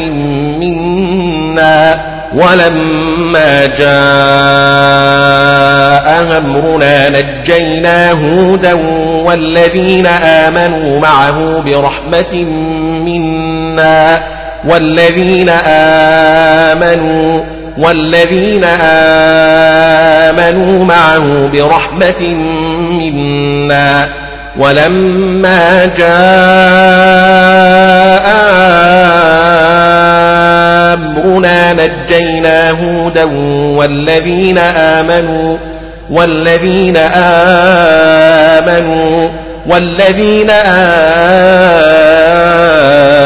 منا. 0.61 2.01
ولما 2.35 3.67
جاء 3.67 3.87
أمرنا 6.39 7.09
نجينا 7.09 8.13
هودا 8.13 8.73
والذين 9.25 10.07
آمنوا 10.07 11.01
معه 11.01 11.63
برحمة 11.67 12.45
منا 13.05 14.23
والذين 14.65 15.49
آمنوا 16.69 17.41
والذين 17.79 18.65
آمنوا 20.25 20.85
معه 20.85 21.49
برحمة 21.53 22.35
منا 22.91 24.09
ولما 24.59 25.91
جاء 25.99 27.76
أمرنا 30.95 31.73
نجينا 31.73 32.71
هودا 32.71 33.25
والذين 33.79 34.59
آمنوا 34.59 35.57
والذين 36.11 36.97
آمنوا 38.57 39.29
والذين 39.67 40.51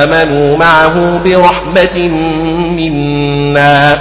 آمنوا 0.05 0.57
معه 0.57 1.21
برحمة 1.25 1.99
منا. 2.77 3.99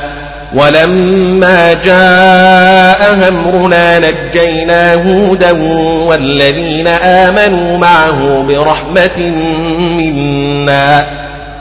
ولما 0.56 1.74
جاء 1.74 3.28
أمرنا 3.28 4.00
نجينا 4.00 4.94
هودا 4.94 5.52
والذين 6.08 6.88
آمنوا 6.88 7.78
معه 7.78 8.46
برحمة 8.48 9.20
منا. 9.98 11.06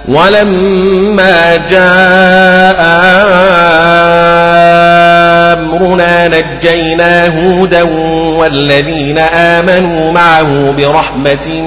ولما 0.08 1.56
جاء 1.70 2.80
أمرنا 5.52 6.28
نجينا 6.28 7.26
هودا 7.26 7.82
والذين 8.38 9.18
آمنوا 9.18 10.12
معه 10.12 10.74
برحمة 10.78 11.62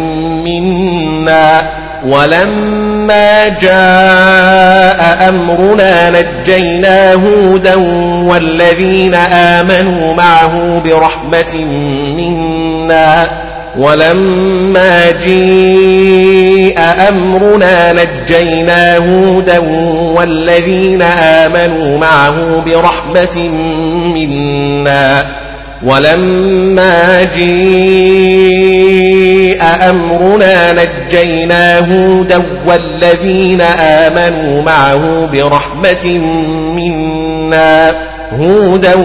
منا. 0.46 1.62
ولما 2.06 3.48
جاء 3.48 5.30
أمرنا 5.30 6.10
نجينا 6.10 7.14
هودا 7.14 7.76
والذين 8.26 9.14
آمنوا 9.34 10.14
معه 10.14 10.82
برحمة 10.86 11.66
منا. 12.18 13.28
ولما 13.78 15.12
جيء 15.24 16.80
أمرنا 16.80 17.94
نجينا 17.94 18.98
هودا 18.98 19.60
والذين 20.16 21.02
آمنوا 21.02 21.98
معه 21.98 22.64
برحمة 22.66 23.50
منا. 24.16 25.26
ولما 25.84 27.24
جيء 27.36 28.52
أمرنا 29.90 30.74
نجينا 30.74 31.80
هودا 31.80 32.44
والذين 32.66 33.62
آمنوا 33.80 34.62
معه 34.62 35.30
برحمة 35.34 36.08
منا. 36.76 37.96
هودا 38.32 38.96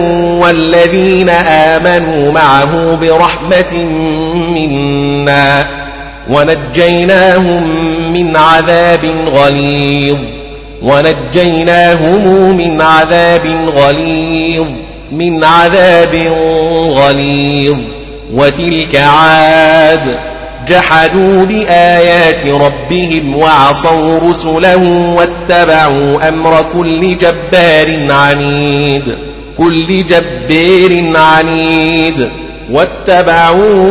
والذين 0.41 1.29
آمنوا 1.29 2.31
معه 2.31 2.95
برحمة 3.01 3.73
منا 4.33 5.65
ونجيناهم 6.29 7.63
من 8.13 8.35
عذاب 8.35 9.05
غليظ 9.33 10.17
ونجيناهم 10.81 12.57
من 12.57 12.81
عذاب 12.81 13.69
غليظ 13.75 14.67
من 15.11 15.43
عذاب 15.43 16.15
غليظ 16.89 17.77
وتلك 18.33 18.95
عاد 18.95 20.17
جحدوا 20.69 21.45
بآيات 21.45 22.47
ربهم 22.47 23.35
وعصوا 23.35 24.29
رسله 24.29 24.77
واتبعوا 25.17 26.29
أمر 26.29 26.65
كل 26.73 27.17
جبار 27.17 28.11
عنيد 28.11 29.17
كل 29.57 30.05
جبار 30.05 31.17
عنيد 31.17 32.29
واتبعوا 32.71 33.83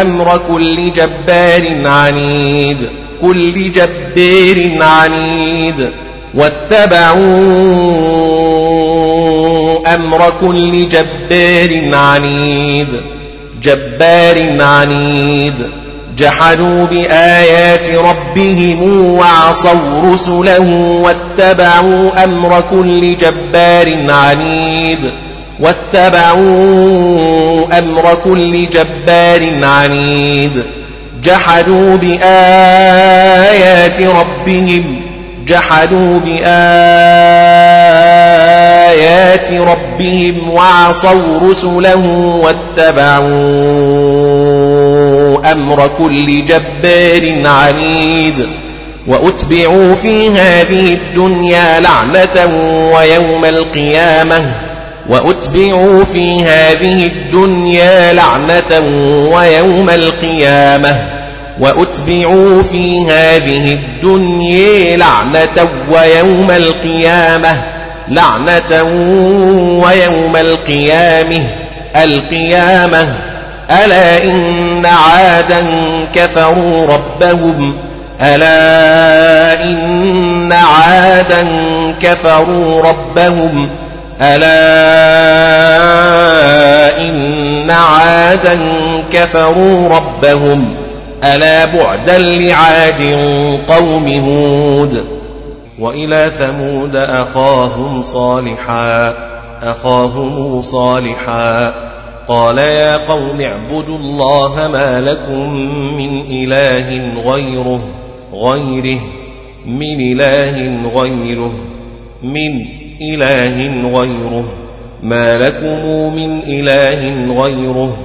أمر 0.00 0.40
كل 0.48 0.92
جبار 0.92 1.62
عنيد 1.84 2.88
كل 3.20 3.72
جبار 3.72 4.82
عنيد 4.82 5.90
واتبعوا 6.34 7.14
أمر 9.94 10.32
كل 10.40 10.88
جبار 10.88 11.94
عنيد 11.94 12.88
جبار 13.64 14.62
عنيد. 14.62 15.54
جحدوا 16.18 16.86
بآيات 16.86 17.90
ربهم 17.90 19.10
وعصوا 19.10 20.14
رسله 20.14 21.00
واتبعوا 21.02 22.24
أمر 22.24 22.64
كل 22.70 23.16
جبار 23.16 23.94
عنيد. 24.08 24.98
واتبعوا 25.60 26.38
أمر 27.78 28.18
كل 28.24 28.70
جبار 28.70 29.64
عنيد. 29.64 30.62
جحدوا 31.22 31.96
بآيات 31.96 34.00
ربهم. 34.00 35.00
جحدوا 35.46 36.20
بآيات 36.20 37.53
ربهم 39.50 40.50
وعصوا 40.50 41.50
رسله 41.50 42.06
واتبعوا 42.44 43.24
أمر 45.52 45.90
كل 45.98 46.44
جبار 46.44 47.46
عنيد 47.46 48.46
وأتبعوا 49.06 49.94
في 49.94 50.30
هذه 50.30 50.94
الدنيا 50.94 51.80
لعنة 51.80 52.46
ويوم 52.94 53.44
القيامة 53.44 54.44
وأتبعوا 55.08 56.04
في 56.04 56.42
هذه 56.42 57.06
الدنيا 57.06 58.12
لعنة 58.12 58.82
ويوم 59.34 59.90
القيامة 59.90 60.96
وأتبعوا 61.60 62.62
في 62.62 63.00
هذه 63.10 63.72
الدنيا 63.72 64.96
لعنة 64.96 65.68
ويوم 65.90 66.50
القيامة 66.50 67.73
لعنة 68.08 68.82
ويوم 69.84 70.36
القيامة 70.36 71.42
القيامة. 71.96 73.08
ألا 73.70 74.24
إن 74.24 74.86
عادا 74.86 75.64
كفروا 76.14 76.86
ربهم؟ 76.86 77.76
ألا 78.20 79.64
إن 79.64 80.52
عادا 80.52 81.46
كفروا 82.00 82.82
ربهم؟ 82.82 83.70
ألا 84.20 84.58
إن 86.98 87.70
عادا 87.70 88.58
كفروا 89.12 89.88
ربهم؟ 89.96 90.74
ألا 91.24 91.64
بعدا 91.64 92.18
لعاد 92.18 93.02
قوم 93.68 94.08
هود؟ 94.08 95.13
وإلى 95.78 96.30
ثمود 96.38 96.96
أخاهم 96.96 98.02
صالحا 98.02 99.14
أخاهم 99.62 100.62
صالحا. 100.62 101.74
قال 102.28 102.58
يا 102.58 102.96
قوم 102.96 103.40
اعبدوا 103.40 103.98
الله 103.98 104.68
ما 104.72 105.00
لكم 105.00 105.54
من 105.96 106.20
إله 106.20 107.14
غيره 107.32 107.80
غيره 108.34 109.00
من 109.66 110.00
إله 110.12 110.88
غيره 110.94 111.54
من 112.22 112.66
إله 113.00 113.88
غيره. 113.98 114.44
ما 115.02 115.38
لكم 115.38 116.14
من 116.14 116.40
إله 116.46 117.32
غيره 117.42 117.96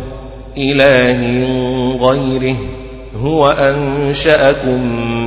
إله 0.57 1.21
غيره. 2.01 2.55
هو 3.23 3.51
أنشأكم 3.51 4.85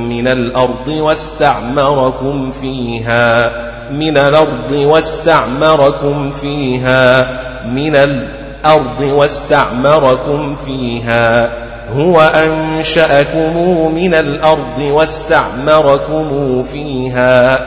من 0.09 0.27
الأرض 0.27 0.87
واستعمركم 0.87 2.51
فيها 2.51 3.51
من 3.91 4.17
الأرض 4.17 4.71
واستعمركم 4.71 6.31
فيها 6.31 7.29
من 7.73 7.95
الأرض 7.95 9.01
واستعمركم 9.01 10.55
فيها. 10.65 11.49
هو 11.95 12.21
أنشأكم 12.21 13.57
من 13.95 14.13
الأرض 14.13 14.79
واستعمركم 14.79 16.63
فيها. 16.63 17.65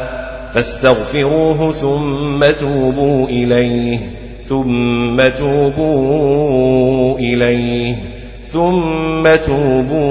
فاستغفروه 0.54 1.72
ثم 1.72 2.50
توبوا 2.60 3.26
إليه 3.26 3.98
ثم 4.48 5.28
توبوا 5.38 7.18
إليه. 7.18 7.96
ثم 8.52 9.36
توبوا 9.46 10.04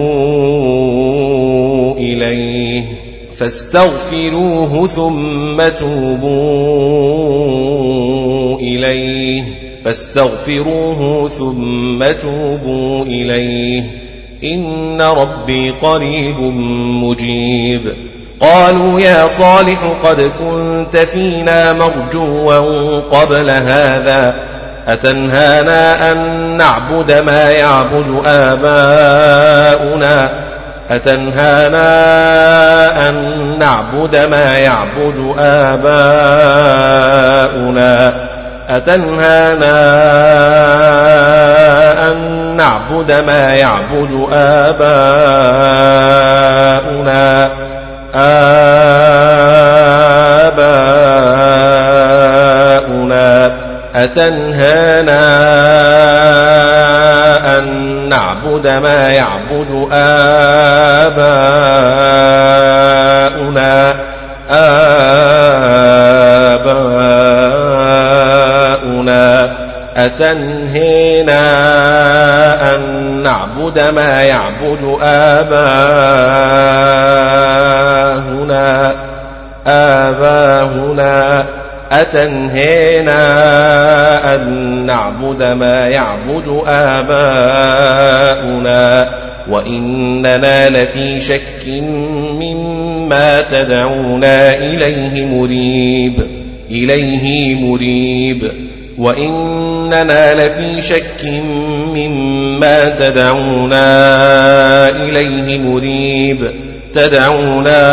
إليه 1.97 2.83
فاستغفروه 3.37 4.87
ثم 4.87 5.69
توبوا 5.79 6.35
إليه 8.59 9.43
فاستغفروه 9.85 11.29
ثم 11.29 12.05
توبوا 12.21 13.05
إليه 13.05 13.83
إن 14.43 15.01
ربي 15.01 15.71
قريب 15.71 16.39
مجيب 17.03 17.93
قالوا 18.39 18.99
يا 18.99 19.27
صالح 19.27 19.79
قد 20.03 20.31
كنت 20.39 20.97
فينا 20.97 21.73
مرجوا 21.73 22.99
قبل 22.99 23.49
هذا 23.49 24.54
أتنهانا 24.87 26.11
أن 26.11 26.17
نعبد 26.57 27.11
ما 27.11 27.51
يعبد 27.51 28.21
آباؤنا؟ 28.25 30.29
أتنهانا 30.89 31.89
أن 33.09 33.15
نعبد 33.59 34.15
ما 34.15 34.57
يعبد 34.57 35.35
آباؤنا؟ 35.39 35.95
أتنهانا 38.69 39.75
أن 42.11 42.17
نعبد 42.57 43.11
ما 43.11 43.53
يعبد 43.53 44.27
آباؤنا؟ 44.33 44.95
آباؤنا 48.15 48.85
أتنهانا 53.95 55.25
أن 57.57 57.65
نعبد 58.09 58.67
ما 58.67 59.09
يعبد 59.09 59.87
آباؤنا. 59.91 61.35
آباؤنا. 64.51 65.15
أتنهينا 69.97 71.41
أن 72.75 72.81
نعبد 73.23 73.79
ما 73.79 74.23
يعبد 74.23 74.97
آباؤنا. 75.01 75.75
آباؤنا. 79.67 81.45
أتنهينا 81.91 83.15
أن 84.35 84.49
نعبد 84.85 85.43
ما 85.43 85.87
يعبد 85.87 86.61
آباؤنا 86.67 88.05
وإننا 89.49 90.69
لفي 90.69 91.19
شك 91.21 91.67
مما 92.39 93.41
تدعونا 93.41 94.57
إليه 94.57 95.25
مريب 95.25 96.45
إليه 96.71 97.55
مريب. 97.55 98.51
وإننا 98.97 100.47
لفي 100.47 100.81
شك 100.81 101.25
مما 101.95 102.89
تدعونا 102.89 103.85
إليه 104.89 105.59
مريب. 105.59 106.51
تدعونا 106.95 107.85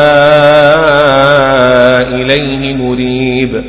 إليه 2.09 2.75
مريب. 2.75 3.65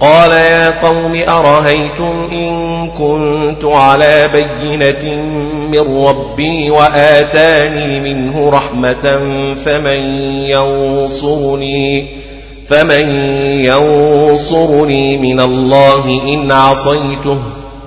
قال 0.00 0.30
يا 0.30 0.70
قوم 0.70 1.22
أرهيتم 1.28 2.28
إن 2.32 2.88
كنت 2.98 3.64
على 3.64 4.28
بينة 4.32 5.22
من 5.70 6.04
ربي 6.06 6.70
وآتاني 6.70 8.00
منه 8.00 8.50
رحمة 8.50 9.18
فمن 9.64 10.00
ينصرني 10.50 12.06
فمن 12.68 13.08
ينصرني 13.60 15.16
من 15.16 15.40
الله 15.40 16.20
إن 16.34 16.52
عصيته. 16.52 17.38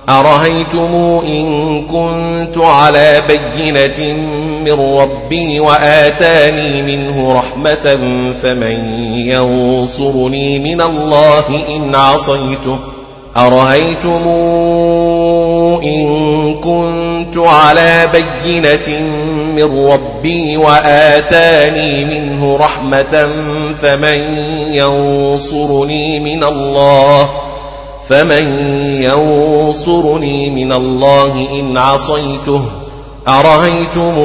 أرهيتم 0.09 1.21
إن 1.25 1.81
كنت 1.87 2.57
على 2.57 3.21
بينة 3.27 4.13
من 4.65 4.97
ربي 4.97 5.59
وآتاني 5.59 6.81
منه 6.81 7.37
رحمة 7.37 7.97
فمن 8.41 8.93
ينصرني 9.27 10.59
من 10.59 10.81
الله 10.81 11.43
إن 11.75 11.95
عصيته 11.95 12.79
أرهيتم 13.37 14.27
إن 15.83 16.55
كنت 16.55 17.37
على 17.37 18.09
بينة 18.13 18.99
من 19.55 19.87
ربي 19.87 20.57
وآتاني 20.57 22.05
منه 22.05 22.57
رحمة 22.57 23.29
فمن 23.81 24.19
ينصرني 24.73 26.19
من 26.19 26.43
الله 26.43 27.29
فمن 28.09 28.59
ينصرني 29.03 30.49
من 30.49 30.71
الله 30.71 31.47
إن 31.59 31.77
عصيته 31.77 32.65
أرهيتم 33.27 34.17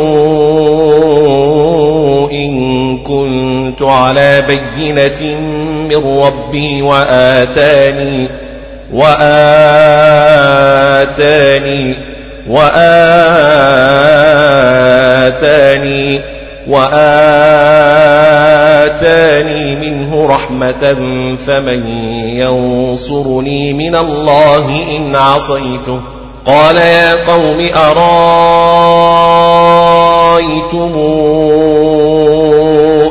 إن 2.33 2.99
كنت 2.99 3.83
على 3.83 4.43
بينة 4.49 5.39
من 5.89 6.21
ربي 6.23 6.83
وآتاني 6.83 8.29
وآتاني 8.93 10.35
وآتاني 12.49 13.15
وآتاني 15.35 16.34
منه 19.81 20.27
رحمة 20.27 20.97
فمن 21.47 21.87
ينصرني 22.29 23.73
من 23.73 23.95
الله 23.95 24.97
إن 24.97 25.17
عصيته 25.17 26.01
قال 26.47 26.77
يا 26.77 27.15
قوم 27.33 27.69
أرأيتم 27.75 28.15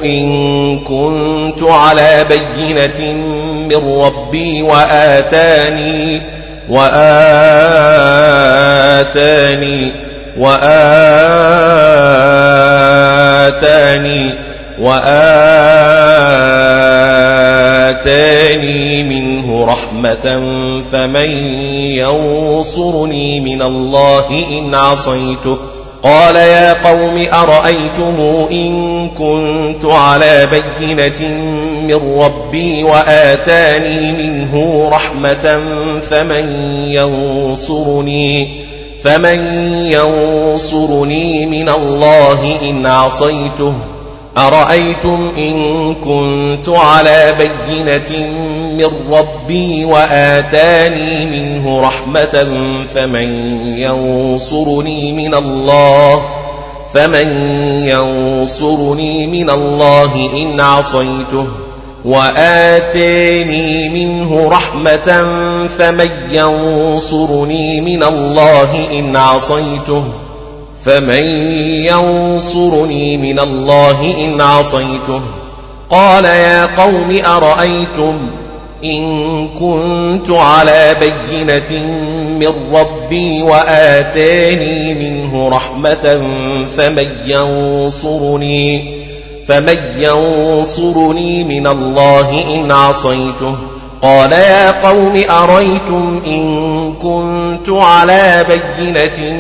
إن 0.04 0.80
كنت 0.80 1.64
على 1.64 2.26
بينة 2.30 3.14
من 3.70 4.02
ربي 4.02 4.62
وآتاني 4.62 6.22
وآتاني 6.70 7.74
وآتاني 10.38 11.84
وآتاني 14.80 15.34
منه 19.04 19.66
رحمة 19.66 20.42
فمن 20.92 21.30
ينصرني 21.98 23.40
من 23.40 23.62
الله 23.62 24.46
إن 24.50 24.76
عصيته 24.76 25.58
قال 26.04 26.36
يا 26.36 26.74
قوم 26.74 27.26
أرأيتم 27.34 28.48
إن 28.52 29.10
كنت 29.10 29.86
على 29.86 30.48
بينة 30.52 31.34
من 31.88 32.20
ربي 32.20 32.84
وآتاني 32.84 34.12
منه 34.12 34.84
رحمة 34.92 35.62
فمن 36.10 36.46
ينصرني 36.92 38.64
فمن 39.04 39.66
ينصرني 39.86 41.46
من 41.46 41.70
الله 41.70 42.60
إن 42.62 42.86
عصيته 42.86 43.74
أرأيتم 44.38 45.32
إن 45.38 45.96
كنت 45.96 46.70
على 46.70 47.34
بينة 47.38 48.28
من 48.78 49.14
ربي 49.14 49.86
وآتاني 49.86 51.26
منه 51.26 51.82
رحمة 51.82 52.48
فمن 52.94 53.58
ينصرني 53.78 55.12
من 55.12 55.34
الله 55.36 56.22
فمن 56.94 57.28
ينصرني 57.88 59.28
من 59.28 59.50
الله 59.50 60.30
إن 60.34 60.60
عصيته 60.60 61.48
وآتاني 62.06 63.90
منه 63.90 64.50
رحمة 64.50 65.26
فمن 65.78 66.10
ينصرني 66.32 67.82
من 67.82 68.04
الله 68.04 68.88
إن 68.92 69.16
عصيته 69.16 70.04
فمن 70.86 71.24
ينصرني 71.86 73.18
من 73.18 73.40
الله 73.40 74.16
إن 74.26 74.42
عصيته 74.42 75.22
قال 75.90 76.26
يا 76.26 76.66
قوم 76.66 77.20
أرأيتم 77.26 78.30
إن 78.84 79.48
كنت 79.60 80.30
على 80.30 80.96
بينة 81.00 81.86
من 82.40 82.76
ربي 82.76 83.42
وآتاني 83.42 84.94
منه 84.94 85.50
رحمة 85.50 86.22
فمن 86.78 87.10
ينصرني 87.26 89.04
فمن 89.48 89.78
ينصرني 89.98 91.44
من 91.44 91.68
الله 91.68 92.56
إن 92.56 92.72
عصيته 92.72 93.56
قال 94.02 94.32
يا 94.32 94.88
قوم 94.88 95.24
أريتم 95.30 96.22
إن 96.26 96.94
كنت 96.94 97.70
على 97.70 98.46
بينة 98.50 99.34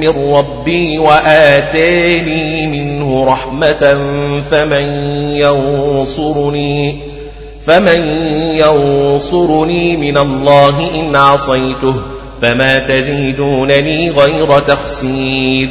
من 0.00 0.34
ربي 0.34 0.98
وآتاني 0.98 2.66
منه 2.66 3.24
رحمة 3.24 3.98
فمن 4.50 4.86
ينصرني 5.32 6.96
فمن 7.66 8.06
ينصرني 8.54 9.96
من 9.96 10.18
الله 10.18 10.90
إن 11.00 11.16
عصيته 11.16 11.94
فما 12.42 12.78
تزيدونني 12.78 14.10
غير 14.10 14.58
تخسير 14.58 15.70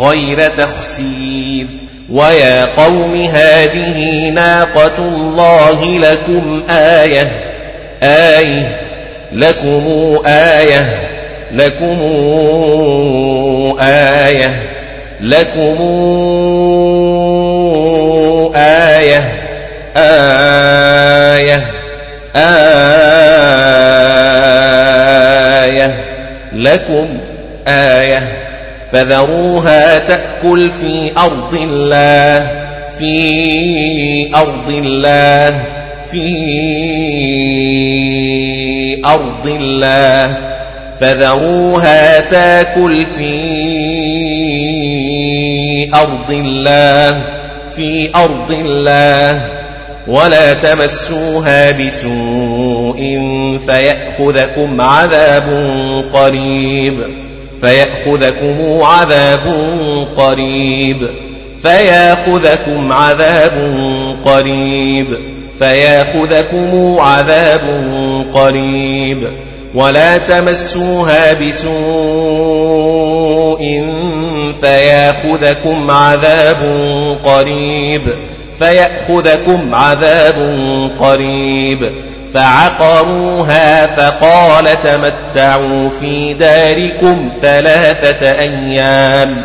غير 0.00 0.48
تخسير 0.48 1.66
ويا 2.12 2.64
قوم 2.76 3.28
هذه 3.34 4.28
ناقة 4.30 4.98
الله 4.98 5.98
لكم 5.98 6.62
آية 6.70 7.30
آية 8.02 8.76
لكم 9.32 10.16
آية 10.26 10.86
لكم 11.52 11.98
آية 13.80 14.54
لكم 15.20 15.78
آية 18.56 19.24
آية 19.96 21.66
آية 25.56 25.94
لكم 26.52 27.08
آية 27.68 28.37
فذروها 28.92 29.98
تأكل 29.98 30.70
في 30.70 31.12
أرض 31.18 31.54
الله 31.54 32.46
في 32.98 34.30
أرض 34.34 34.70
الله 34.70 35.64
في 36.10 36.28
أرض 39.04 39.46
الله. 39.46 40.36
فذروها 41.00 42.20
تأكل 42.20 43.06
في 43.06 43.38
أرض 45.94 46.30
الله 46.30 47.22
في 47.76 48.10
أرض 48.14 48.52
الله. 48.52 49.40
ولا 50.06 50.54
تمسوها 50.54 51.70
بسوء 51.70 53.00
فيأخذكم 53.66 54.80
عذاب 54.80 55.48
قريب. 56.12 57.27
فيأخذكم 57.60 58.82
عذاب 58.82 59.40
قريب. 60.16 61.10
فيأخذكم 61.62 62.92
عذاب 62.92 63.52
قريب. 64.24 65.18
فيأخذكم 65.58 66.96
عذاب 67.00 67.60
قريب. 68.34 69.32
ولا 69.74 70.18
تمسوها 70.18 71.32
بسوء 71.32 71.68
فيأخذكم 74.60 75.90
عذاب 75.90 76.62
قريب. 77.24 78.02
فيأخذكم 78.58 79.74
عذاب 79.74 80.34
قريب. 81.00 81.92
فعقروها 82.34 83.86
فقال 83.86 84.64
تمتعوا 84.82 85.90
في 86.00 86.34
داركم 86.34 87.28
ثلاثة 87.42 88.32
أيام. 88.38 89.36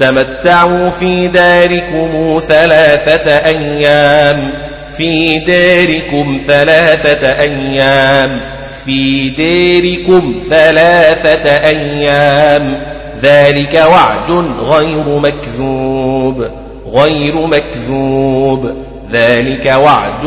تمتعوا 0.00 0.90
في 0.90 1.28
داركم 1.28 2.40
ثلاثة 2.48 3.30
أيام. 3.30 4.50
في 4.96 5.38
داركم 5.38 6.40
ثلاثة 6.46 7.40
أيام. 7.40 8.40
في 8.84 9.28
ديركم 9.28 10.34
ثلاثة 10.50 11.50
أيام. 11.50 12.74
ذلك 13.22 13.84
وعد 13.90 14.44
غير 14.60 15.04
مكذوب. 15.18 16.46
غير 16.92 17.34
مكذوب. 17.46 18.95
ذلك 19.12 19.66
وعد 19.66 20.26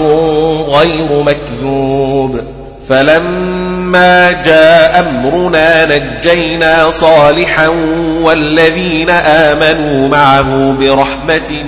غير 0.70 1.24
مكذوب. 1.24 2.40
فلما 2.90 4.32
جاء 4.32 5.00
أمرنا 5.00 5.98
نجينا 5.98 6.92
صالحا 6.92 7.68
والذين 8.22 9.10
آمنوا 9.10 10.08
معه 10.08 10.76
برحمة 10.80 11.64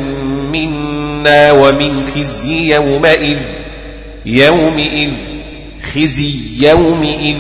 منا 0.52 1.52
ومن 1.52 2.12
خزي 2.16 2.74
يومئذ 2.74 3.38
يومئذ 4.26 5.12
خزي 5.94 6.40
يومئذ. 6.60 7.36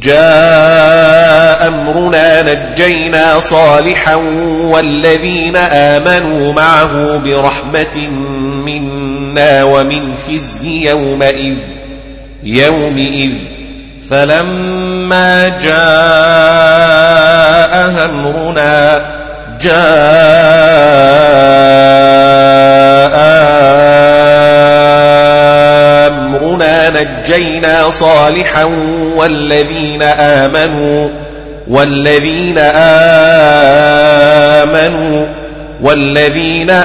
جاء 0.00 1.68
أمرنا 1.68 2.42
نجينا 2.42 3.40
صالحا 3.40 4.14
والذين 4.64 5.56
آمنوا 5.56 6.52
معه 6.52 7.16
برحمة 7.24 8.08
منا 8.64 9.64
ومن 9.64 10.14
خزي 10.28 10.88
يومئذ 10.88 11.56
يومئذ. 12.42 13.32
فلما 14.10 15.48
جاء 15.48 15.72
أمرنا 18.04 19.04
جاء 19.60 19.82
نجينا 26.94 27.90
صالحا 27.90 28.64
والذين 29.16 30.02
آمنوا 30.02 31.08
والذين 31.68 32.58
آمنوا 34.58 35.26
والذين 35.82 36.70
آمنوا 36.70 36.82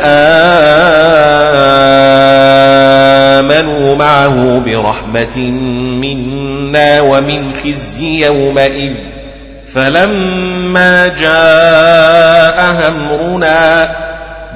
معه 3.95 4.61
برحمة 4.65 5.37
منا 6.01 7.01
ومن 7.01 7.51
خزي 7.63 8.25
يومئذ. 8.25 8.93
فلما 9.73 11.07
جاء 11.07 12.75
أمرنا 12.87 13.89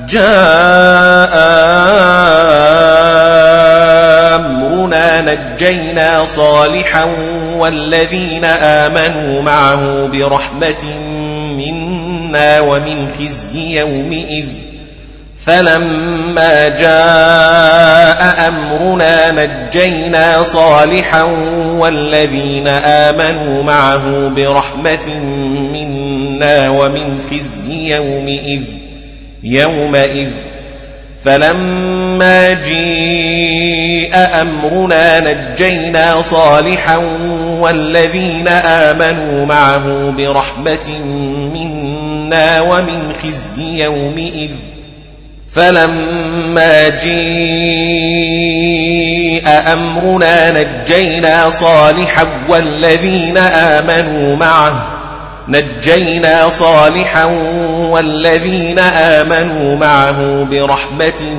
جاء 0.10 1.34
أمرنا 4.94 5.22
نجينا 5.22 6.26
صالحا 6.26 7.08
والذين 7.58 8.46
آمنوا 8.46 9.42
معه 9.42 10.08
برحمة 10.08 10.86
منا 11.58 12.60
ومن 12.62 13.08
خزي 13.20 13.80
يومئذ 13.80 14.46
فلما 15.46 16.70
جاء 16.70 18.48
أمرنا 18.48 19.32
نجينا 19.32 20.44
صالحا 20.44 21.24
والذين 21.78 22.68
آمنوا 22.68 23.64
معه 23.64 24.28
برحمة 24.28 25.10
منا 25.74 26.70
ومن 26.70 27.20
خزي 27.32 27.96
يومئذ 27.96 28.64
يومئذ 29.44 30.30
فلما 31.26 32.54
جيء 32.54 34.16
أمرنا 34.16 35.20
نجينا 35.20 36.22
صالحا 36.22 36.98
والذين 37.60 38.48
آمنوا 38.48 39.46
معه 39.46 40.14
برحمة 40.18 41.00
منا 41.54 42.62
ومن 42.62 43.14
خزي 43.24 43.84
يومئذ. 43.84 44.52
فلما 45.54 46.90
جيء 46.90 48.42
أمرنا 49.74 50.64
نجينا 50.64 51.50
صالحا 51.50 52.28
والذين 52.50 53.38
آمنوا 53.38 54.36
معه 54.36 55.01
نجينا 55.52 56.50
صالحا 56.50 57.26
والذين 57.92 58.80
آمنوا 58.80 59.76
معه 59.76 60.48
برحمة 60.52 61.36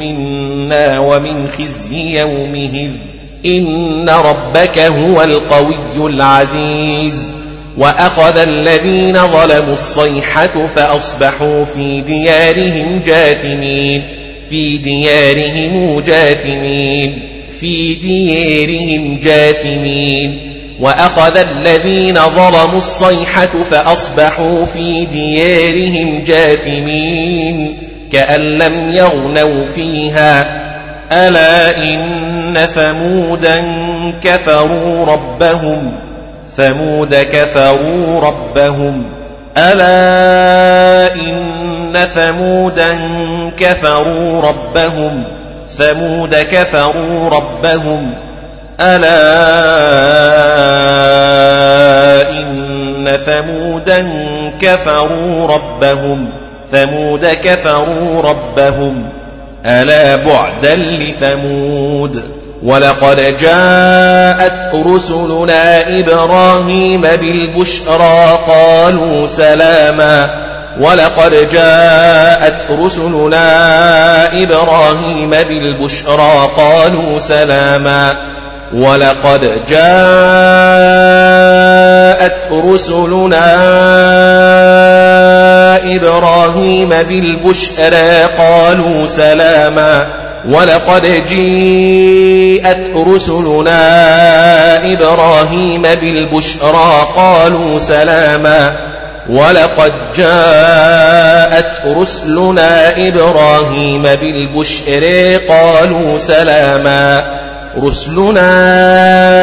منا 0.00 0.98
ومن 0.98 1.48
خزي 1.58 2.20
يومه 2.20 2.90
إن 3.46 4.08
ربك 4.08 4.78
هو 4.78 5.22
القوي 5.22 6.14
العزيز. 6.14 7.14
وأخذ 7.76 8.38
الذين 8.38 9.18
ظلموا 9.26 9.74
الصيحة 9.74 10.66
فأصبحوا 10.76 11.64
في 11.64 12.00
ديارهم 12.00 13.02
جاثمين. 13.06 14.02
في 14.50 14.78
ديارهم 14.78 16.00
جاثمين. 16.00 17.22
في 17.60 17.94
ديارهم 17.94 19.18
جاثمين. 19.22 20.59
وأخذ 20.80 21.36
الذين 21.36 22.14
ظلموا 22.14 22.78
الصيحة 22.78 23.48
فأصبحوا 23.70 24.66
في 24.66 25.06
ديارهم 25.06 26.24
جاثمين 26.26 27.76
كأن 28.12 28.40
لم 28.40 28.90
يغنوا 28.90 29.66
فيها. 29.74 30.60
ألا 31.12 31.76
إن 31.76 32.68
ثمودا 32.74 33.64
كفروا 34.22 35.06
ربهم 35.06 35.92
ثمود 36.56 37.14
كفروا 37.14 38.20
ربهم. 38.20 39.04
ألا 39.56 41.14
إن 41.14 42.06
ثمودا 42.14 42.98
كفروا 43.58 44.42
ربهم 44.42 45.24
ثمود 45.70 46.34
كفروا 46.34 47.28
ربهم. 47.28 48.14
ألا 48.80 49.20
إن 52.30 53.18
ثمودا 53.26 54.08
كفروا 54.60 55.46
ربهم 55.46 56.28
ثمود 56.72 57.26
كفروا 57.26 58.22
ربهم 58.22 59.08
ألا 59.66 60.16
بعدا 60.16 60.76
لثمود 60.76 62.22
ولقد 62.62 63.36
جاءت 63.40 64.74
رسلنا 64.74 65.98
إبراهيم 65.98 67.00
بالبشرى 67.00 68.38
قالوا 68.46 69.26
سلاما 69.26 70.30
ولقد 70.80 71.48
جاءت 71.52 72.70
رسلنا 72.70 74.42
إبراهيم 74.42 75.30
بالبشرى 75.30 76.50
قالوا 76.56 77.18
سلاما 77.18 78.16
ولقد 78.74 79.40
جاءت 79.68 79.80
رسلنا 82.52 83.46
إبراهيم 85.96 86.88
بالبشرى 86.88 88.22
قالوا 88.38 89.06
سلاما. 89.06 90.06
ولقد 90.48 91.22
جيءت 91.28 92.90
رسلنا 92.96 93.82
إبراهيم 94.92 95.82
بالبشرى 95.82 97.08
قالوا 97.16 97.78
سلاما. 97.78 98.72
ولقد 99.28 99.92
جاءت 100.16 101.72
رسلنا 101.86 103.08
إبراهيم 103.08 104.02
بالبشر 104.02 105.36
قالوا 105.48 106.18
سلاما. 106.18 107.22
رسلنا 107.78 108.50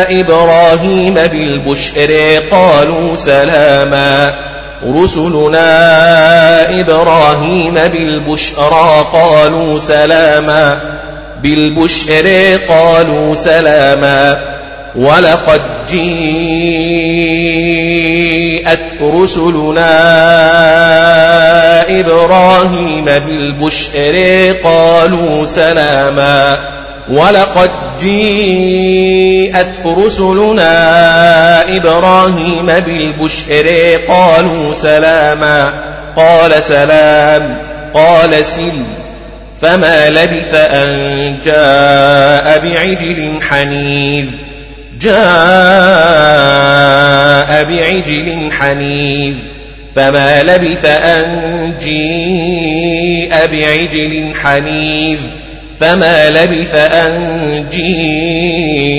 إبراهيم 0.10 1.14
بالبشر 1.14 2.42
قالوا 2.52 3.16
سلاما. 3.16 4.34
رسلنا 4.86 6.00
إبراهيم 6.80 7.74
بالبشرى 7.74 9.06
قالوا 9.14 9.80
سلاما. 9.80 10.80
بالبشر 11.44 12.58
قالوا 12.70 13.36
سلاما. 13.36 14.38
ولقد 14.96 15.62
جيءت 15.90 16.62
رسلنا 19.02 19.90
إبراهيم 22.00 23.06
بالبشر 23.06 24.54
قالوا 24.64 25.46
سلاما. 25.46 26.58
ولقد 27.10 27.70
جيءت 28.00 29.68
رسلنا 29.86 31.76
إبراهيم 31.78 32.66
بالبشر 32.66 34.00
قالوا 34.08 34.74
سلاما 34.74 35.74
قال 36.16 36.64
سلام 36.64 37.58
قال 37.94 38.46
سل 38.46 38.84
فما 39.62 40.10
لبث 40.10 40.54
أن 40.54 41.36
جاء 41.46 42.60
بعجل 42.60 43.40
حنيذ 43.50 44.26
جاء 45.02 45.18
بعجل 47.64 48.52
حنيذ 48.52 49.34
فما 49.96 50.44
لبث 50.44 50.86
أن 50.86 51.74
جيء 51.82 53.30
بعجل 53.52 54.34
حنيذ. 54.44 55.20
فما 55.80 56.30
لبث 56.30 56.76
أن 56.76 57.66
جيء 57.72 58.98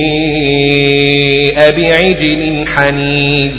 بعجل 1.76 2.64
حنيذ 2.76 3.50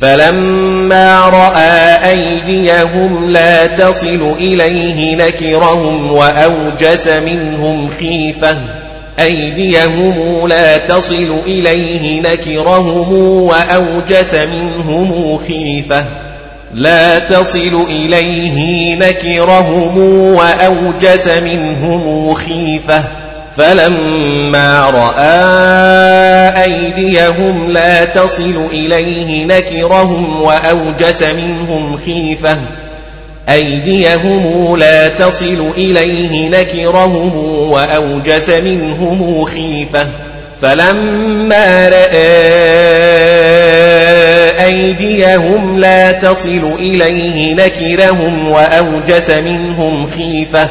فلما 0.00 1.20
رأى 1.20 2.10
أيديهم 2.10 3.30
لا 3.30 3.66
تصل 3.66 4.34
إليه 4.40 5.16
نكرهم 5.16 6.12
وأوجس 6.12 7.06
منهم 7.08 7.90
خيفة 8.00 8.58
أيديهم 9.20 10.48
لا 10.48 10.78
تصل 10.78 11.40
إليه 11.46 12.20
نكرهم 12.20 13.12
وأوجس 13.42 14.34
منهم 14.34 15.38
خيفة 15.38 16.04
لا 16.74 17.18
تصل 17.18 17.86
إليه 17.90 18.94
نكرهم 18.96 19.98
وأوجس 20.34 21.28
منهم 21.28 22.34
خيفة 22.34 23.04
فلما 23.56 24.90
رأى 24.90 26.64
أيديهم 26.64 27.70
لا 27.70 28.04
تصل 28.04 28.66
إليه 28.72 29.44
نكرهم 29.44 30.42
وأوجس 30.42 31.22
منهم 31.22 31.98
خيفة 32.06 32.58
أيديهم 33.48 34.76
لا 34.76 35.08
تصل 35.08 35.70
إليه 35.76 36.48
نكرهم 36.48 37.36
وأوجس 37.70 38.48
منهم 38.48 39.44
خيفة 39.44 40.06
فلما 40.60 41.88
رأى 41.88 43.57
أيديهم 44.64 45.78
لا 45.78 46.12
تصل 46.12 46.72
إليه 46.78 47.54
نكرهم 47.54 48.48
وأوجس 48.48 49.30
منهم 49.30 50.10
خيفة 50.16 50.68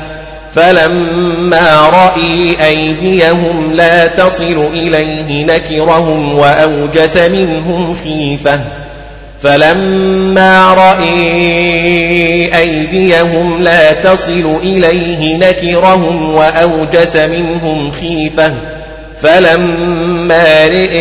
فلما 0.56 1.90
رأي 1.90 2.56
أيديهم 2.66 3.74
لا 3.74 4.08
تصل 4.08 4.68
إليه 4.74 5.46
نكرهم 5.46 6.34
وأوجس 6.34 7.18
منهم 7.18 7.96
خيفة 8.04 8.60
فلما 9.42 10.74
رأي 10.74 12.58
أيديهم 12.58 13.64
لا 13.64 13.94
تصل 13.94 14.58
إليه 14.64 15.38
نكرهم 15.38 16.34
وأوجس 16.34 17.16
منهم 17.16 17.92
خيفة 17.92 18.54
فلما 19.22 20.68
رئي 20.68 20.98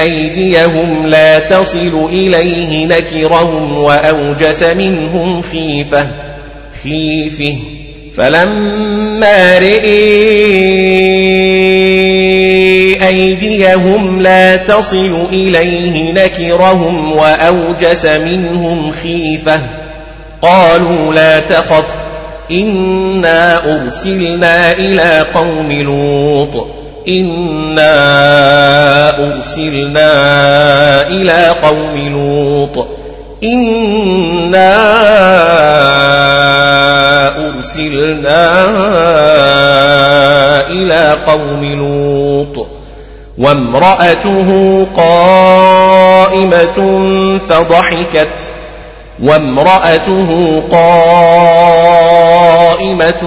أيديهم 0.00 1.06
لا 1.06 1.38
تصل 1.38 2.08
إليه 2.12 2.86
نكرهم 2.86 3.78
وأوجس 3.78 4.62
منهم 4.62 5.42
خيفة 5.52 6.08
خيفة. 6.82 7.56
فلما 8.16 9.58
رئي 9.58 9.84
أيديهم 13.08 14.22
لا 14.22 14.56
تصل 14.56 15.26
إليه 15.32 16.12
نكرهم 16.12 17.12
وأوجس 17.12 18.06
منهم 18.06 18.92
خيفة. 19.02 19.60
قالوا 20.42 21.14
لا 21.14 21.40
تخف 21.40 22.03
إنا 22.50 23.60
أرسلنا 23.74 24.72
إلى 24.72 25.26
قوم 25.34 25.72
لوط. 25.72 26.66
إنا 27.08 27.88
أرسلنا 29.18 30.12
إلى 31.08 31.54
قوم 31.62 32.08
لوط. 32.12 32.88
إنا 33.44 34.74
أرسلنا 37.48 38.64
إلى 40.70 41.16
قوم 41.26 41.64
لوط. 41.64 42.66
وامرأته 43.38 44.86
قائمة 44.96 46.78
فضحكت 47.48 48.53
وامرأته 49.22 50.62
قائمة 52.14 53.22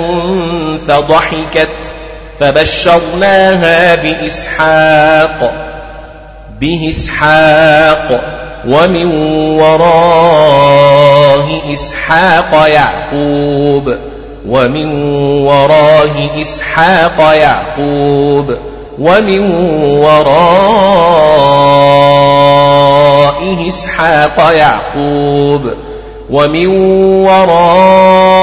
فضحكت 0.87 1.69
فبشرناها 2.39 3.95
بإسحاق 3.95 5.53
به 6.59 6.87
إسحاق 6.89 8.21
ومن 8.67 9.05
وراه 9.59 11.45
إسحاق 11.73 12.67
يعقوب 12.67 13.95
ومن 14.47 15.01
وراه 15.45 16.41
إسحاق 16.41 17.19
يعقوب 17.19 18.57
ومن 18.99 19.51
ورائه 23.37 23.69
إسحاق 23.69 24.53
يعقوب 24.53 25.73
ومن 26.29 26.67
وراء 27.25 28.37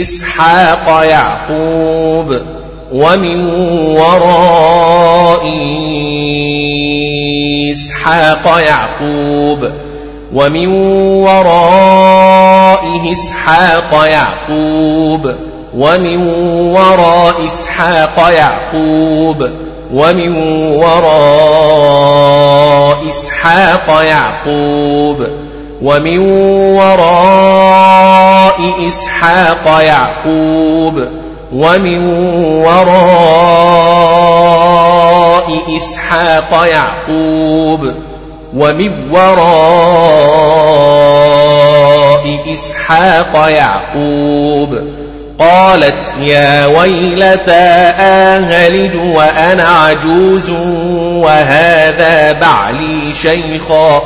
إسحاق 0.00 1.04
يعقوب 1.04 2.40
ومن 2.92 3.46
وراء 3.96 5.42
إسحاق 7.72 8.60
يعقوب 8.60 9.70
ومن 10.34 10.68
ورائه 11.22 13.12
إسحاق 13.12 14.04
يعقوب 14.04 15.34
ومن 15.74 16.28
وراء 16.74 17.34
إسحاق 17.46 18.30
يعقوب 18.30 19.65
ومن 19.94 20.36
وراء 20.76 22.16
إسحاق 23.10 24.02
يعقوب 24.02 25.26
ومن 25.82 26.18
وراء 26.76 28.58
إسحاق 28.88 29.82
يعقوب 29.82 31.04
ومن 31.52 32.08
وراء 32.66 35.46
إسحاق 35.76 36.66
يعقوب 36.66 37.92
ومن 38.56 39.08
وراء 39.12 39.46
إسحاق 42.52 43.48
يعقوب 43.48 44.78
قالت 45.38 45.94
يا 46.20 46.66
ويلتى 46.66 47.92
آهلد 48.00 48.94
وأنا 48.94 49.68
عجوز 49.68 50.50
وهذا 51.24 52.32
بعلي 52.32 53.14
شيخا. 53.22 54.02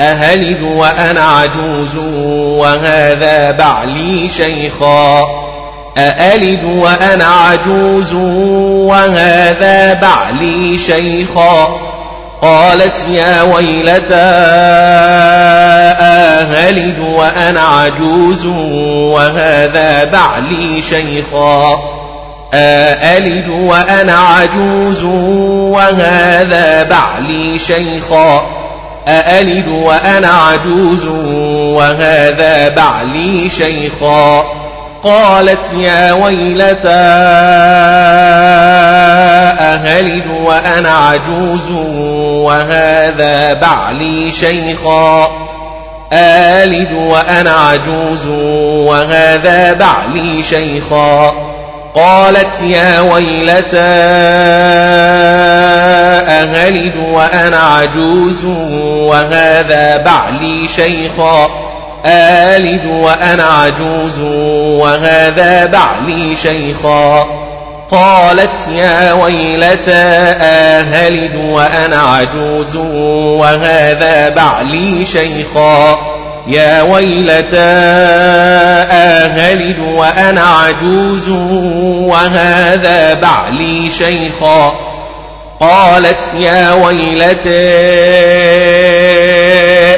أهلد 0.00 0.62
وأنا 0.62 1.24
عجوز 1.24 1.96
وهذا 2.58 3.50
بعلي 3.50 4.28
شيخا. 4.28 5.28
أألد 5.98 6.64
وأنا 6.64 7.24
عجوز 7.24 8.12
وهذا 8.88 9.94
بعلي 9.94 10.78
شيخا. 10.78 11.89
قالت 12.42 13.08
يا 13.08 13.42
ويلتى 13.42 14.14
أهلد 16.00 16.98
وأنا 16.98 17.60
عجوز 17.60 18.44
وهذا 19.14 20.04
بعلي 20.04 20.82
شيخا؟ 20.82 21.80
أألد 22.54 23.48
وأنا 23.48 24.18
عجوز 24.18 25.02
وهذا 25.72 26.82
بعلي 26.82 27.58
شيخا؟ 27.58 28.46
أألد 29.08 29.68
وأنا 29.68 30.28
عجوز 30.28 31.06
وهذا 31.76 32.68
بعلي 32.68 33.50
شيخا؟ 33.50 34.44
قالت 35.02 35.72
يا 35.76 36.12
ويلتى 36.12 36.88
أهلد 39.50 40.26
وأنا 40.44 40.94
عجوز 40.96 41.70
وهذا 42.44 43.52
بعلي 43.52 44.32
شيخا. 44.32 45.30
آلد 46.12 46.92
وأنا 46.92 47.50
عجوز 47.50 48.26
وهذا 48.86 49.72
بعلي 49.72 50.42
شيخا. 50.42 51.34
قالت 51.94 52.62
يا 52.62 53.00
ويلتى 53.00 53.78
أهلد 56.28 56.92
وأنا 57.12 57.60
عجوز 57.60 58.44
وهذا 58.84 59.96
بعلي 59.96 60.68
شيخا. 60.68 61.50
آلد 62.06 62.86
وأنا 62.86 63.44
عجوز 63.44 64.18
وهذا 64.80 65.66
بعلي 65.66 66.36
شيخا. 66.36 67.26
قالت 67.90 68.68
يا 68.72 69.12
ويلتى 69.12 70.34
آهلد 70.40 71.34
وأنا 71.34 72.00
عجوز 72.00 72.76
وهذا 73.40 74.28
بعلي 74.28 75.06
شيخا. 75.06 75.98
يا 76.46 76.82
ويلتى 76.82 77.56
آهلد 78.92 79.78
وأنا 79.78 80.42
عجوز 80.42 81.28
وهذا 82.08 83.14
بعلي 83.14 83.90
شيخا. 83.90 84.74
قالت 85.60 86.34
يا 86.38 86.72
ويلتى 86.72 87.70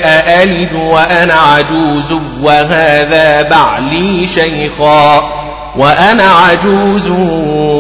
أألد 0.05 0.73
وأنا 0.75 1.35
عجوز 1.35 2.21
وهذا 2.43 3.43
بعلي 3.43 4.29
شيخا. 4.35 5.42
وأنا 5.77 6.25
عجوز 6.25 7.09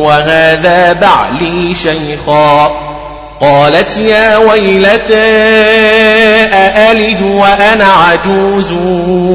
وهذا 0.05 0.93
بعلي 0.93 1.74
شيخا. 1.74 2.73
قالت 3.40 3.97
يا 3.97 4.36
ويلتى 4.36 5.14
أألد 6.52 7.23
وأنا 7.23 7.85
عجوز 7.85 8.73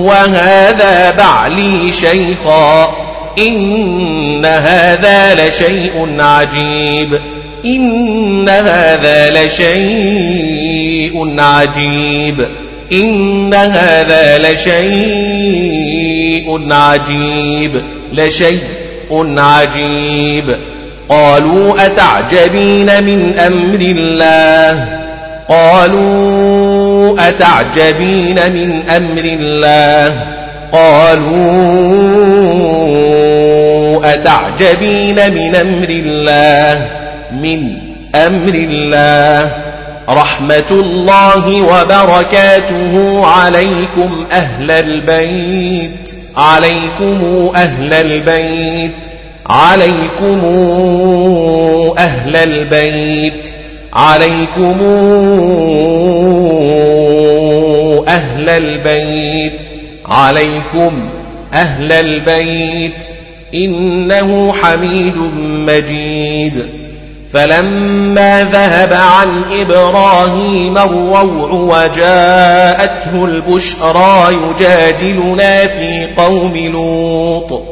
وهذا 0.07 1.11
بعلي 1.17 1.91
شيخا. 1.91 2.93
إن 3.37 4.45
هذا 4.45 5.47
لشيء 5.47 6.15
عجيب. 6.19 7.21
إن 7.65 8.49
هذا 8.49 9.45
لشيء 9.45 11.35
عجيب. 11.39 12.47
إن 12.91 13.53
هذا 13.53 14.37
لشيء 14.37 14.97
عجيب. 16.73 17.96
لشيء 18.13 18.59
عجيب. 19.39 20.57
قالوا 21.09 21.85
أتعجبين 21.85 23.03
من 23.03 23.39
أمر 23.39 23.79
الله؟ 23.81 24.85
قالوا 25.49 27.27
أتعجبين 27.29 28.35
من 28.35 28.89
أمر 28.89 29.23
الله؟ 29.23 30.15
قالوا 30.71 31.33
أتعجبين 34.13 35.33
من 35.33 35.55
أمر 35.55 35.89
الله؟ 35.89 36.87
من 37.31 37.73
أمر 38.15 38.53
الله. 38.53 39.66
رحمة 40.09 40.65
الله 40.71 41.61
وبركاته 41.61 43.25
عليكم 43.25 44.25
أهل 44.31 44.71
البيت. 44.71 46.11
عليكم 46.37 47.51
أهل 47.55 47.93
البيت. 47.93 49.05
عليكم 49.47 50.45
أهل 51.97 52.35
البيت. 52.35 53.45
عليكم 53.93 54.81
أهل 58.07 58.49
البيت. 58.49 59.61
عليكم 60.05 61.09
أهل 61.53 61.91
البيت. 61.91 63.03
إنه 63.53 64.53
حميد 64.61 65.17
مجيد. 65.43 66.86
فلما 67.33 68.43
ذهب 68.43 68.93
عن 68.93 69.41
إبراهيم 69.61 70.77
الروع 70.77 71.51
وجاءته 71.51 73.25
البشرى 73.25 74.37
يجادلنا 74.49 75.67
في 75.67 76.07
قوم 76.17 76.57
لوط. 76.57 77.63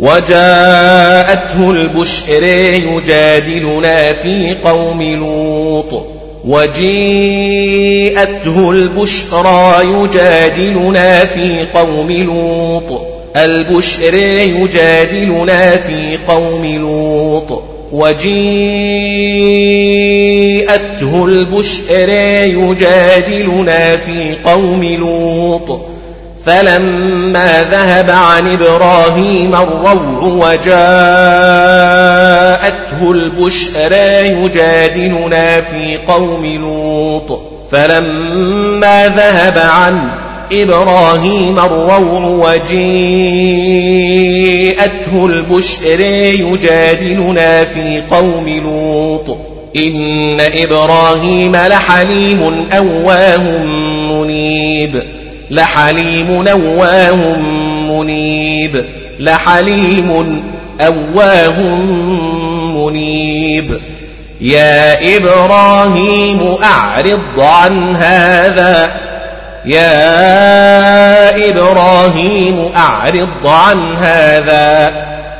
وجاءته 0.00 1.70
البشر 1.70 2.42
يجادلنا 2.42 4.12
في 4.12 4.56
قوم 4.64 5.02
لوط. 5.02 6.06
وجيءته 6.44 7.50
البشرى 8.70 9.74
يجادلنا 9.84 11.24
في 11.24 11.66
قوم 11.74 12.10
لوط. 12.10 13.02
البشر 13.36 14.14
يجادلنا 14.14 15.70
في 15.70 16.18
قوم 16.28 16.64
لوط. 16.64 17.71
وجيءته 17.92 19.24
البشر 21.24 22.08
يجادلنا 22.44 23.96
في 23.96 24.36
قوم 24.44 24.84
لوط. 24.84 25.80
فلما 26.46 27.64
ذهب 27.70 28.10
عن 28.10 28.52
إبراهيم 28.52 29.54
الروع 29.54 30.22
وجاءته 30.22 30.62
البشر 33.02 33.92
يجادلنا 34.22 35.60
في 35.60 35.98
قوم 36.08 36.46
لوط. 36.46 37.40
فلما 37.72 39.08
ذهب 39.08 39.58
عن 39.58 39.98
إبراهيم 40.52 41.58
الروع 41.58 42.24
وجيءته 42.24 42.62
البشر 45.26 46.00
يجادلنا 46.00 47.64
في 47.64 48.02
قوم 48.10 48.48
لوط. 48.48 49.38
إن 49.76 50.40
إبراهيم 50.40 51.56
لحليم 51.56 52.66
أواه 52.72 53.64
منيب. 54.12 55.02
لحليم 55.50 56.48
أواه 56.48 57.36
منيب. 57.88 58.84
لحليم 59.20 60.42
أواه 60.80 61.60
منيب. 62.76 63.80
يا 64.40 65.16
إبراهيم 65.16 66.56
أعرض 66.62 67.20
عن 67.38 67.96
هذا. 67.96 69.11
يا 69.64 71.50
إبراهيم 71.50 72.72
أعرض 72.76 73.46
عن 73.46 73.96
هذا. 73.96 74.92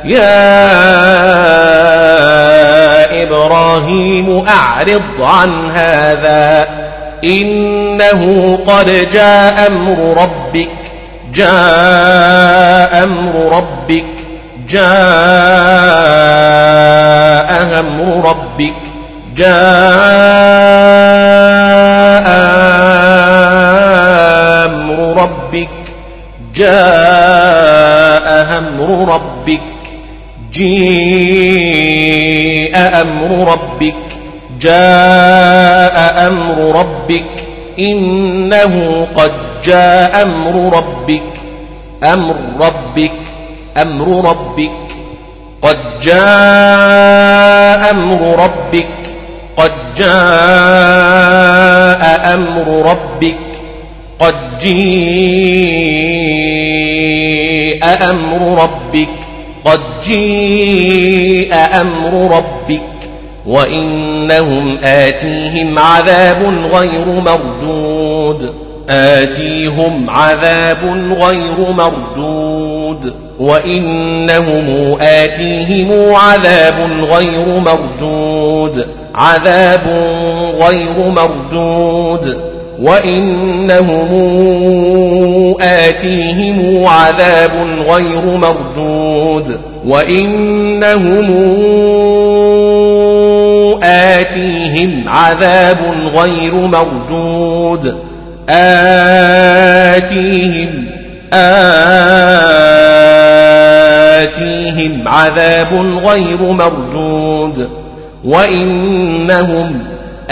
يا 0.03 0.43
إبراهيم 3.23 4.45
أعرض 4.47 5.21
عن 5.21 5.71
هذا. 5.71 6.67
إنه 7.23 8.59
قد 8.67 9.09
جاء 9.13 9.67
أمر 9.67 10.21
ربك. 10.23 10.69
جاء 11.33 13.03
أمر 13.03 13.57
ربك. 13.57 14.05
جاء 14.69 14.93
أمر 17.79 18.29
ربك. 18.29 18.73
جاء 19.35 21.32
أمر 24.93 25.21
ربك 25.21 25.69
جاء 26.55 28.27
أمر 28.57 29.13
ربك 29.13 29.61
جيء 30.51 31.93
أمر 32.77 33.51
ربك 33.51 33.95
جاء 34.61 36.27
أمر 36.27 36.79
ربك 36.79 37.23
إنه 37.79 39.07
قد 39.15 39.31
جاء 39.63 40.23
أمر 40.23 40.77
ربك 40.77 41.23
أمر 42.03 42.35
ربك 42.59 43.11
أمر 43.77 44.29
ربك 44.29 44.71
قد 45.61 45.77
جاء 46.01 47.91
أمر 47.91 48.43
ربك 48.43 48.87
قد 49.57 49.71
جاء 49.97 50.13
أمر 52.33 52.67
ربك. 52.85 53.52
جيء 54.61 56.13
أمر 57.83 58.63
ربك 58.63 59.07
قد 59.65 59.79
جيء 60.07 61.53
أمر 61.53 62.35
ربك 62.35 62.81
وإنهم 63.45 64.77
آتيهم 64.83 65.79
عذاب 65.79 66.53
غير 66.73 67.05
مردود. 67.05 68.53
آتيهم 68.89 70.09
عذاب 70.09 71.13
غير 71.19 71.71
مردود. 71.71 73.13
وإنهم 73.39 74.97
آتيهم 75.01 76.15
عذاب 76.15 76.75
غير 77.11 77.59
مردود. 77.65 78.87
عذاب 79.15 79.87
غير 80.59 81.11
مردود. 81.15 82.52
وإنهم 82.83 84.07
آتيهم 85.61 86.85
عذاب 86.85 87.51
غير 87.87 88.37
مردود 88.37 89.59
وإنهم 89.85 91.29
آتيهم 93.83 95.03
عذاب 95.07 95.77
غير 96.15 96.55
مردود 96.55 97.95
آتيهم 98.49 100.83
آتيهم 104.13 105.07
عذاب 105.07 105.97
غير 106.05 106.41
مردود 106.41 107.69
وإنهم 108.23 109.79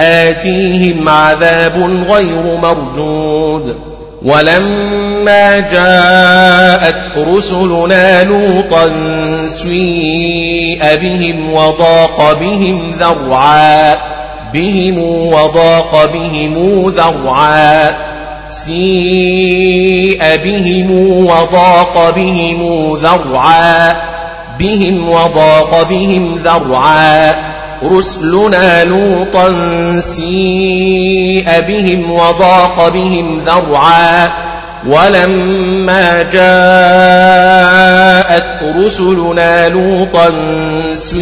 آتيهم 0.02 1.10
عذاب 1.10 2.06
غير 2.10 2.60
مردود. 2.62 3.76
ولما 4.26 5.60
جاءت 5.60 7.18
رسلنا 7.18 8.24
لوطا 8.24 8.90
سيء 9.48 10.96
بهم 10.96 11.54
وضاق 11.54 12.38
بهم 12.42 12.96
ذرعا. 13.00 13.98
بهم 14.54 14.98
وضاق 15.34 16.10
بهم 16.14 16.86
ذرعا. 16.90 17.90
سيء 18.50 20.24
بهم 20.44 20.92
وضاق 21.26 22.14
بهم 22.16 22.94
ذرعا. 23.04 23.96
بهم 24.60 25.10
وضاق 25.10 25.88
بهم 25.90 26.42
ذرعا. 26.44 27.51
رسلنا 27.84 28.84
لوطا 28.84 29.48
سيء 30.02 31.46
بهم 31.68 32.12
وضاق 32.12 32.90
بهم 32.90 33.42
ذرعا 33.46 34.32
ولما 34.88 36.22
جاءت 36.24 36.42
رسلنا 38.78 39.70
لوطا 39.70 40.32
سيء 40.98 41.22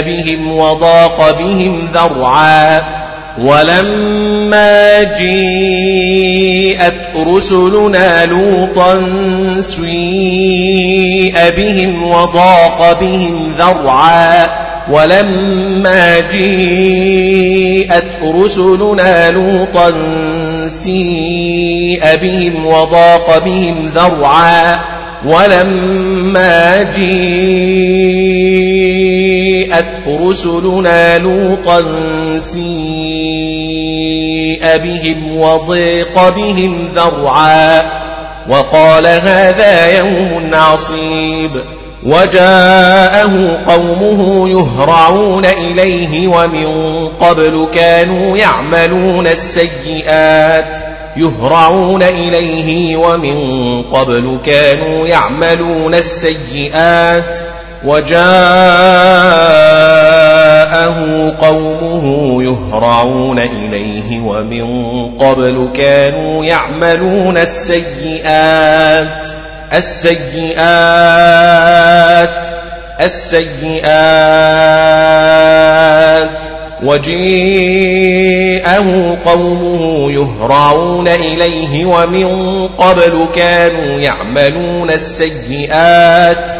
بهم 0.00 0.52
وضاق 0.52 1.36
بهم 1.38 1.88
ذرعا 1.94 2.99
ولما 3.40 5.02
جيءت 5.02 6.94
رسلنا 7.16 8.26
لوطا 8.26 9.02
سيء 9.60 11.34
بهم 11.56 12.02
وضاق 12.02 13.00
بهم 13.00 13.54
ذرعا 13.58 14.50
ولما 14.90 16.20
جيءت 16.32 18.04
رسلنا 18.22 19.30
لوطا 19.30 19.92
سيء 20.68 22.16
بهم 22.22 22.66
وضاق 22.66 23.38
بهم 23.44 23.90
ذرعا 23.94 24.80
ولما 25.24 26.82
جيءت 26.96 28.20
رسلنا 30.08 31.18
لوطا 31.18 31.82
سيء 32.40 32.60
بهم 34.76 35.36
وضيق 35.36 36.28
بهم 36.28 36.88
ذرعا 36.94 37.82
وقال 38.48 39.06
هذا 39.06 39.98
يوم 39.98 40.50
عصيب 40.52 41.50
وجاءه 42.04 43.58
قومه 43.66 44.48
يهرعون 44.48 45.44
إليه 45.44 46.28
ومن 46.28 47.08
قبل 47.20 47.66
كانوا 47.74 48.36
يعملون 48.36 49.26
السيئات 49.26 50.78
يهرعون 51.16 52.02
إليه 52.02 52.96
ومن 52.96 53.82
قبل 53.82 54.38
كانوا 54.44 55.06
يعملون 55.06 55.94
السيئات 55.94 57.38
وجاءه 57.84 58.30
قومه 61.40 62.42
يهرعون 62.42 63.38
إليه 63.38 64.20
ومن 64.20 64.66
قبل 65.18 65.68
كانوا 65.74 66.44
يعملون 66.44 67.36
السيئات 67.36 69.28
السيئات 69.72 70.60
السيئات. 73.00 74.30
وجيءه 76.82 78.28
قومه 79.24 80.12
يهرعون 80.12 81.08
إليه 81.08 81.84
ومن 81.84 82.68
قبل 82.78 83.26
كانوا 83.34 84.00
يعملون 84.00 84.90
السيئات 84.90 86.59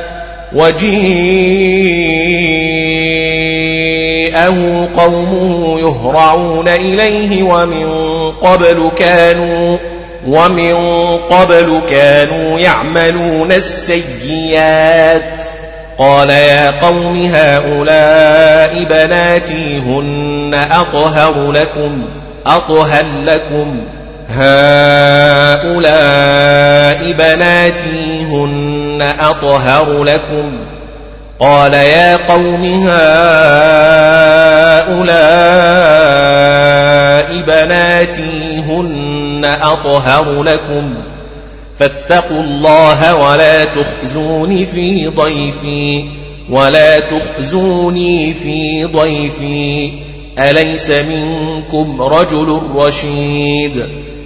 وجيءه 0.53 2.11
قومه 4.97 5.81
يهرعون 5.81 6.69
إليه 6.69 7.43
ومن 7.43 7.87
قبل 8.33 8.91
كانوا 8.99 9.77
ومن 10.27 10.75
قبل 11.31 11.81
كانوا 11.91 12.61
يعملون 12.61 13.53
السيئات 13.53 15.45
قال 15.99 16.31
يا 16.31 16.71
قوم 16.71 17.31
هؤلاء 17.35 18.85
بناتي 18.85 19.79
هن 19.79 20.67
أطهر 20.71 21.53
لكم 21.53 22.03
أطهر 22.47 23.05
لكم 23.25 23.81
هؤلاء 24.31 25.93
بناتي 27.13 28.25
هن 28.25 29.03
أطهر 29.21 30.05
لكم. 30.05 30.53
قال 31.39 31.75
يا 31.75 32.17
قوم 32.17 32.65
هؤلاء 32.65 32.91
بناتي 37.47 38.59
هن 38.59 39.45
أطهر 39.63 40.43
لكم. 40.43 40.95
فاتقوا 41.79 42.43
الله 42.43 43.15
ولا 43.15 43.65
تخزوني 43.65 44.67
في 44.67 45.07
ضيفي 45.07 46.05
ولا 46.51 47.01
تخزوني 47.01 48.35
في 48.35 48.85
ضيفي. 48.85 49.93
أليس 50.39 50.91
منكم 50.91 52.03
رجل 52.03 52.61
رشيد؟ 52.75 53.89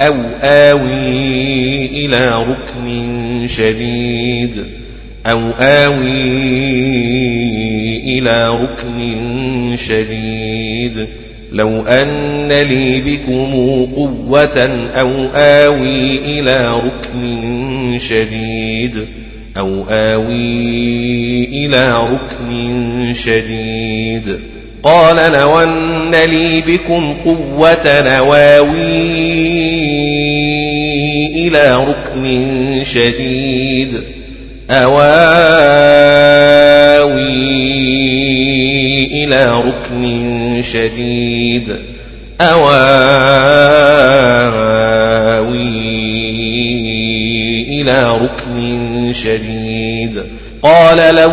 أو 0.00 0.16
آوي 0.42 1.86
إلى 1.86 2.44
ركن 2.44 3.46
شديد 3.46 4.66
أو 5.26 5.50
آوي 5.50 6.40
إلى 8.18 8.48
ركن 8.62 9.76
شديد 9.76 11.08
لو 11.52 11.82
أن 11.82 12.48
لي 12.48 13.00
بكم 13.00 13.52
قوة 13.94 14.88
أو 14.94 15.26
آوي 15.34 16.18
إلى 16.38 16.80
ركن 16.80 17.98
شديد 17.98 19.06
أو 19.56 19.84
آوي 19.88 21.44
إلى 21.44 22.08
ركن 22.12 23.14
شديد 23.14 24.40
قال 24.82 25.32
لو 25.32 25.60
أن 25.60 26.14
لي 26.14 26.60
بكم 26.60 27.16
قوة 27.24 28.00
نواوي 28.00 29.20
إلى 31.46 31.84
ركن 31.84 32.84
شديد 32.84 34.02
أواوي 34.70 35.10
إلى 39.24 39.60
ركن 39.60 40.62
شديد 40.62 41.76
أواوي 42.40 43.00
إلى 47.80 48.18
ركن 48.22 49.12
شديد 49.12 50.22
قال 50.62 51.14
لو 51.14 51.32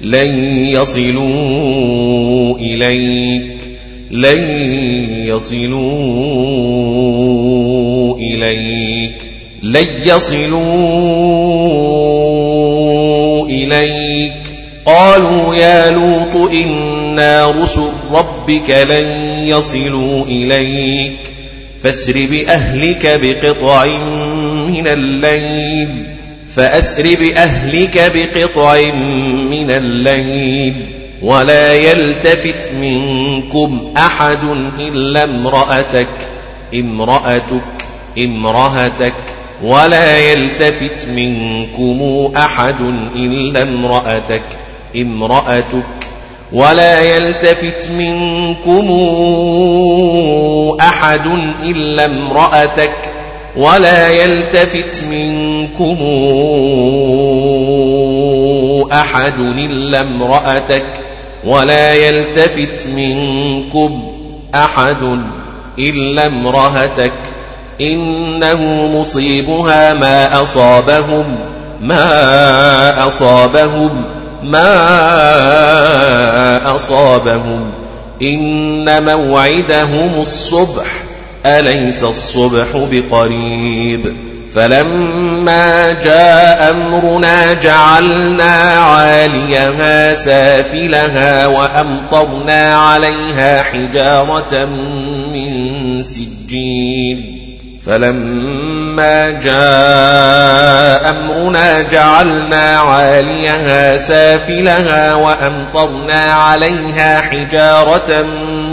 لن 0.00 0.44
يصلوا 0.66 2.58
إليك 2.58 3.58
لن 4.10 4.44
يصلوا 5.26 5.78
إليك 8.18 9.14
لن 9.62 9.86
يصلوا 10.04 10.58
إليك. 13.46 14.32
قالوا 14.86 15.54
يا 15.54 15.90
لوط 15.90 16.50
إنا 16.52 17.50
رسل 17.50 17.88
ربك 18.12 18.70
لن 18.70 19.06
يصلوا 19.48 20.24
إليك 20.24 21.18
فاسر 21.82 22.26
بأهلك 22.30 23.20
بقطع 23.22 23.86
من 24.68 24.86
الليل. 24.86 26.17
فأسر 26.54 27.02
بأهلك 27.02 28.12
بقطع 28.14 28.80
من 29.50 29.70
الليل 29.70 30.74
ولا 31.22 31.74
يلتفت 31.74 32.72
منكم 32.72 33.94
أحد 33.96 34.38
إلا 34.78 35.24
امرأتك 35.24 36.08
امرأتك 36.74 37.62
امرأتك 38.18 39.14
ولا 39.62 40.18
يلتفت 40.18 41.08
منكم 41.08 42.30
أحد 42.36 42.80
إلا 43.14 43.62
امرأتك 43.62 44.42
امرأتك 44.96 45.84
ولا 46.52 47.02
يلتفت 47.02 47.90
منكم 47.90 48.90
أحد 50.80 51.26
إلا 51.62 52.06
امرأتك 52.06 53.17
ولا 53.56 54.08
يلتفت 54.08 55.02
منكم 55.10 55.96
أحد 58.92 59.38
إلا 59.38 60.00
امرأتك 60.00 60.86
ولا 61.44 61.94
يلتفت 61.94 62.86
منكم 62.86 64.12
أحد 64.54 65.20
إلا 65.78 66.26
امرأتك 66.26 67.12
إنه 67.80 68.86
مصيبها 68.86 69.94
ما 69.94 70.42
أصابهم 70.42 71.36
ما 71.80 73.06
أصابهم 73.06 74.04
ما 74.42 74.66
أصابهم. 76.76 77.70
إن 78.22 79.04
موعدهم 79.04 80.20
الصبح. 80.20 80.86
أليس 81.48 82.02
الصبح 82.02 82.66
بقريب؟ 82.74 84.16
فلما 84.54 85.92
جاء 85.92 86.70
أمرنا 86.70 87.54
جعلنا 87.54 88.52
عاليها 88.80 90.14
سافلها 90.14 91.46
وأمطرنا 91.46 92.76
عليها 92.76 93.62
حجارة 93.62 94.64
من 95.32 96.02
سجيل. 96.02 97.34
فلما 97.86 99.30
جاء 99.30 101.10
أمرنا 101.10 101.82
جعلنا 101.82 102.78
عاليها 102.78 103.96
سافلها 103.96 105.14
وأمطرنا 105.14 106.32
عليها 106.32 107.20
حجارة 107.20 108.22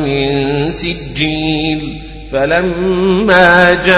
من 0.05 0.71
سجيل. 0.71 2.04
فلما 2.31 3.73
جاء 3.85 3.95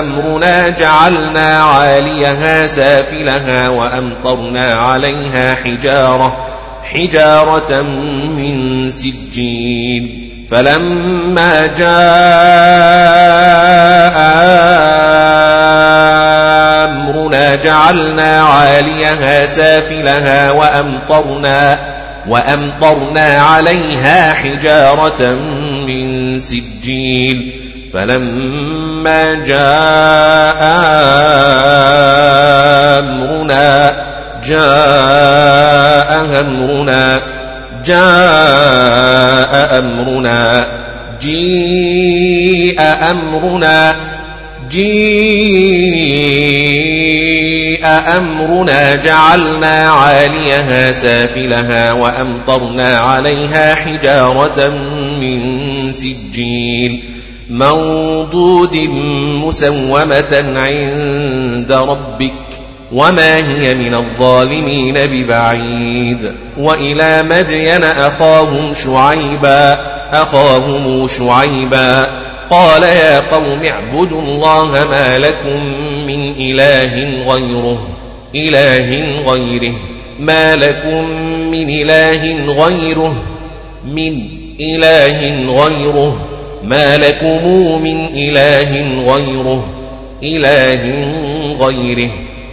أمرنا 0.00 0.68
جعلنا 0.68 1.62
عاليها 1.62 2.66
سافلها 2.66 3.68
وأمطرنا 3.68 4.74
عليها 4.74 5.54
حجارة 5.54 6.46
حجارة 6.84 7.82
من 8.36 8.90
سجيل. 8.90 10.30
فلما 10.50 11.66
جاء 11.66 11.94
أمرنا 16.84 17.54
جعلنا 17.54 18.42
عاليها 18.42 19.46
سافلها 19.46 20.50
وأمطرنا 20.50 21.93
وأمطرنا 22.28 23.40
عليها 23.40 24.34
حجارة 24.34 25.32
من 25.86 26.38
سجيل 26.38 27.52
فلما 27.92 29.34
جاء 29.34 30.58
أمرنا 32.98 33.96
جاء 34.46 36.24
أمرنا 36.40 37.20
جاء 37.86 39.78
أمرنا 39.78 40.66
جيء 41.20 42.80
أمرنا 42.80 43.96
جيء 44.70 46.14
أمرنا 47.84 48.96
جعلنا 48.96 49.90
عاليها 49.90 50.92
سافلها 50.92 51.92
وأمطرنا 51.92 52.98
عليها 52.98 53.74
حجارة 53.74 54.68
من 55.20 55.92
سجيل 55.92 57.02
منضود 57.50 58.76
مسومة 59.44 60.44
عند 60.56 61.72
ربك 61.72 62.32
وما 62.92 63.36
هي 63.36 63.74
من 63.74 63.94
الظالمين 63.94 64.94
ببعيد 64.94 66.32
وإلى 66.58 67.22
مدين 67.22 67.82
أخاهم 67.84 68.74
شعيبا 68.84 69.78
أخاهم 70.12 71.08
شعيبا 71.08 72.06
قال 72.50 72.82
يا 72.82 73.20
قوم 73.20 73.60
اعبدوا 73.64 74.22
الله 74.22 74.86
ما 74.90 75.18
لكم 75.18 75.60
من 76.16 76.34
إله 76.38 77.24
غيره 77.32 77.86
إله 78.34 79.20
غيره. 79.30 79.74
ما 80.18 80.56
لكم 80.56 81.10
من 81.50 81.70
إله 81.70 82.52
غيره 82.52 83.14
من 83.84 84.22
إله 84.60 85.20
غيره. 85.48 86.26
ما 86.64 86.96
لكم 86.96 87.82
من 87.82 88.06
إله 88.14 89.02
غيره 89.14 89.66
إله 90.22 90.82
غيره. 91.60 92.10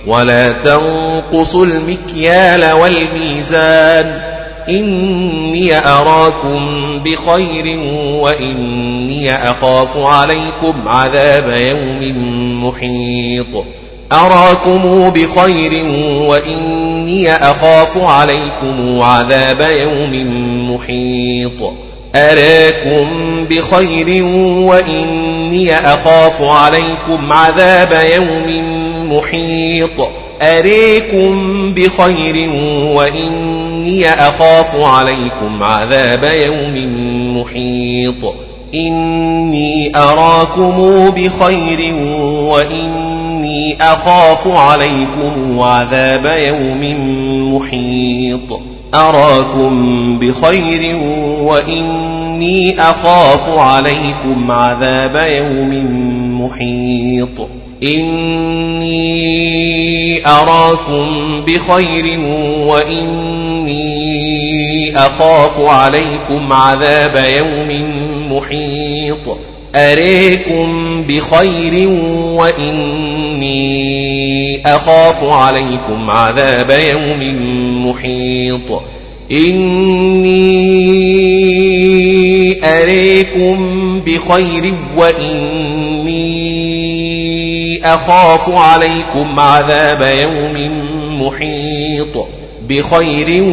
ولا 0.08 0.52
تنقصوا 0.52 1.66
المكيال 1.66 2.72
والميزان. 2.72 4.31
إني 4.70 5.78
أراكم 5.78 7.00
بخير 7.06 7.80
وإني 8.22 9.36
أخاف 9.36 9.98
عليكم 9.98 10.74
عذاب 10.88 11.50
يوم 11.50 12.64
محيط 12.66 13.66
أراكم 14.12 15.10
بخير 15.10 15.86
وإني 16.28 17.36
أخاف 17.36 17.98
عليكم 17.98 19.02
عذاب 19.02 19.62
يوم 19.62 20.14
محيط 20.74 21.74
أراكم 22.16 23.08
بخير 23.50 24.24
وإني 24.66 25.74
أخاف 25.76 26.42
عليكم 26.42 27.34
عذاب 27.34 28.00
يوم 28.16 28.64
محيط 29.14 30.11
أريكم 30.42 31.74
بخير 31.74 32.50
وإني 32.96 34.10
أخاف 34.10 34.76
عليكم 34.76 35.64
عذاب 35.64 36.24
يوم 36.24 36.76
محيط. 37.38 38.34
إني 38.76 39.98
أراكم 39.98 41.10
بخير 41.10 41.96
وإني 42.26 43.78
أخاف 43.82 44.48
عليكم 44.48 45.60
عذاب 45.60 46.26
يوم 46.26 46.82
محيط. 47.56 48.60
أراكم 48.94 50.20
بخير 50.20 50.96
وإني 51.42 52.82
أخاف 52.82 53.58
عليكم 53.58 54.52
عذاب 54.52 55.16
يوم 55.16 55.72
محيط. 56.42 57.61
إني 57.84 59.02
أراكم 60.28 61.42
بخير 61.48 62.20
وإني 62.68 63.82
أخاف 64.98 65.60
عليكم 65.60 66.54
عذاب 66.54 67.26
يوم 67.38 67.86
محيط 68.32 69.38
أريكم 69.76 71.02
بخير 71.08 71.90
وإني 72.36 73.62
أخاف 74.66 75.24
عليكم 75.24 76.10
عذاب 76.10 76.70
يوم 76.70 77.22
محيط 77.88 78.82
إني 79.32 80.42
أريكم 82.64 84.02
بخير 84.06 84.74
وإني 84.98 86.32
أخاف 87.86 88.50
عليكم 88.50 89.40
عذاب 89.40 90.02
يوم 90.02 90.72
محيط 91.22 92.28
بخير 92.70 93.44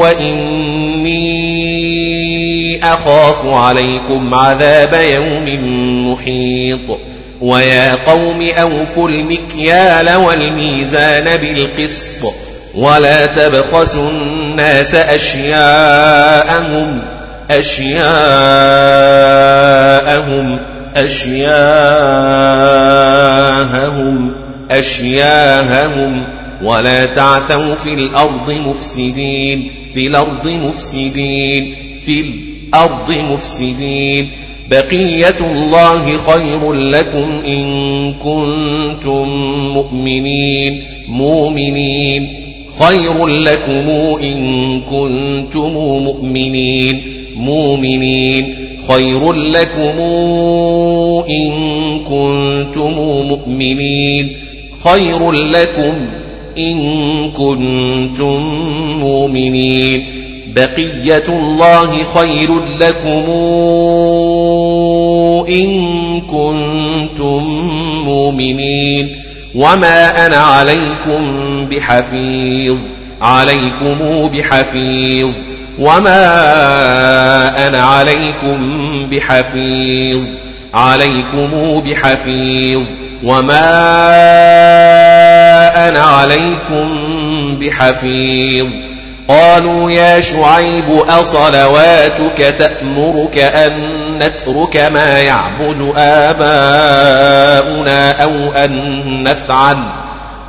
وإني 0.00 1.24
أخاف 2.84 3.46
عليكم 3.46 4.34
عذاب 4.34 5.00
يوم 5.12 5.46
محيط 6.10 6.98
ويا 7.40 7.94
قوم 7.94 8.42
أوفوا 8.60 9.08
المكيال 9.08 10.16
والميزان 10.16 11.36
بالقسط 11.36 12.47
ولا 12.78 13.26
تبخسوا 13.26 14.10
الناس 14.10 14.94
أشياءهم 14.94 16.98
أشياءهم 17.50 17.98
أشياءهم 20.96 21.38
أشياءهم. 24.70 26.22
ولا 26.62 27.06
تعثوا 27.06 27.74
في 27.74 27.94
الأرض 27.94 28.54
مفسدين 28.66 29.70
في 29.94 30.06
الأرض 30.06 30.48
مفسدين 30.48 31.74
في 32.06 32.20
الأرض 32.20 33.12
مفسدين. 33.12 34.30
بقية 34.70 35.36
الله 35.40 36.18
خير 36.26 36.72
لكم 36.72 37.42
إن 37.46 38.14
كنتم 38.14 39.28
مؤمنين 39.74 40.82
مؤمنين. 41.08 42.47
خير 42.78 43.26
لكم 43.26 43.90
إن 44.22 44.80
كنتم 44.80 45.72
مؤمنين. 46.04 47.02
مؤمنين. 47.36 48.54
خير 48.88 49.32
لكم 49.32 50.00
إن 51.28 51.50
كنتم 51.98 52.92
مؤمنين. 53.28 54.36
خير 54.84 55.32
لكم 55.32 55.94
إن 56.58 57.30
كنتم 57.30 58.40
مؤمنين. 58.98 60.04
بقية 60.54 61.24
الله 61.28 62.02
خير 62.02 62.48
لكم 62.80 63.24
إن 65.48 66.20
كنتم 66.20 67.42
مؤمنين. 68.04 69.17
وما 69.58 70.26
أنا 70.26 70.36
عليكم 70.36 71.66
بحفيظ 71.70 72.78
عليكم 73.20 74.28
بحفيظ 74.34 75.30
وما 75.78 76.18
أنا 77.66 77.82
عليكم 77.82 78.58
بحفيظ 79.10 80.22
عليكم 80.74 81.80
بحفيظ 81.86 82.82
وما 83.22 83.68
أنا 85.88 86.02
عليكم 86.02 86.88
بحفيظ. 87.60 88.66
قالوا 89.28 89.90
يا 89.90 90.20
شعيب 90.20 91.02
أصلواتك 91.08 92.54
تأمرك 92.58 93.38
أن 93.38 93.72
نترك 94.18 94.76
ما 94.76 95.18
يعبد 95.18 95.92
آباؤنا 95.96 97.42
أو 98.22 98.52
أن 98.56 99.22
نفعل 99.22 99.78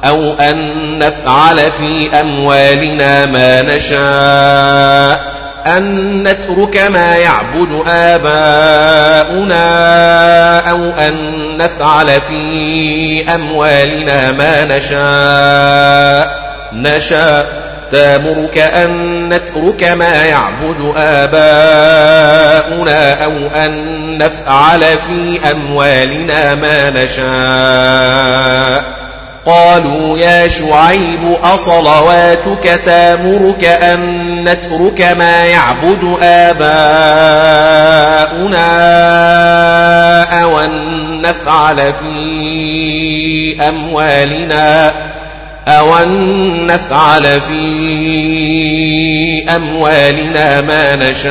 أو 0.05 0.33
أن 0.33 0.69
نفعل 0.99 1.59
في 1.71 2.19
أموالنا 2.21 3.25
ما 3.25 3.61
نشاء. 3.61 5.39
أن 5.65 6.23
نترك 6.23 6.77
ما 6.77 7.17
يعبد 7.17 7.83
آباؤنا 7.87 9.59
أو 10.71 10.77
أن 10.77 11.13
نفعل 11.57 12.21
في 12.21 13.25
أموالنا 13.35 14.31
ما 14.31 14.65
نشاء. 14.77 16.39
نشاء. 16.73 17.68
تامرك 17.91 18.57
أن 18.57 19.29
نترك 19.29 19.83
ما 19.83 20.25
يعبد 20.25 20.93
آباؤنا 20.97 22.69
أو 23.25 23.31
أن 23.55 24.17
نفعل 24.17 24.81
في 24.81 25.39
أموالنا 25.51 26.55
ما 26.55 26.89
نشاء. 26.89 28.99
قالوا 29.45 30.17
يا 30.17 30.47
شعيب 30.47 31.37
أصلواتك 31.43 32.79
تامرك 32.85 33.65
أن 33.65 33.99
نترك 34.43 35.01
ما 35.17 35.45
يعبد 35.45 36.17
آباؤنا 36.21 36.73
أو 40.43 40.59
أن 40.59 40.71
نفعل 41.21 41.93
في 41.93 43.69
أموالنا 43.69 44.93
أن 45.69 46.67
نفعل 46.67 47.41
في 47.41 47.59
أموالنا 49.55 50.61
ما 50.61 50.95
نشاء 50.95 51.29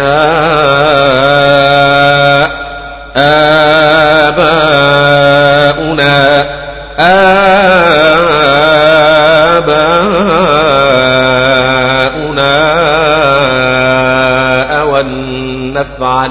آباؤنا 5.18 6.44
آباؤنا 13.38 14.80
أو 14.80 15.00
أن 15.00 15.72
نفعل 15.72 16.30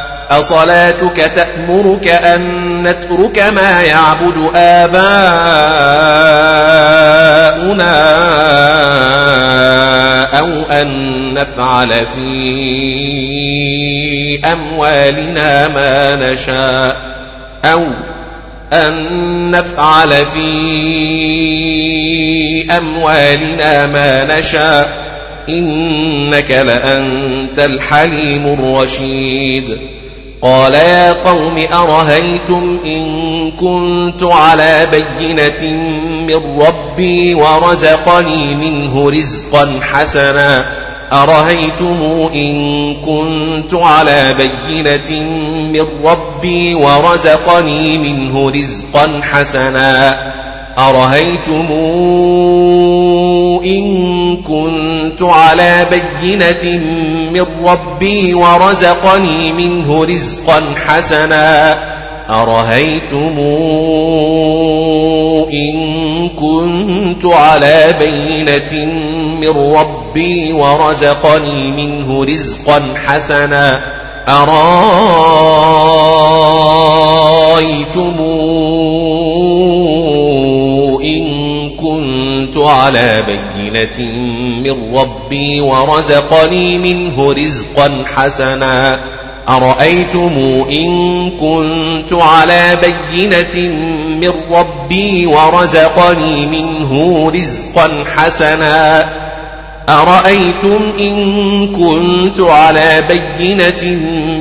أصلاتك 0.31 1.31
تأمرك 1.35 2.07
أن 2.07 2.41
نترك 2.83 3.39
ما 3.39 3.81
يعبد 3.83 4.51
آباؤنا 4.55 5.41
أو 10.39 10.47
أن 10.71 11.33
نفعل 11.33 12.05
في 12.15 12.31
أموالنا 14.53 15.67
ما 15.67 16.15
نشاء 16.15 16.95
أو 17.65 17.83
أن 18.73 19.51
نفعل 19.51 20.09
في 20.09 20.51
أموالنا 22.77 23.85
ما 23.87 24.37
نشاء 24.37 24.89
إنك 25.49 26.51
لأنت 26.51 27.59
الحليم 27.59 28.53
الرشيد 28.53 29.77
قال 30.41 30.73
يا 30.73 31.13
قوم 31.13 31.65
أرهيتم 31.73 32.79
إن 32.85 33.51
كنت 33.51 34.23
على 34.23 34.87
بينة 34.91 35.73
من 36.27 36.61
ربي 36.61 37.33
ورزقني 37.33 38.55
منه 38.55 39.09
رزقا 39.09 39.79
حسنا. 39.81 40.65
أرهيتم 41.13 42.29
إن 42.33 42.95
كنت 42.95 43.73
على 43.73 44.33
بينة 44.33 45.21
من 45.73 45.87
ربي 46.05 46.75
ورزقني 46.75 47.97
منه 47.97 48.49
رزقا 48.49 49.21
حسنا. 49.31 50.17
أرهيتم 50.77 51.67
إن 53.63 54.37
كنت 54.37 55.21
على 55.21 55.85
بينة 55.91 56.81
من 57.33 57.45
ربي 57.65 58.33
ورزقني 58.33 59.51
منه 59.53 60.05
رزقا 60.05 60.63
حسنا. 60.87 61.77
أرهيتم 62.29 63.39
إن 65.53 66.29
كنت 66.29 67.25
على 67.25 67.95
بينة 67.99 68.85
من 69.41 69.75
ربي 69.75 70.53
ورزقني 70.53 71.71
منه 71.71 72.23
رزقا 72.23 72.83
حسنا. 73.05 73.81
أرايتم 74.27 74.61
على 82.71 83.23
بينة 83.27 84.11
من 84.63 84.95
ربي 84.95 85.61
ورزقني 85.61 86.77
منه 86.77 87.33
رزقا 87.33 88.03
حسنا. 88.15 88.99
أرأيتم 89.49 90.31
إن 90.69 91.31
كنت 91.31 92.13
على 92.13 92.77
بينة 92.81 93.69
من 94.21 94.33
ربي 94.51 95.25
ورزقني 95.25 96.45
منه 96.45 97.31
رزقا 97.35 98.03
حسنا. 98.15 99.09
أرأيتم 99.89 100.79
إن 100.99 101.67
كنت 101.67 102.39
على 102.39 103.03
بينة 103.37 103.83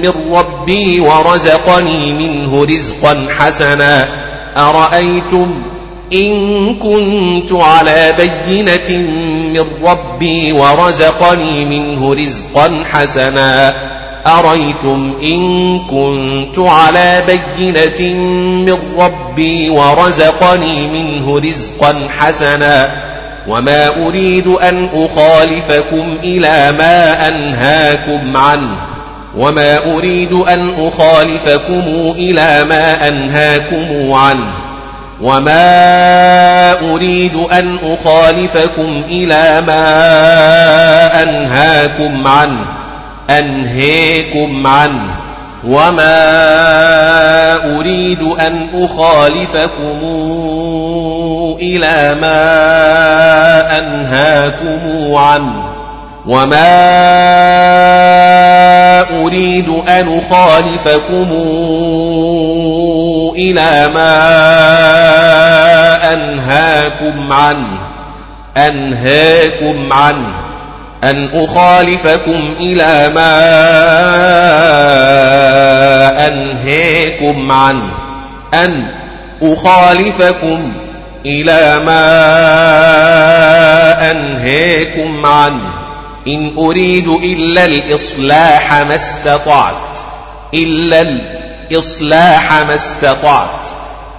من 0.03 0.13
ربي 0.33 1.01
ورزقني 1.01 2.13
منه 2.13 2.65
رزقا 2.65 3.27
حسنا. 3.39 4.09
أرأيتم 4.57 5.63
إن 6.13 6.75
كنت 6.75 7.53
على 7.53 8.15
بينة 8.19 9.09
من 9.55 9.67
ربي 9.85 10.53
ورزقني 10.53 11.65
منه 11.65 12.15
رزقا 12.15 12.85
حسنا. 12.93 13.75
أريتم 14.27 15.13
إن 15.23 15.79
كنت 15.79 16.59
على 16.59 17.23
بينة 17.27 18.15
من 18.65 18.79
ربي 18.99 19.71
ورزقني 19.71 20.87
منه 20.87 21.39
رزقا 21.39 22.09
حسنا. 22.19 22.91
وما 23.49 24.07
أريد 24.07 24.47
أن 24.47 24.89
أخالفكم 24.95 26.17
إلى 26.25 26.75
ما 26.79 27.29
أنهاكم 27.29 28.37
عنه. 28.37 28.77
وما 29.37 29.95
أريد 29.95 30.33
أن 30.33 30.73
أخالفكم 30.79 32.15
إلى 32.17 32.65
ما 32.69 33.09
أنهاكم 33.09 34.13
عنه. 34.13 34.70
وما 35.23 36.73
أريد 36.93 37.35
أن 37.53 37.79
أخالفكم 37.85 39.03
إلى 39.11 39.63
ما 39.67 41.23
أنهاكم 41.23 42.27
عنه 42.27 42.65
أنهيكم 43.31 44.67
عنه. 44.67 45.15
وما 45.65 46.17
أريد 47.77 48.23
أن 48.23 48.67
أخالفكم 48.75 49.99
إلى 51.61 52.17
ما 52.21 52.59
أنهاكم 53.79 55.15
عنه. 55.15 55.71
وما 56.27 56.71
أريد 59.23 59.69
أن 59.69 60.21
أخالفكم 60.21 61.29
إلى 63.41 63.91
ما 63.95 64.13
أنهاكم 66.15 67.33
عنه 67.33 67.79
أنهاكم 68.57 69.93
عنه 69.93 70.33
أن 71.05 71.29
أخالفكم 71.35 72.55
إلى 72.61 73.11
ما 73.15 73.31
أنهيكم 76.29 77.53
عنه 77.53 77.91
أن 78.55 78.87
أخالفكم 79.43 80.73
إلى 81.27 81.81
ما 81.87 82.11
أنهيكم 84.11 85.27
عنه. 85.27 85.71
إن 86.29 86.53
أريد 86.59 87.09
إلا 87.09 87.65
الإصلاح 87.65 88.75
ما 88.75 88.95
استطعت 88.95 89.75
إلا 90.55 91.01
الإصلاح 91.01 91.40
ما 92.67 92.75
استطعت. 92.75 93.67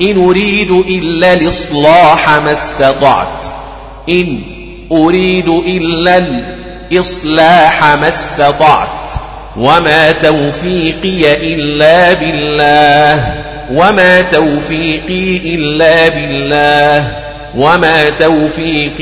إن 0.01 0.27
أريد 0.27 0.71
إلا 0.71 1.33
الإصلاح 1.33 2.29
ما 2.29 2.51
استطعت. 2.51 3.45
إن 4.09 4.39
أريد 4.91 5.49
إلا 5.49 6.17
الإصلاح 6.91 7.83
ما 7.83 8.07
استطعت. 8.07 8.87
وما 9.57 10.11
توفيقي 10.11 11.53
إلا 11.53 12.13
بالله. 12.13 13.33
وما 13.71 14.21
توفيقي 14.21 15.55
إلا 15.55 16.09
بالله. 16.09 17.11
وما 17.57 18.09
توفيقي 18.09 18.95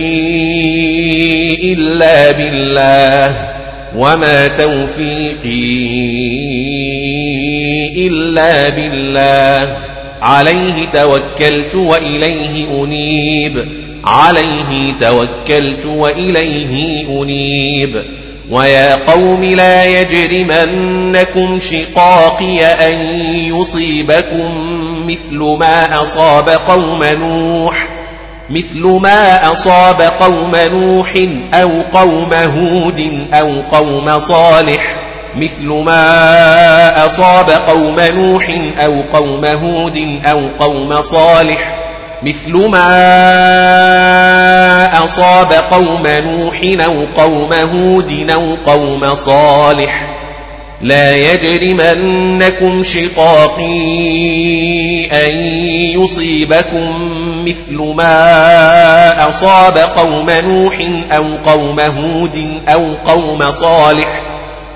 إلا 1.74 2.32
بالله. 2.32 3.49
وما 3.96 4.48
توفيقي 4.48 5.80
إلا 8.08 8.70
بالله. 8.70 9.78
عليه 10.22 10.88
توكلت 10.94 11.76
وإليه 11.76 12.84
أنيب. 12.84 13.68
عليه 14.06 14.94
توكلت 15.02 15.86
وإليه 15.86 17.06
أنيب. 17.22 18.04
ويا 18.50 18.96
قوم 18.96 19.44
لا 19.44 20.02
يجرمنكم 20.02 21.60
شقاقي 21.60 22.66
أن 22.66 23.00
يصيبكم 23.34 24.52
مثل 25.08 25.58
ما 25.60 26.04
أصاب 26.04 26.50
قوم 26.50 27.04
نوح. 27.04 27.99
مثل 28.50 29.00
ما 29.02 29.52
أصاب 29.52 30.02
قوم 30.02 30.56
نوح 30.56 31.14
أو 31.54 31.70
قوم 31.94 32.34
هود 32.34 33.28
أو 33.34 33.62
قوم 33.72 34.20
صالح. 34.20 34.96
مثل 35.36 35.68
ما 35.68 37.06
أصاب 37.06 37.50
قوم 37.50 38.00
نوح 38.00 38.60
أو 38.80 39.04
قوم 39.14 39.46
هود 39.46 40.20
أو 40.26 40.42
قوم 40.60 41.02
صالح. 41.02 41.76
مثل 42.24 42.70
ما 42.70 42.90
أصاب 45.06 45.54
قوم 45.72 46.08
نوح 46.08 46.86
أو 46.86 47.06
قوم 47.18 47.54
هود 47.54 48.30
أو 48.30 48.58
قوم 48.66 49.16
صالح. 49.16 50.09
لا 50.82 51.34
يجرمنكم 51.34 52.84
شقاقي 52.84 53.66
أن 55.06 55.36
يصيبكم 56.02 56.94
مثل 57.46 57.94
ما 57.96 59.30
أصاب 59.30 59.78
قوم 59.78 60.30
نوح 60.30 60.76
أو 61.12 61.26
قوم 61.46 61.80
هود 61.80 62.62
أو 62.68 62.94
قوم 63.06 63.52
صالح. 63.52 64.22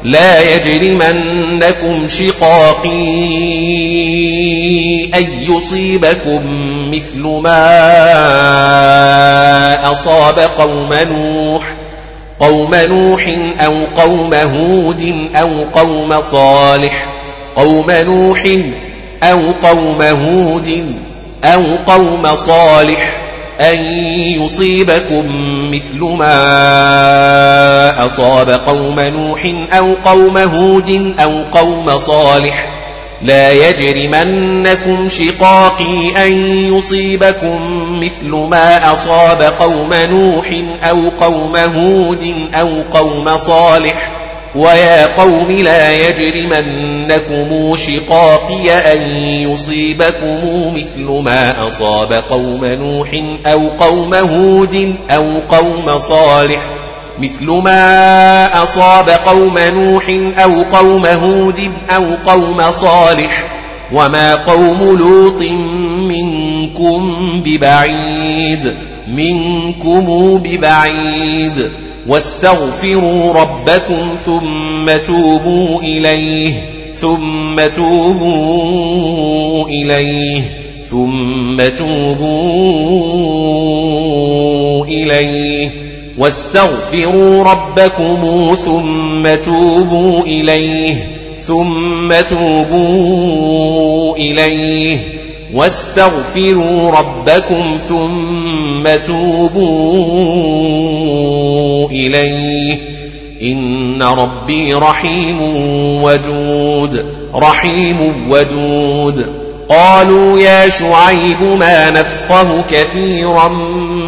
لا 0.03 0.55
يجرمنكم 0.55 2.07
شقاقي 2.07 3.13
أن 5.13 5.27
يصيبكم 5.41 6.41
مثل 6.91 7.21
ما 7.43 7.91
أصاب 9.91 10.39
قوم 10.39 10.93
نوح 10.93 11.72
قوم 12.44 12.76
نوح 12.76 13.38
أو 13.60 13.74
قوم 13.98 14.34
هود 14.34 15.30
أو 15.36 15.64
قوم 15.76 16.22
صالح 16.22 17.06
قوم 17.56 17.91
نوح 17.91 18.48
أو 19.24 19.40
قوم 19.64 20.02
هود 20.02 20.95
أو 21.44 21.64
قوم 21.88 22.36
صالح 22.36 23.14
أن 23.60 23.84
يصيبكم 24.41 25.26
مثل 25.72 25.99
ما 25.99 26.36
أصاب 28.06 28.49
قوم 28.49 28.99
نوح 28.99 29.53
أو 29.72 29.94
قوم 30.06 30.38
هود 30.38 31.14
أو 31.20 31.44
قوم 31.52 31.99
صالح. 31.99 32.68
لا 33.23 33.51
يجرمنكم 33.51 35.09
شقاقي 35.09 36.25
أن 36.25 36.31
يصيبكم 36.77 37.59
مثل 37.99 38.29
ما 38.29 38.93
أصاب 38.93 39.41
قوم 39.59 39.93
نوح 39.93 40.63
أو 40.83 41.09
قوم 41.09 41.55
هود 41.55 42.49
أو 42.53 42.81
قوم 42.93 43.37
صالح. 43.37 44.09
ويا 44.55 45.05
قوم 45.05 45.51
لا 45.51 46.09
يجرمنكم 46.09 47.75
شقاقي 47.75 48.71
أن 48.93 49.11
يصيبكم 49.21 50.73
مثل 50.75 51.21
ما 51.23 51.67
أصاب 51.67 52.13
قوم 52.13 52.65
نوح 52.65 53.09
أو 53.45 53.69
قوم 53.79 54.13
هود 54.13 54.95
أو 55.09 55.25
قوم 55.49 55.99
صالح. 55.99 56.61
مثل 57.19 57.45
ما 57.45 58.64
أصاب 58.64 59.10
قوم 59.10 59.57
نوح 59.57 60.10
أو 60.38 60.64
قوم 60.64 61.06
هود 61.06 61.72
أو 61.90 62.03
قوم 62.26 62.72
صالح 62.72 63.44
وما 63.94 64.35
قوم 64.35 64.98
لوط 64.98 65.41
منكم 66.11 67.15
ببعيد 67.45 68.73
منكم 69.07 70.38
ببعيد. 70.38 71.72
واستغفروا 72.07 73.34
ربكم 73.34 74.15
ثم 74.26 74.98
توبوا 75.07 75.81
إليه 75.81 76.53
ثم 76.95 77.68
توبوا 77.76 79.68
إليه 79.68 80.41
ثم 80.90 81.61
توبوا 81.77 82.45
إليه. 84.85 85.82
واستغفروا 86.23 87.43
ربكم 87.43 88.55
ثم 88.65 89.35
توبوا 89.45 90.23
إليه 90.23 90.95
ثم 91.47 92.13
توبوا 92.29 94.15
إليه. 94.15 94.99
واستغفروا 95.53 96.91
ربكم 96.91 97.77
ثم 97.89 98.83
توبوا 99.07 99.69
إليه. 101.89 102.79
إن 103.41 104.03
ربي 104.03 104.73
رحيم 104.73 105.41
ودود 106.03 107.05
رحيم 107.35 108.29
ودود. 108.29 109.25
قالوا 109.69 110.39
يا 110.39 110.69
شعيب 110.69 111.41
ما 111.59 111.89
نفقه 111.89 112.63
كثيرا 112.71 113.47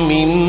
مما 0.10 0.45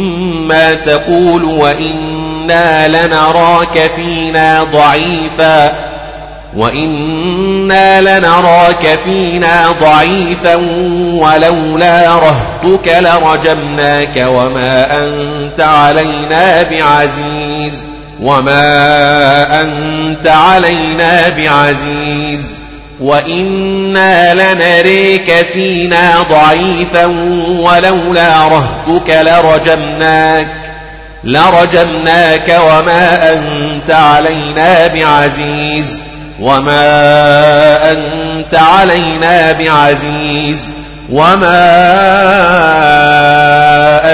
تقول 0.75 1.45
وإنا 1.45 2.89
لنراك 2.89 3.91
فينا 3.97 4.65
ضعيفا 4.65 5.73
وإنا 6.57 8.19
لنراك 8.19 8.99
فينا 9.05 9.75
ضعيفا 9.81 10.55
ولولا 11.13 12.19
رهتك 12.19 12.89
لرجمناك 13.01 14.25
وما 14.27 15.05
أنت 15.05 15.61
علينا 15.61 16.63
بعزيز 16.63 17.75
وما 18.21 19.61
أنت 19.63 20.27
علينا 20.27 21.29
بعزيز 21.29 22.66
وإنا 23.01 24.35
لنريك 24.35 25.33
فينا 25.53 26.13
ضعيفا 26.31 27.05
ولولا 27.49 28.49
رهتك 28.49 29.11
لرجمناك 29.11 30.47
لرجمناك 31.25 32.49
وما 32.49 33.33
أنت 33.33 33.91
علينا 33.91 34.87
بعزيز 34.87 36.01
وما 36.41 37.93
أنت 37.93 38.55
علينا 38.55 39.53
بعزيز 39.53 40.73
وما 41.11 41.67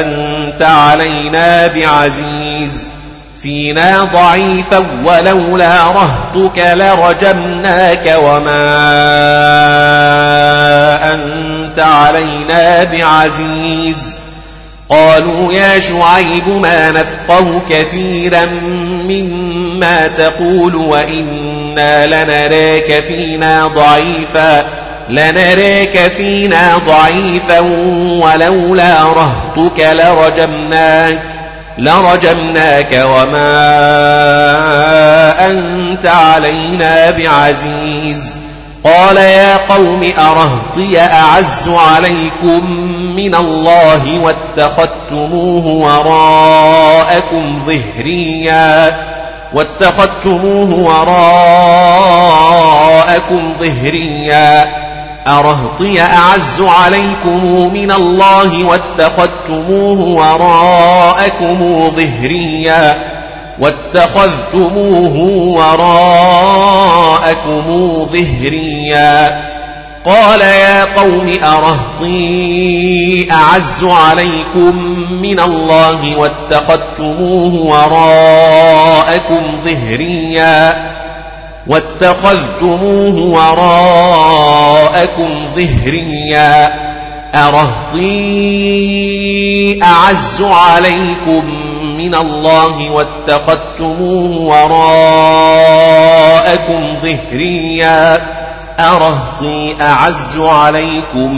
أنت 0.01 0.63
علينا 0.63 1.67
بعزيز 1.67 2.92
فينا 3.43 4.05
ضعيفا 4.05 4.87
ولولا 5.05 5.85
رهتك 5.85 6.59
لرجمناك 6.59 8.19
وما 8.23 8.73
أنت 11.15 11.79
علينا 11.79 12.85
بعزيز. 12.85 14.19
قالوا 14.89 15.53
يا 15.53 15.81
شعيب 15.81 16.49
ما 16.49 16.91
نفقه 16.91 17.63
كثيرا 17.71 18.47
مما 19.09 20.09
تقول 20.09 20.77
وإنا 20.77 22.07
لنراك 22.07 23.05
فينا 23.09 23.67
ضعيفا 23.67 24.65
لنراك 25.09 26.11
فينا 26.17 26.79
ضعيفا 26.87 27.61
ولولا 28.25 29.03
رهتك 29.03 29.81
لرجمناك. 29.81 31.42
لرجمناك 31.79 32.93
وما 32.93 33.63
أنت 35.51 36.07
علينا 36.07 37.11
بعزيز. 37.11 38.37
قال 38.85 39.17
يا 39.17 39.57
قوم 39.57 40.13
أرهطي 40.19 41.01
أعز 41.01 41.69
عليكم 41.69 42.71
من 43.17 43.35
الله 43.35 44.21
واتخذتموه 44.21 45.67
وراءكم 45.67 47.63
ظهريا 47.67 48.97
واتخذتموه 49.55 50.71
وراءكم 53.09 53.53
ظهريا. 53.61 54.82
أرهطي 55.27 56.01
أعز 56.01 56.61
عليكم 56.61 57.71
من 57.73 57.93
الله 57.93 58.65
واتخذتموه 58.65 60.01
وراءكم 60.01 61.91
ظهريا 61.97 62.99
واتخذتموه 63.59 65.17
وراءكم 65.59 66.87
ظهريا 68.13 69.43
قال 70.05 70.41
يا 70.41 70.85
قوم 70.85 71.39
أرهطي 71.43 73.33
أعز 73.33 73.85
عليكم 73.85 74.77
من 75.23 75.41
الله 75.41 76.17
واتخذتموه 76.17 77.55
وراءكم 77.55 79.43
ظهريا 79.65 80.92
واتخذتموه 81.67 83.19
وراءكم 83.19 85.29
ظهريا. 85.57 86.73
أرهطي 87.35 88.03
أعز 89.83 90.43
عليكم 90.43 91.45
من 91.97 92.15
الله 92.15 92.91
واتخذتموه 92.91 94.37
وراءكم 94.37 94.83
ظهريا. 97.03 98.23
أرهطي 98.79 99.75
أعز 99.81 100.37
عليكم 100.37 101.33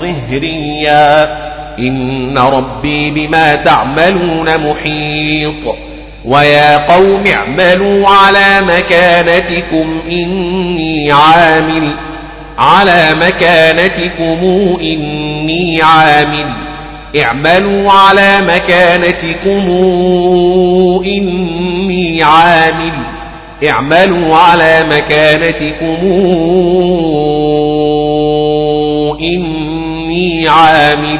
ظهريا. 0.00 1.38
إن 1.78 2.38
ربي 2.38 3.10
بما 3.10 3.56
تعملون 3.56 4.46
محيط. 4.70 5.76
ويا 6.24 6.76
قوم 6.76 7.24
اعملوا 7.32 8.08
على 8.08 8.60
مكانتكم 8.60 10.00
إني 10.08 11.12
عامل. 11.12 11.88
على 12.58 13.08
مكانتكم 13.26 14.38
إني 14.80 15.82
عامل. 15.82 16.46
اعملوا 17.22 17.92
على 17.92 18.40
مكانتكم 18.40 19.70
إني 21.04 22.22
عامل. 22.22 22.92
اعملوا 23.64 24.36
على 24.36 24.84
مكانتكم. 24.90 25.96
إني 29.20 30.48
عامل 30.48 31.18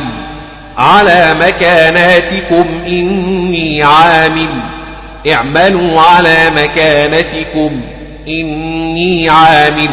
على 0.76 1.34
مكاناتكم. 1.40 2.64
إني 2.86 3.82
عامل. 3.82 4.48
اعملوا 5.32 6.00
على 6.00 6.36
مكانتكم. 6.56 7.80
إني 8.28 9.28
عامل. 9.28 9.90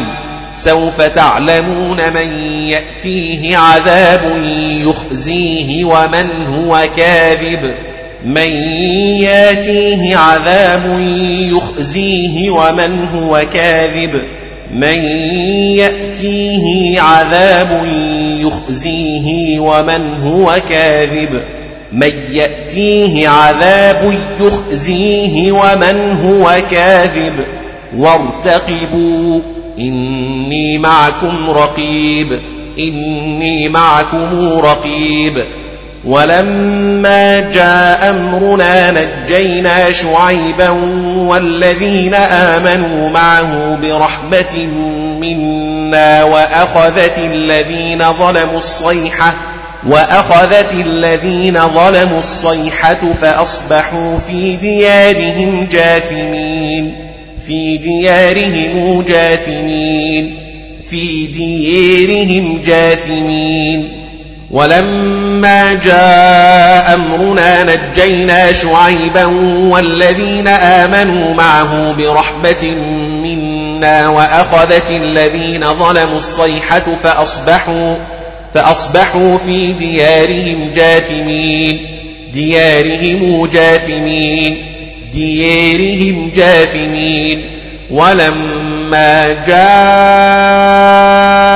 سوف 0.56 1.02
تعلمون 1.02 2.12
من 2.12 2.48
يأتيه 2.68 3.56
عذاب 3.56 4.42
يخزيه 4.88 5.84
ومن 5.84 6.28
هو 6.54 6.88
كاذب. 6.96 7.74
من 8.24 8.52
ياتيه 9.22 10.16
عذاب 10.16 11.00
يخزيه 11.40 12.50
ومن 12.50 13.08
هو 13.14 13.44
كاذب؟ 13.52 14.22
من 14.74 15.04
يأتيه 15.76 17.00
عذاب 17.00 17.82
يخزيه 18.40 19.58
ومن 19.60 20.20
هو 20.22 20.60
كاذب؟ 20.68 21.42
من 21.92 22.12
يأتيه 22.32 23.28
عذاب 23.28 24.18
يخزيه 24.40 25.52
ومن 25.52 26.18
هو 26.24 26.60
كاذب؟ 26.70 27.32
وارتقبوا 27.96 29.40
إني 29.78 30.78
معكم 30.78 31.50
رقيب 31.50 32.40
إني 32.78 33.68
معكم 33.68 34.58
رقيب. 34.58 35.44
ولما 36.04 37.40
جاء 37.40 38.10
أمرنا 38.10 38.90
نجينا 38.90 39.92
شعيبا 39.92 40.68
والذين 41.16 42.14
آمنوا 42.14 43.10
معه 43.10 43.78
برحمة 43.82 44.66
منا 45.20 46.24
وأخذت 46.24 47.18
الذين 47.18 48.12
ظلموا 48.12 48.58
الصيحة 48.58 49.34
وأخذت 49.86 50.72
الذين 50.72 51.68
ظلموا 51.68 52.18
الصيحة 52.18 52.98
فأصبحوا 53.20 54.18
في 54.18 54.56
ديارهم 54.56 55.68
جاثمين 55.72 56.94
في 57.46 57.76
ديارهم 57.76 59.02
جاثمين 59.02 60.36
في 60.90 61.26
ديارهم 61.26 62.62
جاثمين. 62.66 64.05
ولما 64.50 65.74
جاء 65.84 66.94
أمرنا 66.94 67.64
نجينا 67.64 68.52
شعيبا 68.52 69.24
والذين 69.70 70.48
آمنوا 70.48 71.34
معه 71.34 71.92
برحمة 71.92 72.74
منا 73.22 74.08
وأخذت 74.08 74.90
الذين 74.90 75.74
ظلموا 75.74 76.18
الصيحة 76.18 76.82
فأصبحوا 77.02 77.96
فأصبحوا 78.54 79.38
في 79.38 79.72
ديارهم 79.72 80.70
جاثمين. 80.74 81.86
ديارهم 82.32 83.46
جاثمين. 83.46 84.56
ديارهم 85.12 86.30
جاثمين. 86.36 87.44
ولما 87.90 89.36
جاء 89.46 91.55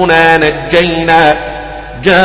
أمرنا 0.00 0.36
نجينا. 0.36 1.36
جاء 2.02 2.20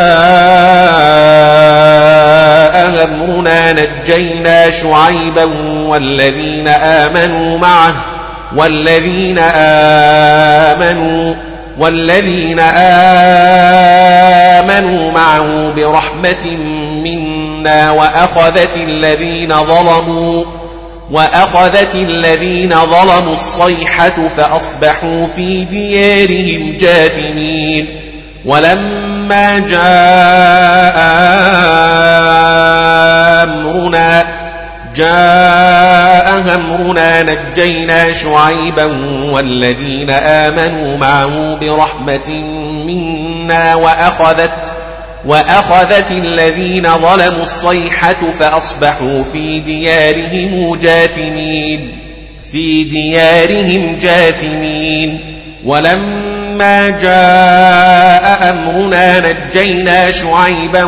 أمرنا 3.03 3.73
نجينا 3.73 4.71
شعيبا 4.71 5.43
والذين 5.87 6.67
آمنوا 6.67 7.57
معه 7.57 7.93
والذين 8.55 9.39
آمنوا 10.69 11.33
والذين 11.79 12.59
آمنوا 14.59 15.11
معه 15.11 15.71
برحمة 15.75 16.57
منا 17.03 17.91
وأخذت 17.91 18.77
الذين 18.77 19.53
ظلموا. 19.65 20.45
وأخذت 21.11 21.95
الذين 21.95 22.75
ظلموا 22.79 23.33
الصيحة 23.33 24.29
فأصبحوا 24.37 25.27
في 25.35 25.65
ديارهم 25.65 26.77
جاثمين. 26.79 27.87
ولما 28.45 29.59
جاء 29.59 30.95
أمرنا 33.43 34.25
جاء 34.95 36.55
أمرنا 36.55 37.23
نجينا 37.23 38.13
شعيبا 38.13 38.85
والذين 39.31 40.09
آمنوا 40.09 40.97
معه 40.97 41.57
برحمة 41.61 42.29
منا 42.85 43.75
وأخذت 43.75 44.73
وأخذت 45.25 46.11
الذين 46.11 46.83
ظلموا 46.83 47.43
الصيحة 47.43 48.31
فأصبحوا 48.39 49.23
في 49.33 49.59
ديارهم 49.59 50.75
جاثمين 50.75 51.97
في 52.51 52.83
ديارهم 52.83 53.97
جاثمين. 54.01 55.19
ولما 55.65 56.89
جاء 56.89 58.49
أمرنا 58.51 59.19
نجينا 59.19 60.11
شعيبا 60.11 60.83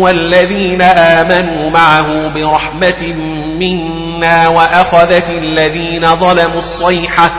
والذين 0.00 0.82
آمنوا 0.82 1.70
معه 1.70 2.28
برحمة 2.34 3.14
منا 3.58 4.48
وأخذت 4.48 5.30
الذين 5.30 6.16
ظلموا 6.16 6.58
الصيحة 6.58 7.30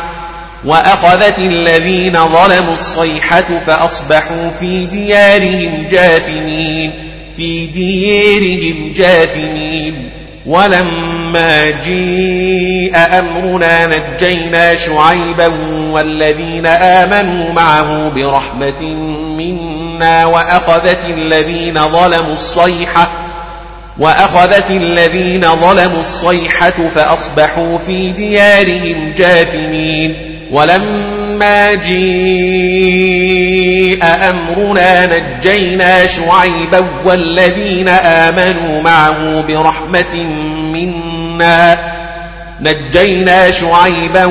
وأخذت 0.65 1.39
الذين 1.39 2.13
ظلموا 2.13 2.73
الصيحة 2.73 3.45
فأصبحوا 3.67 4.49
في 4.59 4.85
ديارهم 4.85 5.87
جاثمين 5.91 6.91
في 7.37 7.65
ديارهم 7.65 8.93
جاثمين. 8.95 10.09
ولما 10.45 11.69
جيء 11.69 12.95
أمرنا 12.95 13.87
نجينا 13.87 14.75
شعيبا 14.75 15.51
والذين 15.91 16.65
آمنوا 16.65 17.53
معه 17.53 18.09
برحمة 18.09 18.81
منا 19.37 20.25
وأخذت 20.25 20.99
الذين 21.09 21.79
ظلموا 21.91 22.33
الصيحة 22.33 23.09
وأخذت 23.99 24.71
الذين 24.71 25.41
ظلموا 25.55 25.99
الصيحة 25.99 26.73
فأصبحوا 26.95 27.77
في 27.77 28.11
ديارهم 28.11 29.13
جاثمين. 29.17 30.32
ولما 30.53 31.73
جيء 31.73 33.13
أمرنا 34.03 35.05
نجينا 35.05 36.07
شعيبا 36.07 36.85
والذين 37.05 37.87
آمنوا 37.89 38.81
معه 38.81 39.41
برحمة 39.47 40.23
منا. 40.73 41.77
نجينا 42.61 43.51
شعيبا 43.51 44.25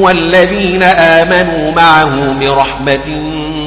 والذين 0.00 0.82
آمنوا 0.82 1.72
معه 1.72 2.34
برحمة 2.40 3.08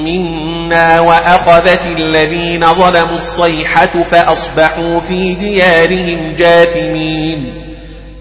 منا 0.03 0.99
وأخذت 0.99 1.81
الذين 1.97 2.73
ظلموا 2.73 3.17
الصيحة 3.17 3.89
فأصبحوا 4.11 4.99
في 4.99 5.33
ديارهم 5.33 6.33
جاثمين. 6.37 7.53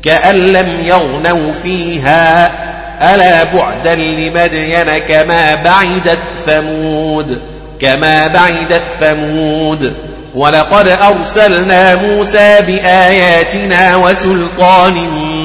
كأن 0.02 0.36
لم 0.36 0.80
يغنوا 0.84 1.52
فيها 1.62 2.73
ألا 3.02 3.44
بعدا 3.44 3.94
لمدين 3.94 4.98
كما 5.08 5.54
بعدت 5.54 6.18
ثمود 6.46 7.40
كما 7.80 8.26
بعدت 8.26 8.82
ثمود. 9.00 9.92
ولقد 10.34 10.88
أرسلنا 10.88 11.94
موسى 11.94 12.60
بآياتنا 12.66 13.96
وسلطان 13.96 14.94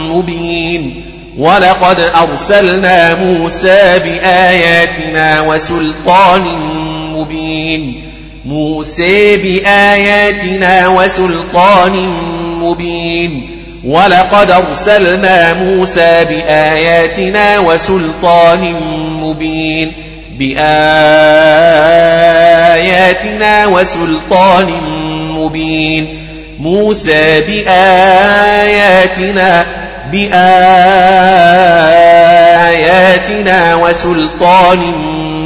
مبين. 0.09 1.05
ولقد 1.37 1.99
أرسلنا 1.99 3.15
موسى 3.15 3.99
بآياتنا 3.99 5.41
وسلطان 5.41 6.43
مبين. 7.13 8.11
موسى 8.45 9.37
بآياتنا 9.37 10.87
وسلطان 10.87 12.09
مبين. 12.61 13.58
ولقد 13.83 14.51
أرسلنا 14.51 15.53
موسى 15.53 16.25
بآياتنا 16.25 17.59
وسلطان 17.59 18.73
مبين. 19.21 19.91
بآياتنا 20.39 20.57
وسلطان 23.67 24.67
مبين. 25.37 26.25
موسى 26.59 27.41
بآياتنا 27.41 28.85
بآياتنا 30.11 30.55
وسلطان 33.75 34.79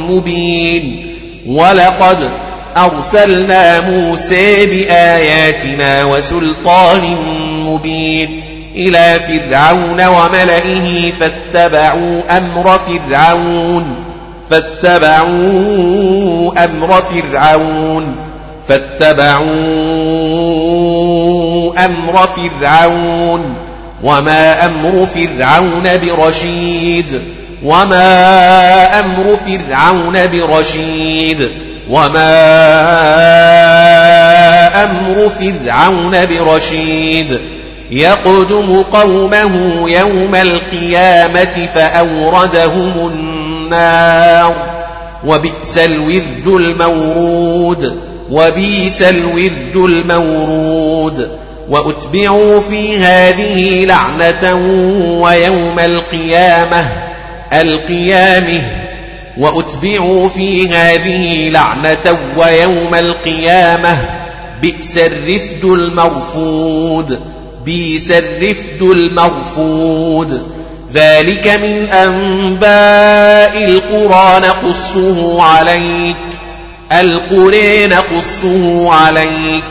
مبين. 0.08 1.06
ولقد 1.46 2.28
أرسلنا 2.76 3.80
موسى 3.80 4.66
بآياتنا 4.66 6.04
وسلطان 6.04 7.16
مبين 7.66 8.42
إلى 8.76 9.20
فرعون 9.28 10.06
وملئه 10.06 11.12
فاتبعوا 11.20 12.22
أمر 12.30 12.78
فرعون 12.78 13.96
فاتبعوا 14.50 15.84
أمر 16.64 17.02
فرعون 17.02 18.16
فاتبعوا 18.68 19.44
أمر 21.84 22.28
فرعون. 22.36 23.56
وما 24.02 24.66
أمر 24.66 25.06
فرعون 25.14 25.82
برشيد 25.82 27.20
وما 27.62 29.00
أمر 29.00 29.38
فرعون 29.46 30.26
برشيد. 30.26 31.50
وما 31.90 32.34
أمر 34.84 35.28
فرعون 35.28 36.26
برشيد 36.26 37.38
يقدم 37.90 38.82
قومه 38.82 39.84
يوم 39.90 40.34
القيامة 40.34 41.68
فأوردهم 41.74 42.92
النار 43.12 44.54
وبئس 45.24 45.78
الورد 45.78 46.46
المورود 46.46 47.98
وبئس 48.30 49.02
الورد 49.02 49.76
المورود 49.76 51.30
وأتبعوا 51.68 52.60
في 52.60 52.98
هذه 52.98 53.84
لعنة 53.84 54.54
ويوم 55.20 55.78
القيامة 55.78 56.88
القيامه 57.52 58.83
وأتبعوا 59.38 60.28
في 60.28 60.68
هذه 60.68 61.48
لعنة 61.48 62.18
ويوم 62.36 62.94
القيامة. 62.94 63.98
بئس 64.62 64.98
الرفد 64.98 65.64
المرفود. 65.64 67.20
بئس 67.64 68.10
الرفد 68.10 68.82
المرفود. 68.82 70.42
ذلك 70.92 71.46
من 71.46 71.88
أنباء 71.92 73.64
القرى 73.64 74.40
نقصه 74.48 75.42
عليك. 75.42 76.16
القرى 76.92 77.86
نقصه 77.86 78.92
عليك. 78.92 79.64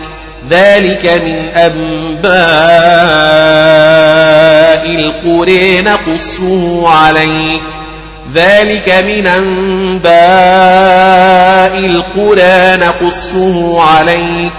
ذلك 0.49 1.21
من 1.25 1.49
أنباء 1.55 2.33
القرى 4.95 5.81
نقصه 5.81 6.89
عليك. 6.89 7.61
ذلك 8.33 8.89
من 8.89 9.27
أنباء 9.27 10.13
القرى 11.85 12.77
نقصه 12.87 13.81
عليك 13.81 14.53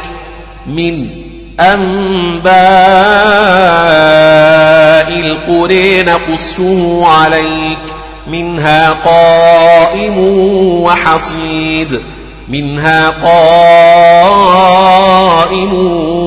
من 0.66 1.08
أنباء 1.60 2.54
القرى 5.20 6.02
نقصه 6.02 7.06
عليك 7.06 7.78
منها 8.26 8.90
قائم 8.92 10.18
وحصيد 10.82 12.00
منها 12.48 13.10
قائم 13.10 14.54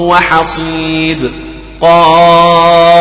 وحصيد 0.07 1.31
قائم 1.81 2.97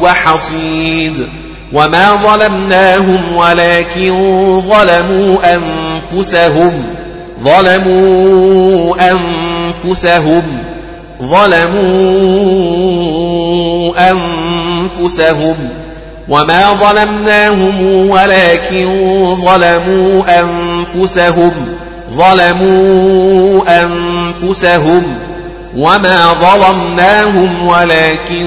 وحصيد 0.00 1.28
وما 1.72 2.16
ظلمناهم 2.16 3.20
ولكن 3.36 4.12
ظلموا 4.60 5.36
أنفسهم 5.54 6.72
ظلموا 7.44 8.94
أنفسهم 9.10 10.42
ظلموا 11.22 12.50
أنفسهم 14.10 15.56
وما 16.28 16.74
ظلمناهم 16.74 18.10
ولكن 18.10 18.86
ظلموا 19.44 20.22
أنفسهم 20.40 21.52
ظلموا 22.12 23.62
أنفسهم 23.68 25.02
وما 25.76 26.34
ظلمناهم 26.34 27.66
ولكن 27.66 28.46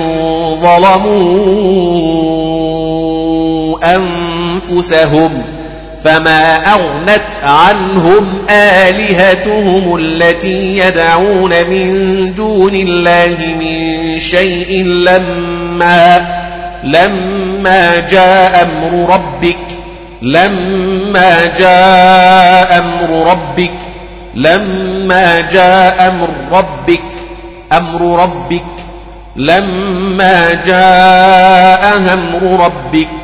ظلموا 0.61 1.93
أنفسهم 3.83 5.43
فما 6.03 6.71
أغنت 6.73 7.21
عنهم 7.43 8.27
آلهتهم 8.49 9.95
التي 9.95 10.77
يدعون 10.77 11.49
من 11.49 12.33
دون 12.35 12.75
الله 12.75 13.37
من 13.59 14.19
شيء 14.19 14.83
لما 14.83 16.25
لما 16.83 17.99
جاء 18.11 18.63
أمر 18.67 19.13
ربك 19.13 19.57
لما 20.21 21.45
جاء 21.59 22.79
أمر 22.79 23.31
ربك 23.31 23.71
لما 24.35 25.41
جاء 25.51 26.07
أمر 26.07 26.29
ربك 26.57 26.99
أمر 27.71 28.23
ربك 28.23 28.63
لما 29.35 30.59
جاء 30.65 32.13
أمر 32.13 32.63
ربك 32.65 33.22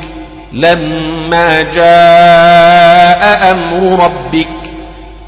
لما 0.52 1.62
جاء 1.62 3.52
أمر 3.52 4.04
ربك 4.04 4.46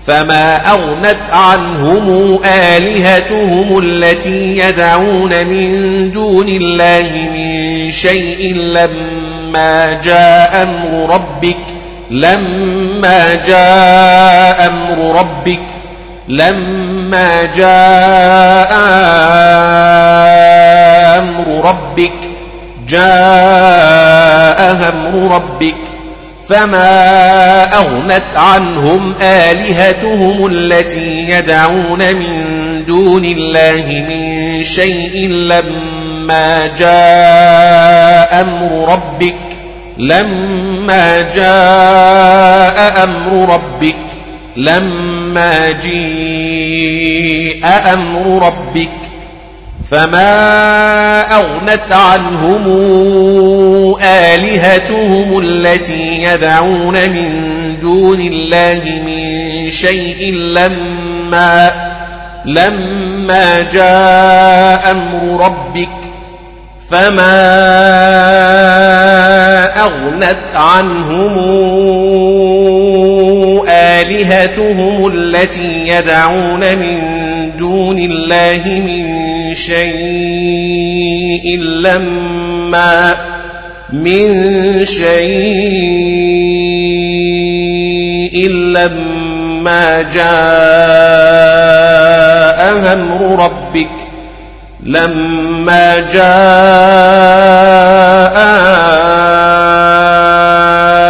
فما 0.07 0.71
أغنت 0.71 1.17
عنهم 1.33 2.39
آلهتهم 2.45 3.79
التي 3.79 4.59
يدعون 4.59 5.47
من 5.47 6.11
دون 6.13 6.49
الله 6.49 7.11
من 7.35 7.91
شيء 7.91 8.55
لما 8.55 9.93
جاء 10.05 10.63
أمر 10.63 11.15
ربك 11.15 11.57
لما 12.11 13.35
جاء 13.47 14.67
أمر 14.67 15.19
ربك 15.21 15.61
لما 16.29 17.45
جاء 17.57 18.73
أمر 21.19 21.69
ربك 21.69 22.13
جاء 22.89 23.92
أمر 24.53 25.35
ربك 25.35 25.75
فما 26.49 27.77
أغنت 27.77 28.23
عنهم 28.37 29.15
آلهتهم 29.23 30.47
التي 30.47 31.31
يدعون 31.31 31.99
من 31.99 32.85
دون 32.87 33.25
الله 33.25 34.05
من 34.09 34.65
شيء 34.65 35.29
لما 35.29 36.67
جاء 36.79 38.41
أمر 38.41 38.93
ربك 38.93 39.35
لما 39.99 41.23
جاء 41.35 43.05
أمر 43.05 43.55
ربك 43.55 43.97
لما 44.57 45.71
جيء 45.83 47.67
أمر 47.93 48.47
ربك 48.47 49.02
فما 49.93 51.37
أغنت 51.37 51.93
عنهم 51.93 52.67
آلهتهم 54.03 55.39
التي 55.39 56.23
يدعون 56.23 56.93
من 56.93 57.31
دون 57.81 58.21
الله 58.21 58.81
من 59.07 59.71
شيء 59.71 60.35
لما 60.35 61.73
لما 62.45 63.63
جاء 63.73 64.91
أمر 64.91 65.45
ربك 65.45 65.89
فما 66.91 67.43
أغنت 69.81 70.55
عنهم 70.55 71.39
آلهتهم 73.69 75.07
التي 75.15 75.89
يدعون 75.89 76.61
من 76.61 77.01
دون 77.59 77.99
الله 77.99 78.63
من 78.67 79.32
شيء 79.55 81.47
لما 81.61 83.17
من 83.93 84.85
شيء 84.85 85.13
لما 88.49 90.03
جاء 90.03 90.33
أمر 92.93 93.45
ربك 93.45 93.89
لما 94.83 95.99
جاء 96.13 96.33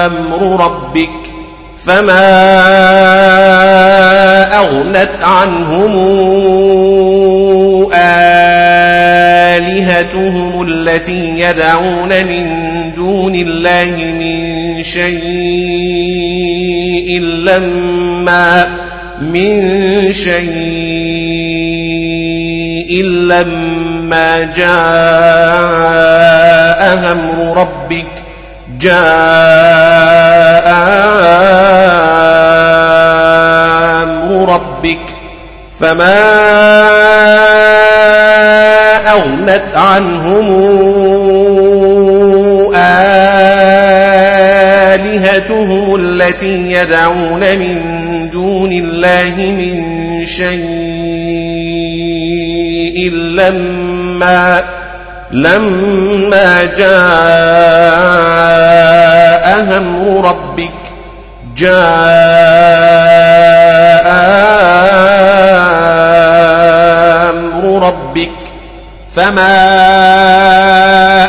أمر 0.06 0.64
ربك 0.64 1.10
فما 1.86 3.51
أغنت 4.62 5.10
عنهم 5.22 5.92
آلهتهم 9.52 10.62
التي 10.68 11.40
يدعون 11.40 12.08
من 12.08 12.46
دون 12.96 13.34
الله 13.34 14.14
من 14.18 14.82
شيء 14.82 15.12
لما 17.20 18.68
من 19.20 20.12
شيء 20.12 20.52
لما 23.04 24.52
جاء 24.56 24.72
أمر 27.12 27.56
ربك 27.56 28.06
جاء 28.80 30.02
ربك 34.32 34.98
فما 35.80 36.22
أغنت 39.12 39.64
عنهم 39.74 40.48
آلهتهم 45.04 45.94
التي 45.94 46.72
يدعون 46.72 47.40
من 47.40 47.80
دون 48.32 48.72
الله 48.72 49.34
من 49.36 50.26
شيء 50.26 50.52
لما 53.12 54.64
لما 55.30 56.64
جاء 56.78 56.92
أمر 59.78 60.28
ربك 60.28 60.72
جاء 61.56 63.61
أمر 67.30 67.86
ربك 67.86 68.30
فما 69.14 69.52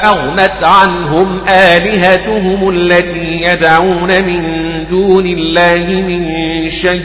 أغنت 0.05 0.63
عنهم 0.63 1.39
آلهتهم 1.49 2.69
التي 2.69 3.41
يدعون 3.41 4.23
من 4.23 4.63
دون 4.89 5.25
الله 5.25 6.03
من 6.07 6.69
شيء 6.69 7.01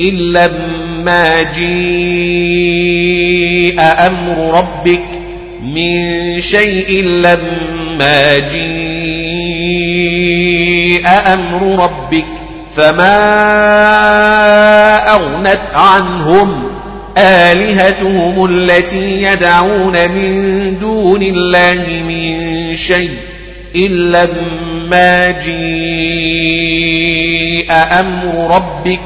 إلا 0.00 0.50
ما 1.04 1.42
جيء 1.42 1.74
أمر 3.80 4.58
ربك 4.58 5.00
من 5.64 6.40
شيء 6.40 7.04
لما 7.04 8.38
جيء 8.38 9.34
أمر 11.06 11.84
ربك 11.84 12.24
فما 12.76 13.14
أغنت 14.94 15.60
عنهم 15.74 16.62
آلهتهم 17.18 18.44
التي 18.44 19.22
يدعون 19.22 19.92
من 19.92 20.76
دون 20.80 21.22
الله 21.22 22.02
من 22.08 22.74
شيء 22.76 23.10
إلا 23.76 24.28
ما 24.88 25.30
جيء 25.30 25.64
أمر 27.72 28.54
ربك 28.56 29.00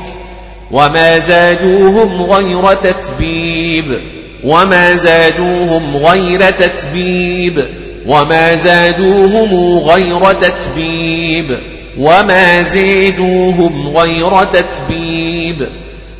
وما 0.71 1.19
زادوهم 1.19 2.23
غير 2.23 2.75
تتبيب 2.75 4.01
وما 4.45 4.95
زادوهم 4.95 5.97
غير 5.97 6.51
تتبيب 6.51 7.67
وما 8.07 8.55
زادوهم 8.55 9.79
غير 9.79 10.33
تتبيب 10.33 11.59
وما 11.99 12.63
زيدوهم 12.63 13.97
غير 13.97 14.45
تتبيب 14.45 15.69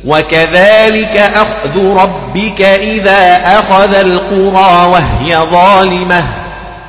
وكذلك 0.05 1.17
أخذ 1.17 1.85
ربك 1.85 2.61
إذا 2.61 3.41
أخذ 3.59 3.95
القرى 3.95 4.85
وهي 4.91 5.37
ظالمة 5.37 6.23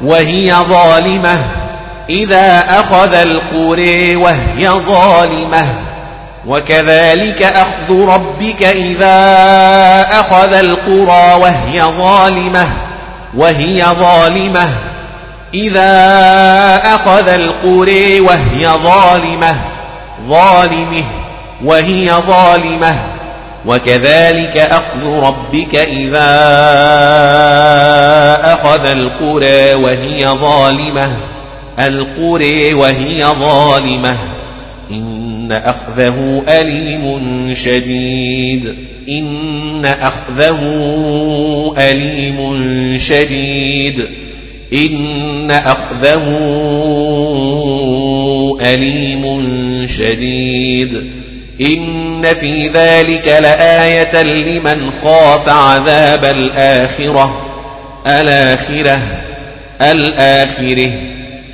وهي 0.02 0.54
ظالمة 0.54 1.38
إذا 2.10 2.64
أخذ 2.68 3.14
القرى 3.14 4.16
وهي 4.16 4.68
ظالمة 4.68 5.66
وكذلك 6.46 7.42
أخذ 7.42 8.06
ربك 8.08 8.62
إذا 8.62 9.16
أخذ 10.20 10.52
القرى 10.52 11.34
وهي 11.40 11.82
ظالمة 11.82 12.68
وهي 13.34 13.84
ظالمة 13.84 14.68
إذا 15.54 15.96
أخذ 16.94 17.28
القرى 17.28 18.20
وهي 18.20 18.68
ظالمة 18.84 19.56
ظالمه 20.28 21.04
وهي 21.64 22.12
ظالمة. 22.26 22.98
وكذلك 23.66 24.56
أخذ 24.56 25.06
ربك 25.06 25.74
إذا 25.74 26.30
أخذ 28.52 28.84
القرى 28.84 29.74
وهي 29.74 30.28
ظالمة. 30.28 31.16
القرى 31.78 32.74
وهي 32.74 33.26
ظالمة. 33.26 34.16
إن 34.90 35.52
أخذه 35.52 36.42
أليم 36.48 37.54
شديد. 37.54 38.76
إن 39.08 39.84
أخذه 39.84 40.60
أليم 41.78 42.98
شديد. 42.98 44.08
إن 44.72 45.50
أخذه 45.50 46.24
أليم 48.60 49.46
شديد. 49.86 51.12
إن 51.60 52.22
في 52.40 52.68
ذلك 52.68 53.28
لآية 53.28 54.22
لمن 54.22 54.92
خاف 55.02 55.48
عذاب 55.48 56.24
الآخرة. 56.24 57.40
الآخرة. 58.06 59.00
الآخرة. 59.80 60.92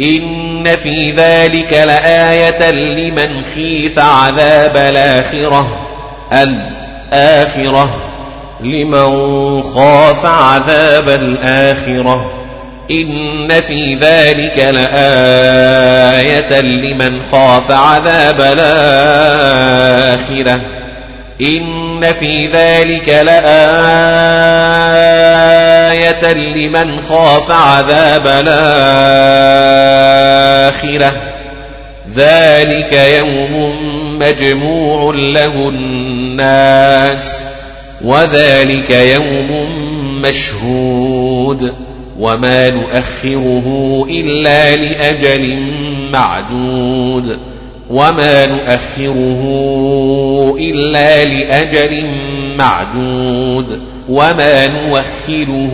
إن 0.01 0.77
في 0.83 1.11
ذلك 1.11 1.73
لآية 1.73 2.71
لمن 2.71 3.43
خيف 3.55 3.99
عذاب 3.99 4.77
الآخرة. 4.77 5.79
الآخرة. 6.33 7.97
لمن 8.61 9.63
خاف 9.63 10.27
عذاب 10.27 11.09
الآخرة. 11.09 12.36
إن 12.91 13.61
في 13.61 13.95
ذلك 13.95 14.59
لآية 14.59 16.61
لمن 16.61 17.21
خاف 17.33 17.71
عذاب 17.71 18.41
الآخرة 18.41 20.61
إن 21.41 22.13
في 22.21 22.47
ذلك 22.47 23.09
لآية 23.09 23.37
لمن 26.33 27.01
خاف 27.09 27.51
عذاب 27.51 28.27
الآخرة 28.27 28.57
ذلك 32.17 32.93
يوم 32.93 33.77
مجموع 34.19 35.15
له 35.15 35.69
الناس 35.69 37.43
وذلك 38.05 38.91
يوم 38.91 39.69
مشهود 40.23 41.86
وما 42.21 42.71
نؤخره 42.71 44.07
إلا 44.11 44.77
لأجل 44.77 45.59
معدود 46.13 47.39
وما 47.91 48.47
نؤخره 48.47 49.43
إلا 50.59 51.25
لأجل 51.25 52.07
معدود 52.59 53.81
وما 54.09 54.67
نوخره 54.67 55.73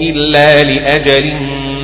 إلا 0.00 0.64
لأجل 0.64 1.32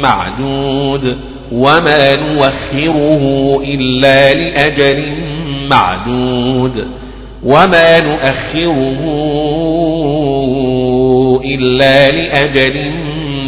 معدود 0.02 1.16
وما 1.52 2.16
نوخره 2.16 3.60
إلا 3.65 4.34
لأجل 4.34 5.02
معدود 5.70 6.86
وما 7.44 8.00
نؤخره 8.00 9.02
إلا 11.44 12.10
لأجل 12.10 12.90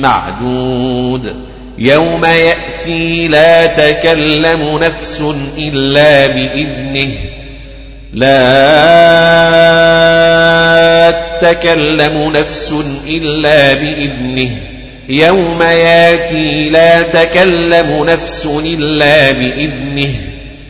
معدود. 0.01 1.35
يوم 1.79 2.25
يأتي 2.25 3.29
لا 3.29 3.67
تكلم 3.67 4.79
نفس 4.79 5.23
إلا 5.59 6.27
بإذنه. 6.27 7.11
لا 8.15 8.39
تكلم 11.41 12.33
نفس 12.37 12.75
إلا 13.09 13.75
بإذنه. 13.75 14.51
يوم 15.09 15.63
يأتي 15.63 16.71
لا 16.71 17.03
تكلم 17.03 18.05
نفس 18.09 18.49
إلا 18.65 19.33
بإذنه. 19.33 20.15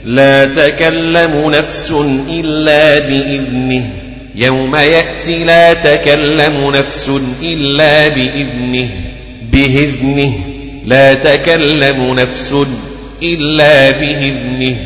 لا 0.05 0.45
تكلم 0.45 1.51
نفس 1.51 1.95
إلا 2.31 2.99
بإذنه. 2.99 3.85
يوم 4.39 4.77
يأتي 4.77 5.45
لا 5.45 5.75
تكلم 5.75 6.71
نفس 6.75 7.11
إلا 7.43 8.09
بإذنه 8.09 8.89
بإذنه 9.53 10.33
لا 10.87 11.15
تكلم 11.15 12.15
نفس 12.15 12.55
إلا 13.23 13.91
بإذنه 13.91 14.77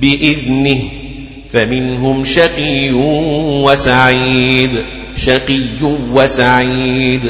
بإذنه. 0.00 0.78
فمنهم 1.52 2.24
شقي 2.24 2.90
وسعيد 3.64 4.70
شقي 5.16 5.60
وسعيد. 6.12 7.20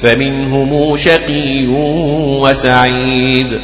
فمنهم 0.00 0.96
شقي 0.96 1.66
وسعيد. 2.40 3.60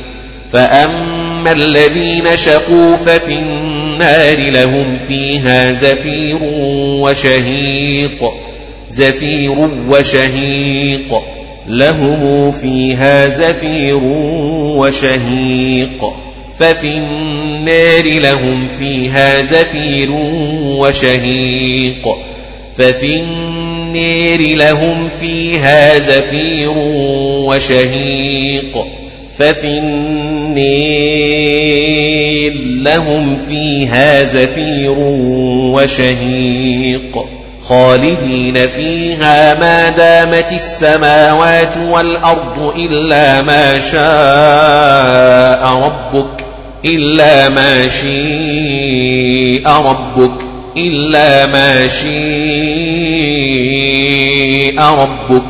فأما 0.53 1.30
الذين 1.49 2.37
شقوا 2.37 2.97
ففي 2.97 3.33
النار 3.33 4.51
لهم 4.51 4.99
فيها 5.09 5.73
زفير 5.73 6.39
وشهيق 7.03 8.33
زفير 8.89 9.71
وشهيق 9.89 11.23
لهم 11.67 12.53
فيها 12.53 13.29
زفير 13.29 14.01
وشهيق 14.79 16.13
ففي 16.59 16.97
النار 16.97 18.05
لهم 18.05 18.69
فيها 18.79 19.43
زفير 19.43 20.11
وشهيق 20.65 22.09
ففي 22.77 23.17
النار 23.17 24.55
لهم 24.57 25.09
فيها 25.21 25.99
زفير 25.99 26.71
وشهيق 27.47 29.00
ففي 29.41 29.79
النيل 29.79 31.01
لهم 32.85 33.37
فيها 33.49 34.25
زفير 34.25 34.95
وشهيق 35.75 37.27
خالدين 37.63 38.69
فيها 38.69 39.55
ما 39.55 39.91
دامت 39.91 40.53
السماوات 40.53 41.77
والأرض 41.91 42.73
إلا 42.77 43.43
ما 43.43 43.79
شاء 43.79 45.67
ربك 45.85 46.45
إلا 46.85 47.49
ما 47.49 47.89
شاء 47.89 48.11
ربك 49.83 50.33
إلا 50.77 51.47
ما 51.47 51.89
شاء 51.89 52.11
ربك 54.95 55.50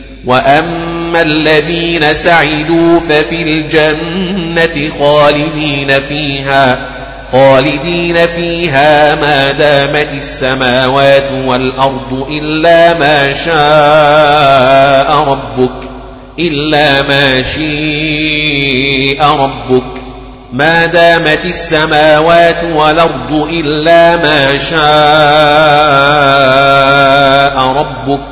وأما 0.25 1.21
الذين 1.21 2.13
سعدوا 2.13 2.99
ففي 2.99 3.41
الجنة 3.41 4.91
خالدين 4.99 6.01
فيها 6.09 6.79
خالدين 7.31 8.27
فيها 8.27 9.15
ما 9.15 9.51
دامت 9.51 10.07
السماوات 10.17 11.31
والأرض 11.45 12.27
إلا 12.29 12.93
ما 12.93 13.33
شاء 13.33 15.15
ربك 15.31 15.71
إلا 16.39 17.01
ما 17.01 17.41
شاء 17.41 19.27
ربك 19.35 19.83
ما 20.53 20.85
دامت 20.85 21.45
السماوات 21.45 22.63
والأرض 22.75 23.47
إلا 23.51 24.17
ما 24.17 24.57
شاء 24.57 24.81
ربك. 27.77 28.30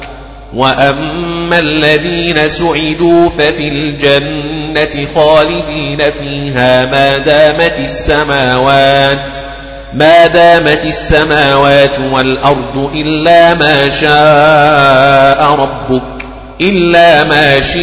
وأما 0.54 1.60
الذين 1.60 2.50
سعدوا 2.50 3.30
ففي 3.30 3.68
الجنة 3.68 5.08
خالدين 5.16 6.12
فيها 6.20 6.86
ما 6.86 7.18
دامت 7.18 7.80
السماوات 7.80 9.38
ما 9.94 10.28
دامت 10.28 10.86
السماوات 10.86 12.00
والأرض 12.12 12.92
إلا 12.96 13.54
ما 13.54 13.90
شاء 13.90 15.56
ربك 15.60 16.04
إلا 16.62 17.24
ما 17.24 17.60
شاء 17.60 17.80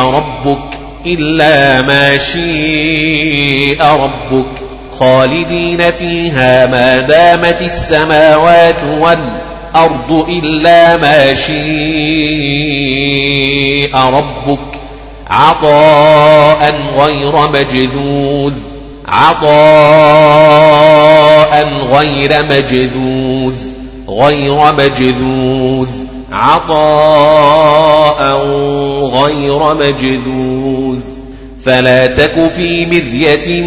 ربك 0.00 0.78
إلا 1.06 1.82
ما 1.82 2.18
شاء 2.18 3.86
ربك 3.96 4.46
خالدين 4.98 5.90
فيها 5.90 6.66
ما 6.66 7.00
دامت 7.00 7.62
السماوات 7.62 8.82
والأرض 9.00 9.45
الأرض 9.76 10.24
إلا 10.28 10.96
ما 10.96 11.34
شاء 11.34 11.56
ربك. 14.10 14.58
عطاء 15.26 16.74
غير 16.98 17.48
مجذوذ. 17.48 18.52
عطاء 19.08 19.48
غير 21.92 22.42
مجذوذ. 22.42 23.56
غير 24.08 24.72
مجذوذ. 24.72 25.88
عطاء 26.32 28.38
غير 29.02 29.74
مجذوذ. 29.74 30.98
فلا 31.64 32.06
تك 32.06 32.50
في 32.56 32.86
مرية 32.86 33.62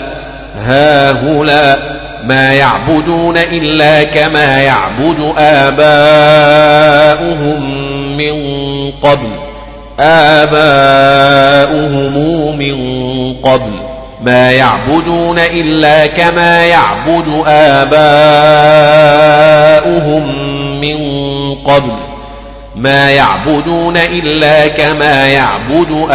هؤلاء 0.67 1.79
ما 2.25 2.53
يعبدون 2.53 3.37
إلا 3.37 4.05
كما 4.05 4.63
يعبد 4.63 5.33
آباؤهم 5.39 6.81
من 8.17 8.35
قبل. 8.91 9.40
آباؤهم 10.43 11.89
من 12.59 12.77
قبل 13.43 13.73
ما 14.23 14.53
يعبدون 14.53 15.39
إلا 15.39 16.07
كما 16.07 16.67
يعبد 16.67 17.43
آباؤهم 17.47 18.01
من 20.81 20.99
قبل 21.55 21.93
ما 22.77 23.11
يعبدون 23.11 23.97
إلا 23.97 24.69
كما 24.69 25.29
يعبد 25.29 26.07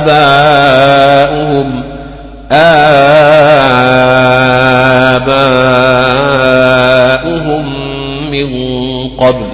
آباؤهم 0.00 0.10
آباؤهم 2.50 3.00
من 8.30 8.48
قبل 9.08 9.49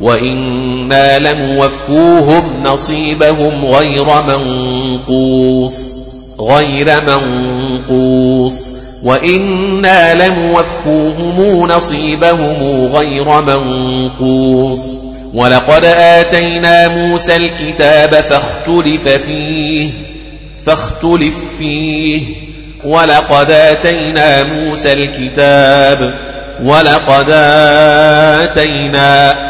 وإنا 0.00 1.18
لنوفوهم 1.18 2.62
نصيبهم 2.64 3.64
غير 3.64 4.06
منقوص 4.22 5.92
غير 6.40 7.00
منقوص. 7.00 8.68
وإنا 9.02 10.28
لنوفوهم 10.28 11.68
نصيبهم 11.68 12.86
غير 12.92 13.40
منقوص. 13.40 14.94
ولقد 15.34 15.84
آتينا 15.84 16.88
موسى 16.88 17.36
الكتاب 17.36 18.14
فاختلف 18.14 19.08
فيه 19.08 19.90
فاختلف 20.66 21.34
فيه. 21.58 22.22
ولقد 22.84 23.50
آتينا 23.50 24.42
موسى 24.42 24.92
الكتاب 24.92 26.14
ولقد 26.64 27.26
آتينا 28.40 29.49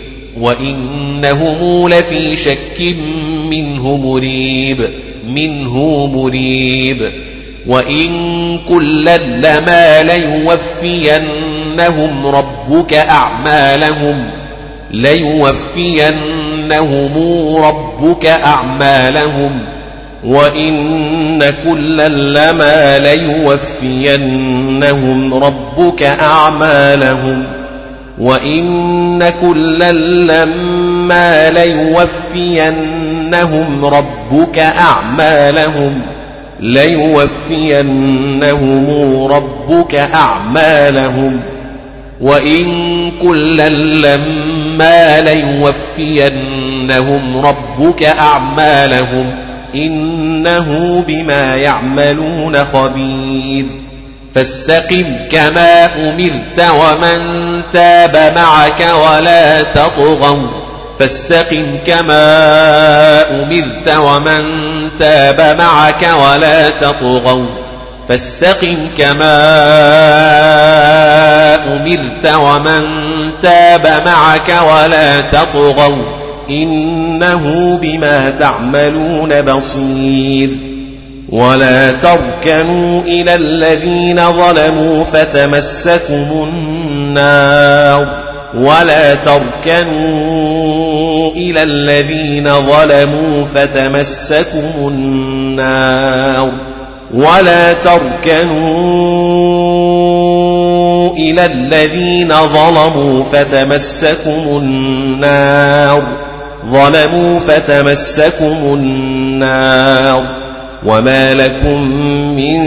وإنهم 0.39 1.89
لفي 1.89 2.35
شك 2.35 2.95
منه 3.49 3.97
مريب 3.97 4.89
منه 5.27 6.07
مريب. 6.07 7.11
وإن 7.67 8.09
كلا 8.69 9.17
لما 9.17 10.03
ليوفينهم 10.03 11.27
ربك 12.27 12.93
أعمالهم 12.93 14.29
ليوفينهم 14.91 16.15
ربك 17.55 18.25
أعمالهم. 18.25 19.59
وإن 20.23 21.43
كلا 21.65 22.09
لما 22.09 22.99
ليوفينهم 22.99 25.33
ربك 25.33 26.03
أعمالهم. 26.03 27.60
وإن 28.17 29.23
كلا 29.41 29.91
لما 29.91 31.49
ليوفينهم 32.29 33.85
ربك 33.85 34.59
أعمالهم 34.59 36.01
ليوفينهم 36.59 38.27
ربك 39.31 39.95
أعمالهم 39.95 41.39
وإن 42.21 42.65
كلا 43.21 43.69
لما 43.69 45.21
ليوفينهم 45.21 46.41
ربك 47.45 48.03
أعمالهم 48.03 49.25
إنه 49.75 51.03
بما 51.07 51.55
يعملون 51.55 52.63
خبير 52.63 53.65
فاستقم 54.35 55.05
كما 55.31 55.85
أمرت 55.85 56.69
ومن 56.69 57.21
تاب 57.73 58.33
معك 58.35 58.87
ولا 58.95 59.63
تطغوا. 59.63 60.47
فاستقم 60.99 61.65
كما 61.87 62.23
أمرت 63.29 63.97
ومن 63.97 64.43
تاب 64.99 65.57
معك 65.57 66.07
ولا 66.23 66.69
تطغوا. 66.69 67.45
فاستقم 68.09 68.87
كما 68.97 69.37
أمرت 71.55 72.33
ومن 72.35 72.83
تاب 73.41 74.01
معك 74.05 74.53
ولا 74.73 75.21
تطغوا. 75.21 76.03
إنه 76.49 77.79
بما 77.81 78.33
تعملون 78.39 79.41
بصير. 79.41 80.70
ولا 81.31 81.91
تركنوا 81.91 83.01
إلى 83.01 83.35
الذين 83.35 84.31
ظلموا 84.31 85.03
فتمسكم 85.03 86.47
النار 86.47 88.07
ولا 88.53 89.15
تركنوا 89.15 90.51
إلى 91.31 91.63
الذين 91.63 92.49
ظلموا 92.53 93.45
فتمسكم 93.55 94.71
النار 94.87 96.51
ولا 97.13 97.73
تركنوا 97.73 99.31
من 101.31 101.39
الذين 101.39 102.33
ظلموا 102.33 103.23
فتمسكم 103.23 104.57
النار 104.57 106.03
ظلموا 106.65 107.39
فتمسكم 107.39 108.57
النار 108.73 110.40
وما 110.85 111.33
لكم 111.33 111.81
من 112.35 112.61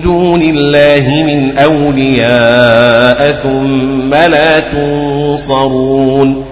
دون 0.00 0.42
الله 0.42 1.24
من 1.26 1.58
أولياء 1.58 3.32
ثم 3.32 4.14
لا 4.14 4.60
تنصرون 4.60 6.44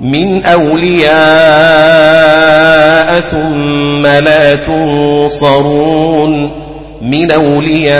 من 0.00 0.44
أولياء 0.44 1.14
ثم 3.20 4.02
لا 4.02 4.54
تنصرون 4.54 6.50
من 7.02 7.30
أولياء 7.30 7.94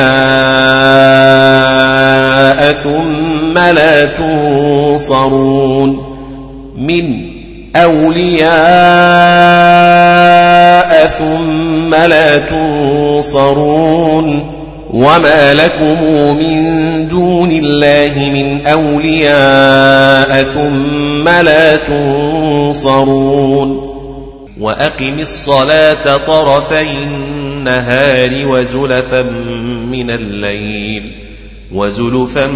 ثم 2.73 3.59
لا 3.59 4.05
تنصرون 4.05 6.05
من 6.77 7.34
أولياء 7.77 8.55
ثم 11.07 11.95
لا 11.95 12.39
تنصرون 12.39 13.85
وما 14.91 15.55
لكم 15.55 16.05
من 16.39 17.09
دون 17.09 17.51
الله 17.53 18.31
من 18.31 18.67
أولياء 18.67 20.43
ثم 20.45 21.29
لا 21.29 21.77
تنصرون 21.77 23.15
وأقم 24.61 25.19
الصلاة 25.19 26.17
طرفي 26.17 26.83
النهار 26.83 28.47
وزلفا 28.47 29.23
من 29.91 30.11
الليل 30.11 31.13
وزلفا 31.73 32.47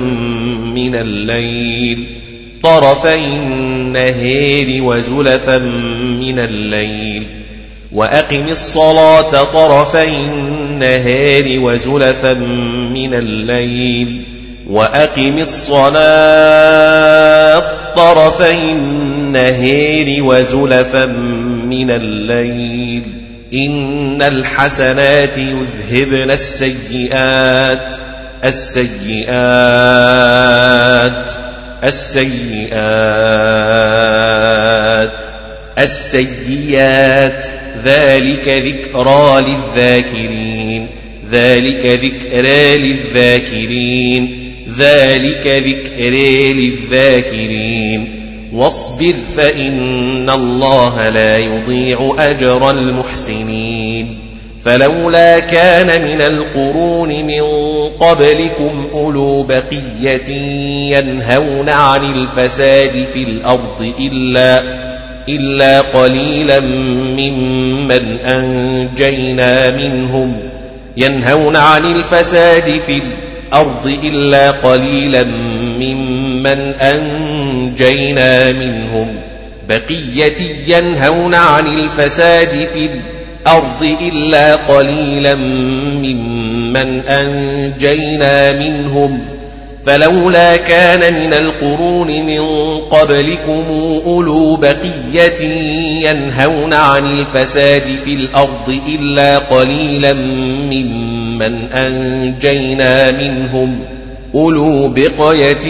من 0.74 0.94
الليل 0.94 2.17
طرفي 2.62 3.24
النهار 3.24 4.82
وزلفا 4.82 5.58
من 6.18 6.38
الليل 6.38 7.26
وأقم 7.92 8.48
الصلاة 8.48 9.44
طرفي 9.44 10.08
النهار 10.08 11.44
وزلفا 11.60 12.34
من 12.94 13.14
الليل 13.14 14.22
وأقم 14.66 15.38
الصلاة 15.38 15.98
طرفي 17.96 18.72
النهار 18.72 20.22
وزلفا 20.22 21.06
من 21.66 21.90
الليل 21.90 23.02
إن 23.54 24.22
الحسنات 24.22 25.38
يذهبن 25.38 26.30
السيئات 26.30 27.96
السيئات 29.88 31.47
السيئات. 31.84 32.78
السيئات. 35.78 37.46
ذلك 37.84 38.48
ذكرى 38.48 39.44
للذاكرين. 39.48 40.86
ذلك 41.30 41.86
ذكرى 41.86 42.78
للذاكرين. 42.78 44.52
ذلك 44.78 45.46
ذكرى 45.46 46.52
للذاكرين. 46.52 48.18
واصبر 48.52 49.14
فإن 49.36 50.30
الله 50.30 51.08
لا 51.08 51.38
يضيع 51.38 52.16
أجر 52.18 52.70
المحسنين. 52.70 54.27
فلولا 54.64 55.38
كان 55.38 56.02
من 56.02 56.20
القرون 56.20 57.08
من 57.08 57.42
قبلكم 58.00 58.88
أولو 58.92 59.42
بقية 59.42 60.30
ينهون 60.96 61.68
عن 61.68 62.12
الفساد 62.14 63.04
في 63.12 63.22
الأرض 63.22 63.92
إلا 64.00 64.62
إلا 65.28 65.80
قليلا 65.80 66.60
ممن 66.60 68.18
أنجينا 68.24 69.70
منهم 69.70 70.36
ينهون 70.96 71.56
عن 71.56 71.84
الفساد 71.96 72.80
في 72.86 73.02
الأرض 73.02 73.98
إلا 74.04 74.50
قليلا 74.50 75.24
ممن 75.78 76.74
أنجينا 76.80 78.52
منهم 78.52 79.14
بقية 79.68 80.36
ينهون 80.66 81.34
عن 81.34 81.66
الفساد 81.66 82.68
في 82.74 82.84
الأرض 82.84 83.17
إلا 84.02 84.56
قليلا 84.56 85.34
ممن 85.34 87.00
أنجينا 87.00 88.52
منهم. 88.52 89.20
فلولا 89.86 90.56
كان 90.56 91.14
من 91.14 91.32
القرون 91.32 92.06
من 92.06 92.40
قبلكم 92.80 93.64
أولو 94.06 94.56
بقية 94.56 95.42
ينهون 96.02 96.72
عن 96.72 97.06
الفساد 97.06 97.84
في 98.04 98.14
الأرض 98.14 98.80
إلا 98.88 99.38
قليلا 99.38 100.12
ممن 100.12 101.68
أنجينا 101.72 103.10
منهم. 103.10 103.78
أولو 104.34 104.88
بقية 104.88 105.66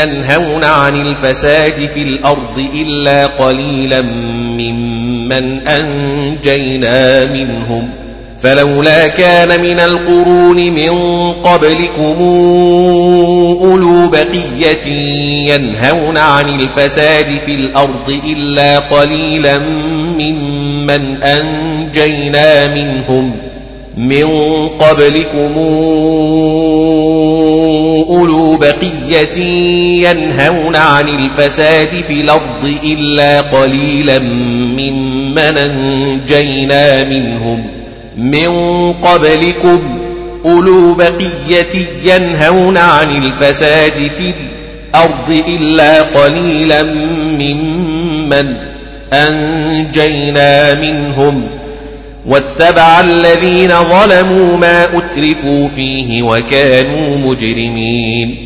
ينهون 0.00 0.64
عن 0.64 1.06
الفساد 1.06 1.88
في 1.94 2.02
الأرض 2.02 2.66
إلا 2.74 3.26
قليلا 3.26 4.02
ممن 4.02 5.01
أنجينا 5.66 7.24
منهم 7.24 7.88
فلولا 8.42 9.08
كان 9.08 9.60
من 9.60 9.78
القرون 9.78 10.56
من 10.56 10.92
قبلكم 11.32 12.16
أولو 13.62 14.08
بقية 14.08 14.86
ينهون 15.54 16.16
عن 16.16 16.60
الفساد 16.60 17.38
في 17.46 17.54
الأرض 17.54 18.20
إلا 18.26 18.78
قليلا 18.78 19.58
ممن 20.18 21.22
أنجينا 21.22 22.74
منهم 22.74 23.51
من 23.96 24.68
قبلكم 24.68 25.52
أولو 28.08 28.56
بقية 28.56 29.38
ينهون 30.08 30.76
عن 30.76 31.08
الفساد 31.08 31.88
في 31.88 32.20
الأرض 32.20 32.74
إلا 32.84 33.40
قليلا 33.40 34.18
ممن 34.18 35.38
أنجينا 35.38 37.04
منهم. 37.04 37.64
من 38.16 38.92
قبلكم 38.92 39.80
أولو 40.44 40.94
بقية 40.94 41.86
ينهون 42.04 42.76
عن 42.76 43.24
الفساد 43.24 44.10
في 44.18 44.32
الأرض 44.94 45.42
إلا 45.48 46.02
قليلا 46.02 46.82
ممن 47.38 48.56
أنجينا 49.12 50.74
منهم. 50.74 51.61
واتبع 52.26 53.00
الذين 53.00 53.68
ظلموا 53.68 54.56
ما 54.56 54.84
أترفوا 54.84 55.68
فيه 55.68 56.22
وكانوا 56.22 57.18
مجرمين. 57.18 58.36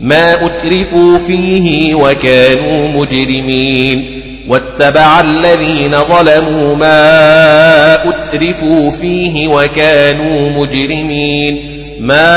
ما 0.00 0.46
أترفوا 0.46 1.18
فيه 1.18 1.94
وكانوا 1.94 2.88
مجرمين. 2.88 4.20
واتبع 4.48 5.20
الذين 5.20 5.90
ظلموا 5.90 6.76
ما 6.76 8.08
أترفوا 8.08 8.90
فيه 8.90 9.48
وكانوا 9.48 10.50
مجرمين. 10.50 11.58
ما 12.00 12.34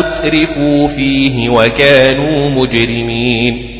أترفوا 0.00 0.88
فيه 0.88 1.48
وكانوا 1.48 2.50
مجرمين. 2.50 3.79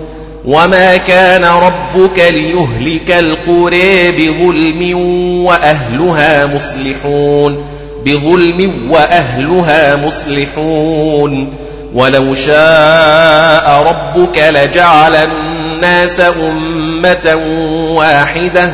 وما 0.45 0.97
كان 0.97 1.43
ربك 1.43 2.19
ليهلك 2.19 3.11
القرى 3.11 4.11
بظلم 4.11 4.97
وأهلها 5.45 6.45
مصلحون 6.45 7.65
بظلم 8.05 8.91
وأهلها 8.91 9.95
مصلحون 9.95 11.53
ولو 11.93 12.35
شاء 12.35 13.83
ربك 13.87 14.37
لجعل 14.37 15.15
الناس 15.15 16.19
أمة 16.19 17.39
واحدة 17.95 18.69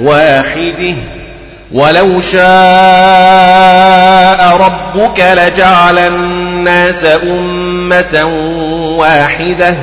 واحدة. 0.00 0.94
ولو 1.72 2.20
شاء 2.20 2.48
ربك 4.56 5.20
لجعل 5.20 5.98
الناس 5.98 7.04
أمة 7.22 8.24
واحدة 8.98 9.74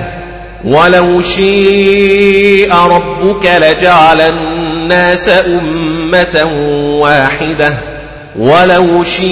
ولو 0.66 1.22
شيء 1.22 2.74
ربك 2.74 3.45
لجعل 3.45 4.22
الناس 4.22 5.30
أمة 5.30 6.52
واحدة. 7.02 7.74
ولو 8.40 9.03
شيء 9.03 9.26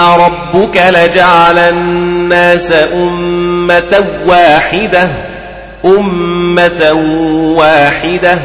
ربك 0.00 0.82
لجعل 0.88 1.58
الناس 1.58 2.72
أمة 2.94 4.04
واحدة. 4.26 5.08
أمة 5.84 6.92
واحدة. 7.56 8.38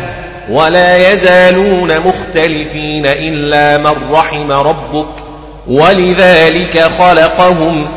ولا 0.49 1.13
يزالون 1.13 1.99
مختلفين 1.99 3.05
إلا 3.05 3.77
من 3.77 3.95
رحم 4.11 4.51
ربك. 4.51 5.09
ولذلك 5.67 6.91
خلقهم 6.99 7.87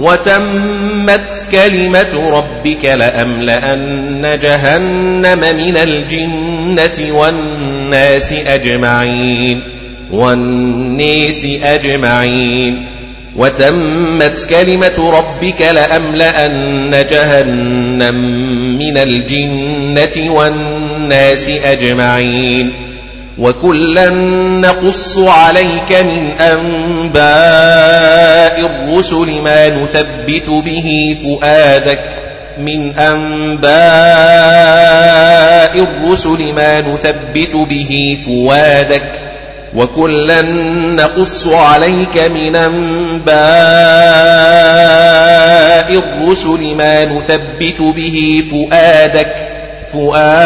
وتمت 0.00 1.44
كلمة 1.52 2.30
ربك 2.32 2.84
لأملأن 2.84 4.38
جهنم 4.42 5.40
من 5.40 5.76
الجنة 5.76 7.16
والناس 7.16 8.32
أجمعين 8.32 9.62
والناس 10.10 11.46
أجمعين. 11.62 12.86
وتمت 13.36 14.46
كلمة 14.50 15.12
ربك 15.18 15.62
لأملأن 15.62 17.04
جهنم 17.10 18.14
من 18.78 18.96
الجنة 18.96 20.32
والناس 20.32 21.48
أجمعين. 21.48 22.89
وكلا 23.40 24.10
نقص 24.60 25.18
عليك 25.18 25.92
من 25.92 26.30
أنباء 26.40 27.20
الرسل 28.66 29.40
ما 29.42 29.68
نثبت 29.68 30.48
به 30.48 31.16
فؤادك 31.24 32.00
من 32.58 32.98
أنباء 32.98 33.70
الرسل 35.82 36.52
ما 36.52 36.80
نثبت 36.80 37.56
به 37.68 38.18
فؤادك 38.26 39.02
وكلا 39.76 40.42
نقص 40.94 41.46
عليك 41.46 42.18
من 42.34 42.56
أنباء 42.56 43.30
الرسل 46.02 46.74
ما 46.74 47.04
نثبت 47.04 47.80
به 47.80 48.44
فؤادك 48.50 49.34
فؤادك 49.92 50.40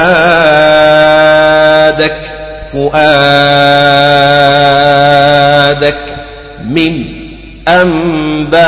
فؤادك 2.74 3.54
من 6.70 7.04
أنباء 7.68 8.64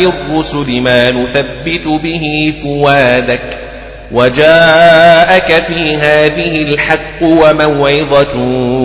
الرسل 0.00 0.80
ما 0.80 1.10
نثبت 1.10 1.86
به 1.86 2.52
فؤادك 2.62 3.58
وجاءك 4.12 5.62
في 5.62 5.96
هذه 5.96 6.62
الحق 6.62 7.22
وموعظة 7.22 8.38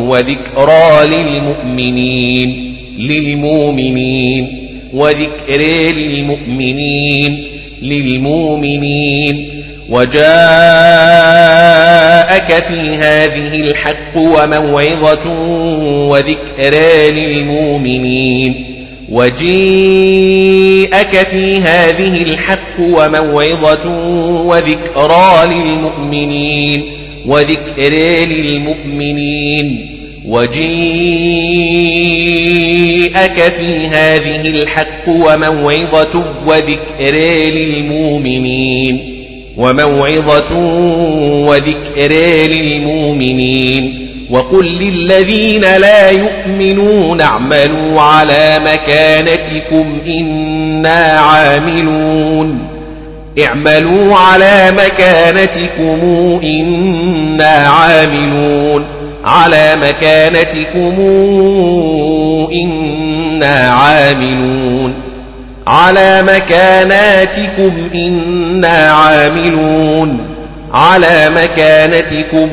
وذكرى 0.07 1.05
للمؤمنين 1.05 2.75
للمؤمنين 2.97 4.69
وذكر 4.93 5.61
للمؤمنين 5.91 7.47
للمؤمنين. 7.81 9.52
وجاءك 9.93 10.23
في 12.67 12.95
هذه 12.95 13.59
الحق 13.59 14.17
وموعظة 14.17 15.29
وذكر 16.09 16.73
للمؤمنين 17.09 18.65
وجيءك 19.09 19.67
في 21.31 21.57
هذه 21.57 22.21
الحق 22.21 22.79
وموعظة 22.79 23.89
وذكرى 24.45 25.45
للمؤمنين 25.45 26.83
وذكر 27.25 27.93
للمؤمنين 28.25 29.89
وجيءك 30.25 30.63
في 33.57 33.87
هذه 33.87 34.49
الحق 34.49 35.09
وموعظة 35.09 36.25
وذكر 36.45 37.15
للمؤمنين 37.53 39.12
وموعظة 39.57 40.57
وذكر 41.47 42.11
للمؤمنين 42.47 44.03
وقل 44.29 44.65
للذين 44.65 45.61
لا 45.61 46.11
يؤمنون 46.11 47.21
اعملوا 47.21 48.01
على 48.01 48.61
مكانتكم 48.65 49.99
إنا 50.07 51.19
عاملون 51.19 52.59
اعملوا 53.45 54.15
على 54.15 54.73
مكانتكم 54.77 55.99
إنا 56.43 57.67
عاملون 57.67 58.85
على 59.25 59.75
مكانتكم 59.81 60.93
إنا 62.53 63.69
عاملون 63.69 65.02
على 65.67 66.23
مكاناتكم 66.23 67.73
إنا 67.95 68.91
عاملون. 68.91 70.19
على 70.73 71.29
مكانتكم 71.29 72.49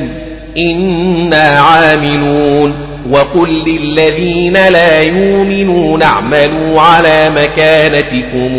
إنا 0.57 1.59
عاملون. 1.59 2.73
وقل 3.11 3.63
للذين 3.67 4.53
لا 4.53 5.01
يؤمنون 5.01 6.03
اعملوا 6.03 6.81
على 6.81 7.29
مكانتكم 7.35 8.55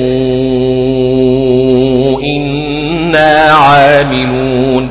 إنا 2.25 3.53
عاملون. 3.53 4.89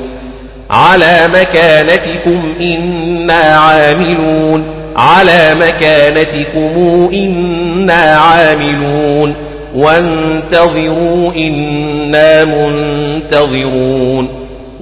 على 0.70 1.30
مكانتكم 1.34 2.54
إنا 2.62 3.34
عاملون. 3.34 4.64
على 4.96 5.56
مكانتكم 5.56 7.10
إنا 7.14 8.18
عاملون. 8.18 9.51
وانتظروا 9.76 11.34
إنا 11.36 12.46
منتظرون 12.46 14.28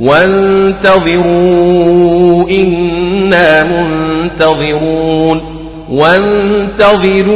وانتظروا 0.02 1.30
إنا 2.50 3.64
منتظرون 3.64 5.42
وانتظروا 5.90 7.30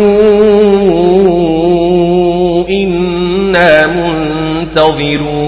إنا 2.70 3.88
منتظرون 3.88 5.44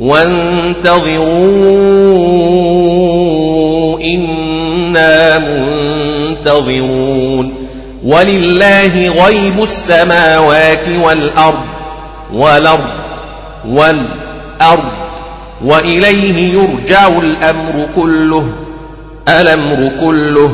وانتظروا 0.00 0.78
إنا 4.00 5.38
منتظرون 6.44 7.57
ولله 8.04 9.08
غيب 9.24 9.62
السماوات 9.62 10.88
والأرض 10.88 11.64
والأرض 12.32 12.88
والأرض 13.68 14.84
وإليه 15.64 16.52
يرجع 16.54 17.08
الأمر 17.08 17.88
كله 17.96 18.52
الأمر 19.28 19.90
كله 20.00 20.52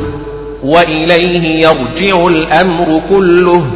وإليه 0.63 1.69
يرجع 1.69 2.27
الأمر 2.27 3.01
كله 3.11 3.67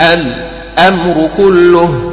الأمر 0.00 1.28
كله 1.36 2.12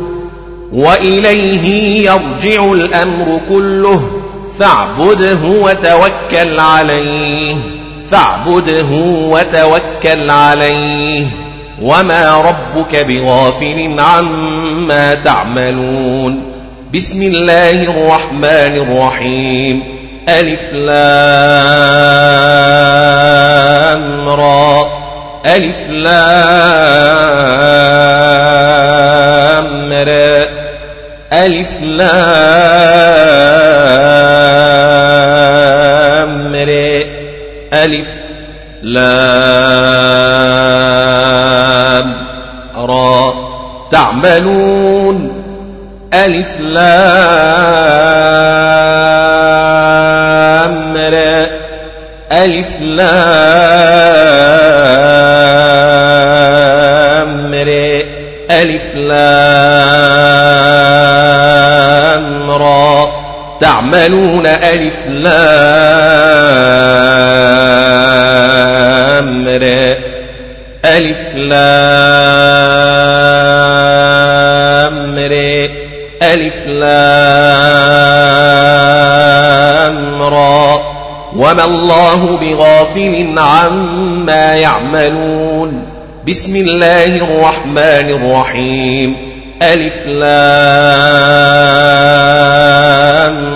وإليه 0.73 2.05
يرجع 2.09 2.71
الأمر 2.71 3.41
كله 3.49 4.21
فاعبده 4.59 5.39
وتوكل 5.43 6.59
عليه. 6.59 7.55
فاعبده 8.11 8.87
وتوكل 9.29 10.29
عليه. 10.29 11.25
وما 11.81 12.41
ربك 12.41 12.95
بغافل 12.95 13.95
عما 13.99 15.13
تعملون. 15.13 16.53
بسم 16.95 17.21
الله 17.21 17.71
الرحمن 17.71 18.77
الرحيم. 18.87 19.83
ألف 20.29 20.73
لام 20.73 20.99
را. 24.29 24.87
ألف 25.45 25.89
لام 25.89 26.27
را. 29.93 30.45
ألف 31.33 31.81
لام 31.81 32.07
را. 36.55 36.86
ألف 37.73 38.07
لام 38.83 39.27
را 42.75 43.33
تعملون 43.91 45.43
ألف 46.13 46.59
لام 46.59 46.87
را 50.97 51.47
ألف 52.31 52.81
لام 52.81 54.07
را 57.53 58.03
ألف 58.51 58.95
لام 58.95 60.07
را 62.51 63.16
تعملون 63.59 64.45
ألف 64.45 65.07
لام 65.07 65.37
را 69.47 69.97
ألف 70.85 71.35
لام 71.35 71.57
را 75.17 75.69
ألف 76.21 76.67
لام 76.67 77.47
را 80.21 80.81
وما 81.35 81.63
الله 81.65 82.37
بغافل 82.41 83.39
عما 83.39 84.55
يعملون. 84.55 85.85
بسم 86.27 86.55
الله 86.55 87.05
الرحمن 87.05 88.09
الرحيم. 88.09 89.36
ألف 89.63 90.05
لام 90.05 90.27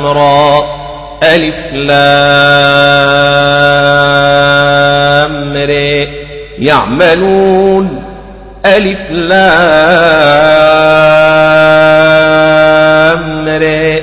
را. 0.06 0.66
ألف 1.24 1.74
لام 1.74 1.94
را 5.54 6.08
يعملون. 6.60 8.04
ألف 8.66 9.12
لام 9.12 9.32
را 13.48 14.00